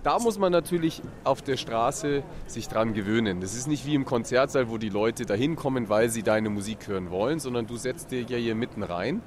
Da 0.05 0.19
muss 0.21 0.39
man 0.39 0.53
natürlich 0.53 1.03
auf 1.25 1.43
der 1.43 1.57
Straße 1.57 2.23
sich 2.47 2.69
dran 2.69 2.95
gewöhnen. 2.95 3.41
Das 3.41 3.55
ist 3.55 3.67
nicht 3.67 3.85
wie 3.85 3.95
im 3.95 4.05
Konzertsaal, 4.05 4.71
wo 4.71 4.79
die 4.79 4.91
Leute 4.91 5.27
da 5.27 5.35
hinkommen, 5.35 5.89
weil 5.89 6.09
sie 6.09 6.23
deine 6.23 6.51
Musik 6.51 6.87
hören 6.87 7.11
wollen, 7.11 7.41
sondern 7.41 7.67
du 7.67 7.77
setzt 7.77 8.13
dir 8.13 8.23
ja 8.23 8.37
hier 8.37 8.55
mitten 8.55 8.83
rein. 8.83 9.23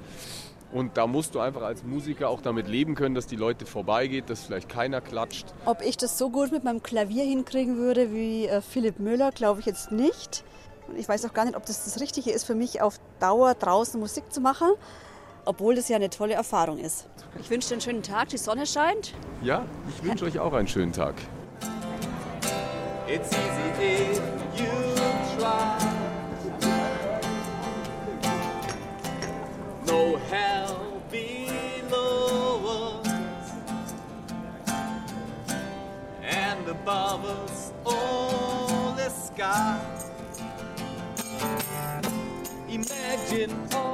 Und 0.71 0.95
da 0.95 1.05
musst 1.05 1.35
du 1.35 1.41
einfach 1.41 1.63
als 1.63 1.83
Musiker 1.83 2.29
auch 2.29 2.41
damit 2.41 2.69
leben 2.69 2.95
können, 2.95 3.13
dass 3.13 3.27
die 3.27 3.35
Leute 3.35 3.65
vorbeigeht, 3.65 4.29
dass 4.29 4.43
vielleicht 4.43 4.69
keiner 4.69 5.01
klatscht. 5.01 5.47
Ob 5.65 5.81
ich 5.81 5.97
das 5.97 6.17
so 6.17 6.29
gut 6.29 6.53
mit 6.53 6.63
meinem 6.63 6.81
Klavier 6.81 7.25
hinkriegen 7.25 7.77
würde 7.77 8.13
wie 8.13 8.47
äh, 8.47 8.61
Philipp 8.61 8.99
Müller, 8.99 9.31
glaube 9.31 9.59
ich 9.59 9.65
jetzt 9.65 9.91
nicht. 9.91 10.45
Und 10.87 10.97
ich 10.97 11.09
weiß 11.09 11.25
auch 11.25 11.33
gar 11.33 11.43
nicht, 11.43 11.57
ob 11.57 11.65
das 11.65 11.83
das 11.83 11.99
Richtige 11.99 12.31
ist 12.31 12.45
für 12.45 12.55
mich, 12.55 12.81
auf 12.81 12.99
Dauer 13.19 13.53
draußen 13.55 13.99
Musik 13.99 14.31
zu 14.31 14.39
machen, 14.39 14.69
obwohl 15.45 15.75
das 15.75 15.89
ja 15.89 15.95
eine 15.95 16.09
tolle 16.09 16.33
Erfahrung 16.33 16.77
ist. 16.77 17.07
Ich 17.39 17.49
wünsche 17.49 17.69
dir 17.69 17.73
einen 17.75 17.81
schönen 17.81 18.03
Tag, 18.03 18.29
die 18.29 18.37
Sonne 18.37 18.65
scheint. 18.65 19.13
Ja, 19.41 19.65
ich 19.89 20.03
wünsche 20.03 20.25
euch 20.25 20.39
auch 20.39 20.53
einen 20.53 20.67
schönen 20.67 20.93
Tag. 20.93 21.15
It's 23.07 23.29
easy 23.31 23.69
if 23.81 24.21
you 24.57 24.67
try. 25.37 25.77
No 29.85 30.17
hell 30.29 31.01
below 31.09 33.01
us, 33.03 33.07
and 36.23 36.69
above 36.69 37.25
us 37.25 37.73
only 37.85 39.09
sky. 39.09 39.77
Imagine 42.69 43.51
all 43.73 43.90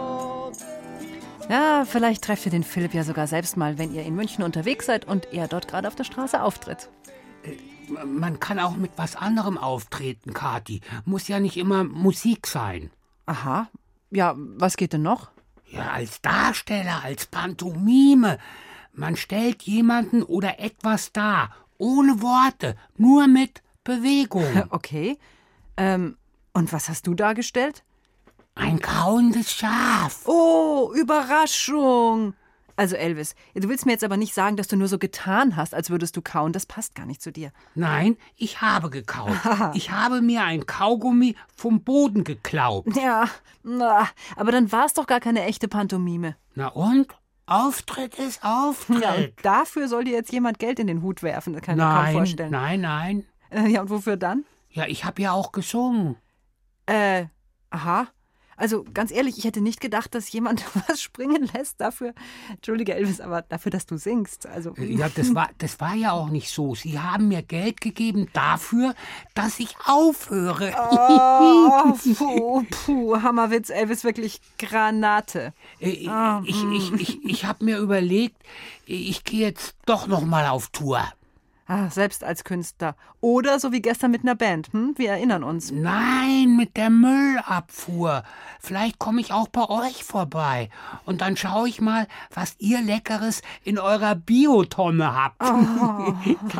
Ja, 1.49 1.85
vielleicht 1.85 2.25
trefft 2.25 2.45
ihr 2.45 2.51
den 2.51 2.63
Philipp 2.63 2.93
ja 2.93 3.03
sogar 3.03 3.25
selbst 3.25 3.55
mal, 3.55 3.77
wenn 3.77 3.93
ihr 3.93 4.03
in 4.03 4.15
München 4.15 4.43
unterwegs 4.43 4.85
seid 4.85 5.05
und 5.05 5.33
er 5.33 5.47
dort 5.47 5.67
gerade 5.67 5.87
auf 5.87 5.95
der 5.95 6.03
Straße 6.03 6.41
auftritt. 6.41 6.89
Man 8.05 8.41
kann 8.41 8.59
auch 8.59 8.75
mit 8.75 8.91
was 8.97 9.15
anderem 9.15 9.57
auftreten, 9.57 10.33
Kathi. 10.33 10.81
Muss 11.05 11.29
ja 11.29 11.39
nicht 11.39 11.55
immer 11.55 11.85
Musik 11.85 12.47
sein. 12.47 12.91
Aha. 13.25 13.69
Ja, 14.11 14.35
was 14.35 14.75
geht 14.75 14.91
denn 14.91 15.03
noch? 15.03 15.29
Ja, 15.69 15.91
als 15.91 16.21
Darsteller, 16.21 17.03
als 17.03 17.27
Pantomime. 17.27 18.39
Man 18.93 19.15
stellt 19.15 19.63
jemanden 19.63 20.23
oder 20.23 20.59
etwas 20.59 21.13
dar, 21.13 21.55
ohne 21.77 22.21
Worte, 22.21 22.75
nur 22.97 23.27
mit 23.27 23.61
Bewegung. 23.85 24.65
Okay. 24.69 25.17
Ähm, 25.77 26.17
und 26.53 26.73
was 26.73 26.89
hast 26.89 27.07
du 27.07 27.13
dargestellt? 27.13 27.83
Ein 28.57 28.79
kauendes 28.79 29.53
Schaf. 29.53 30.21
Oh, 30.25 30.91
Überraschung. 30.95 32.33
Also 32.75 32.95
Elvis, 32.95 33.33
du 33.55 33.69
willst 33.69 33.87
mir 33.87 33.93
jetzt 33.93 34.03
aber 34.03 34.17
nicht 34.17 34.35
sagen, 34.35 34.55
dass 34.55 34.67
du 34.67 34.75
nur 34.75 34.87
so 34.87 34.99
getan 34.99 35.55
hast, 35.55 35.73
als 35.73 35.89
würdest 35.89 36.15
du 36.15 36.21
kauen. 36.21 36.53
Das 36.53 36.67
passt 36.67 36.93
gar 36.93 37.07
nicht 37.07 37.23
zu 37.23 37.31
dir. 37.31 37.51
Nein, 37.73 38.17
ich 38.35 38.61
habe 38.61 38.91
gekaut. 38.91 39.35
Ich 39.73 39.89
habe 39.91 40.21
mir 40.21 40.43
ein 40.43 40.65
Kaugummi 40.67 41.35
vom 41.55 41.81
Boden 41.83 42.23
geklaut. 42.23 42.85
Ja, 42.95 43.29
na, 43.63 44.07
aber 44.35 44.51
dann 44.51 44.71
war 44.71 44.85
es 44.85 44.93
doch 44.93 45.07
gar 45.07 45.19
keine 45.19 45.43
echte 45.43 45.67
Pantomime. 45.67 46.35
Na 46.53 46.67
und? 46.67 47.07
Auftritt 47.47 48.19
ist 48.19 48.43
Auftritt. 48.43 49.01
Ja, 49.01 49.15
dafür 49.41 49.87
soll 49.87 50.03
dir 50.03 50.13
jetzt 50.13 50.31
jemand 50.31 50.59
Geld 50.59 50.79
in 50.79 50.87
den 50.87 51.01
Hut 51.01 51.23
werfen. 51.23 51.53
Das 51.53 51.61
kann 51.63 51.77
ich 51.79 51.83
mir 51.83 51.89
kaum 51.89 52.03
nein, 52.03 52.13
vorstellen. 52.13 52.51
nein, 52.51 52.81
nein. 52.81 53.25
Äh, 53.49 53.67
ja, 53.69 53.81
und 53.81 53.89
wofür 53.89 54.17
dann? 54.17 54.45
Ja, 54.69 54.85
ich 54.85 55.05
habe 55.05 55.21
ja 55.21 55.31
auch 55.31 55.51
gesungen. 55.51 56.17
Äh, 56.85 57.25
aha. 57.71 58.07
Also 58.57 58.83
ganz 58.93 59.11
ehrlich, 59.11 59.37
ich 59.37 59.45
hätte 59.45 59.61
nicht 59.61 59.79
gedacht, 59.79 60.13
dass 60.15 60.31
jemand 60.31 60.63
was 60.87 61.01
springen 61.01 61.49
lässt 61.53 61.79
dafür. 61.79 62.13
Entschuldige, 62.49 62.95
Elvis, 62.95 63.21
aber 63.21 63.43
dafür, 63.43 63.71
dass 63.71 63.85
du 63.85 63.97
singst. 63.97 64.45
Also 64.47 64.73
Ja, 64.77 65.07
das 65.09 65.33
war, 65.33 65.49
das 65.59 65.79
war 65.79 65.93
ja 65.93 66.11
auch 66.11 66.29
nicht 66.29 66.49
so. 66.49 66.75
Sie 66.75 66.99
haben 66.99 67.27
mir 67.29 67.43
Geld 67.43 67.79
gegeben 67.81 68.27
dafür, 68.33 68.95
dass 69.35 69.59
ich 69.59 69.75
aufhöre. 69.85 70.73
Oh, 70.91 71.93
puh, 72.17 72.63
puh, 72.69 73.21
Hammerwitz, 73.21 73.69
Elvis, 73.69 74.03
wirklich 74.03 74.41
Granate. 74.57 75.53
Äh, 75.79 76.07
Ah, 76.07 76.41
Ich, 76.45 76.63
mm. 76.63 76.73
ich, 76.73 76.91
ich, 76.93 77.25
ich 77.25 77.45
habe 77.45 77.63
mir 77.65 77.77
überlegt, 77.77 78.35
ich 78.85 79.23
gehe 79.23 79.41
jetzt 79.41 79.75
doch 79.85 80.07
noch 80.07 80.25
mal 80.25 80.47
auf 80.47 80.69
Tour. 80.69 81.03
Ah, 81.69 81.89
selbst 81.89 82.23
als 82.23 82.45
Künstler. 82.45 82.95
Oder 83.19 83.59
so 83.59 83.73
wie 83.73 83.81
gestern 83.81 84.11
mit 84.11 84.21
einer 84.21 84.35
Band. 84.35 84.71
Hm? 84.71 84.93
Wir 84.95 85.11
erinnern 85.11 85.43
uns. 85.43 85.69
Nein, 85.69 86.55
mit 86.55 86.77
der 86.77 86.89
Müllabfuhr. 86.89 88.23
Vielleicht 88.61 88.99
komme 88.99 89.19
ich 89.19 89.33
auch 89.33 89.49
bei 89.49 89.67
euch 89.67 90.05
vorbei. 90.05 90.69
Und 91.05 91.19
dann 91.19 91.35
schaue 91.35 91.67
ich 91.67 91.81
mal, 91.81 92.07
was 92.33 92.55
ihr 92.59 92.81
Leckeres 92.81 93.41
in 93.65 93.79
eurer 93.79 94.15
Biotonne 94.15 95.13
habt. 95.13 95.43
Oh, 95.43 96.13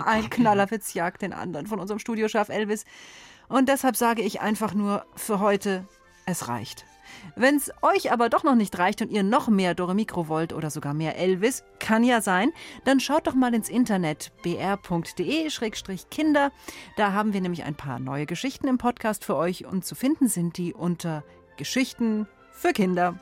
ein 0.05 0.29
Knallerwitz 0.29 0.93
jagt 0.93 1.21
den 1.21 1.31
anderen 1.31 1.67
von 1.67 1.79
unserem 1.79 1.99
Studiochef 1.99 2.49
Elvis. 2.49 2.83
Und 3.47 3.69
deshalb 3.69 3.95
sage 3.95 4.21
ich 4.21 4.41
einfach 4.41 4.73
nur 4.73 5.05
für 5.15 5.39
heute, 5.39 5.87
es 6.25 6.49
reicht. 6.49 6.85
Wenn 7.35 7.55
es 7.55 7.71
euch 7.81 8.11
aber 8.11 8.29
doch 8.29 8.43
noch 8.43 8.55
nicht 8.55 8.77
reicht 8.77 9.01
und 9.01 9.11
ihr 9.11 9.23
noch 9.23 9.47
mehr 9.47 9.75
Dore 9.75 9.95
Mikro 9.95 10.27
wollt 10.27 10.53
oder 10.53 10.69
sogar 10.69 10.93
mehr 10.93 11.17
Elvis, 11.17 11.63
kann 11.79 12.03
ja 12.03 12.21
sein, 12.21 12.51
dann 12.85 12.99
schaut 12.99 13.27
doch 13.27 13.35
mal 13.35 13.53
ins 13.53 13.69
Internet 13.69 14.31
br.de-kinder. 14.43 14.91
Da 16.95 17.13
haben 17.13 17.33
wir 17.33 17.41
nämlich 17.41 17.63
ein 17.63 17.75
paar 17.75 17.99
neue 17.99 18.25
Geschichten 18.25 18.67
im 18.67 18.77
Podcast 18.77 19.25
für 19.25 19.35
euch 19.35 19.65
und 19.65 19.85
zu 19.85 19.95
finden 19.95 20.27
sind 20.27 20.57
die 20.57 20.73
unter 20.73 21.23
Geschichten 21.57 22.27
für 22.51 22.73
Kinder. 22.73 23.19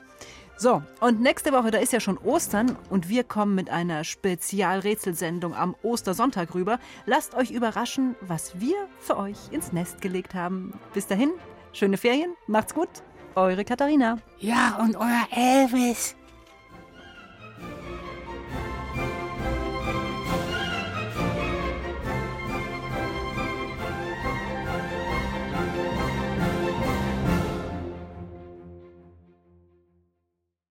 So, 0.58 0.82
und 1.00 1.20
nächste 1.20 1.52
Woche, 1.52 1.70
da 1.70 1.76
ist 1.76 1.92
ja 1.92 2.00
schon 2.00 2.16
Ostern 2.16 2.78
und 2.88 3.10
wir 3.10 3.24
kommen 3.24 3.54
mit 3.54 3.68
einer 3.68 4.04
Spezialrätselsendung 4.04 5.54
am 5.54 5.76
Ostersonntag 5.82 6.54
rüber. 6.54 6.78
Lasst 7.04 7.34
euch 7.34 7.50
überraschen, 7.50 8.16
was 8.22 8.58
wir 8.58 8.76
für 8.98 9.18
euch 9.18 9.36
ins 9.50 9.74
Nest 9.74 10.00
gelegt 10.00 10.34
haben. 10.34 10.72
Bis 10.94 11.06
dahin, 11.06 11.30
schöne 11.74 11.98
Ferien, 11.98 12.34
macht's 12.46 12.72
gut, 12.72 12.88
eure 13.36 13.64
Katharina. 13.64 14.18
Ja, 14.38 14.78
und 14.80 14.96
euer 14.96 15.26
Elvis. 15.30 16.16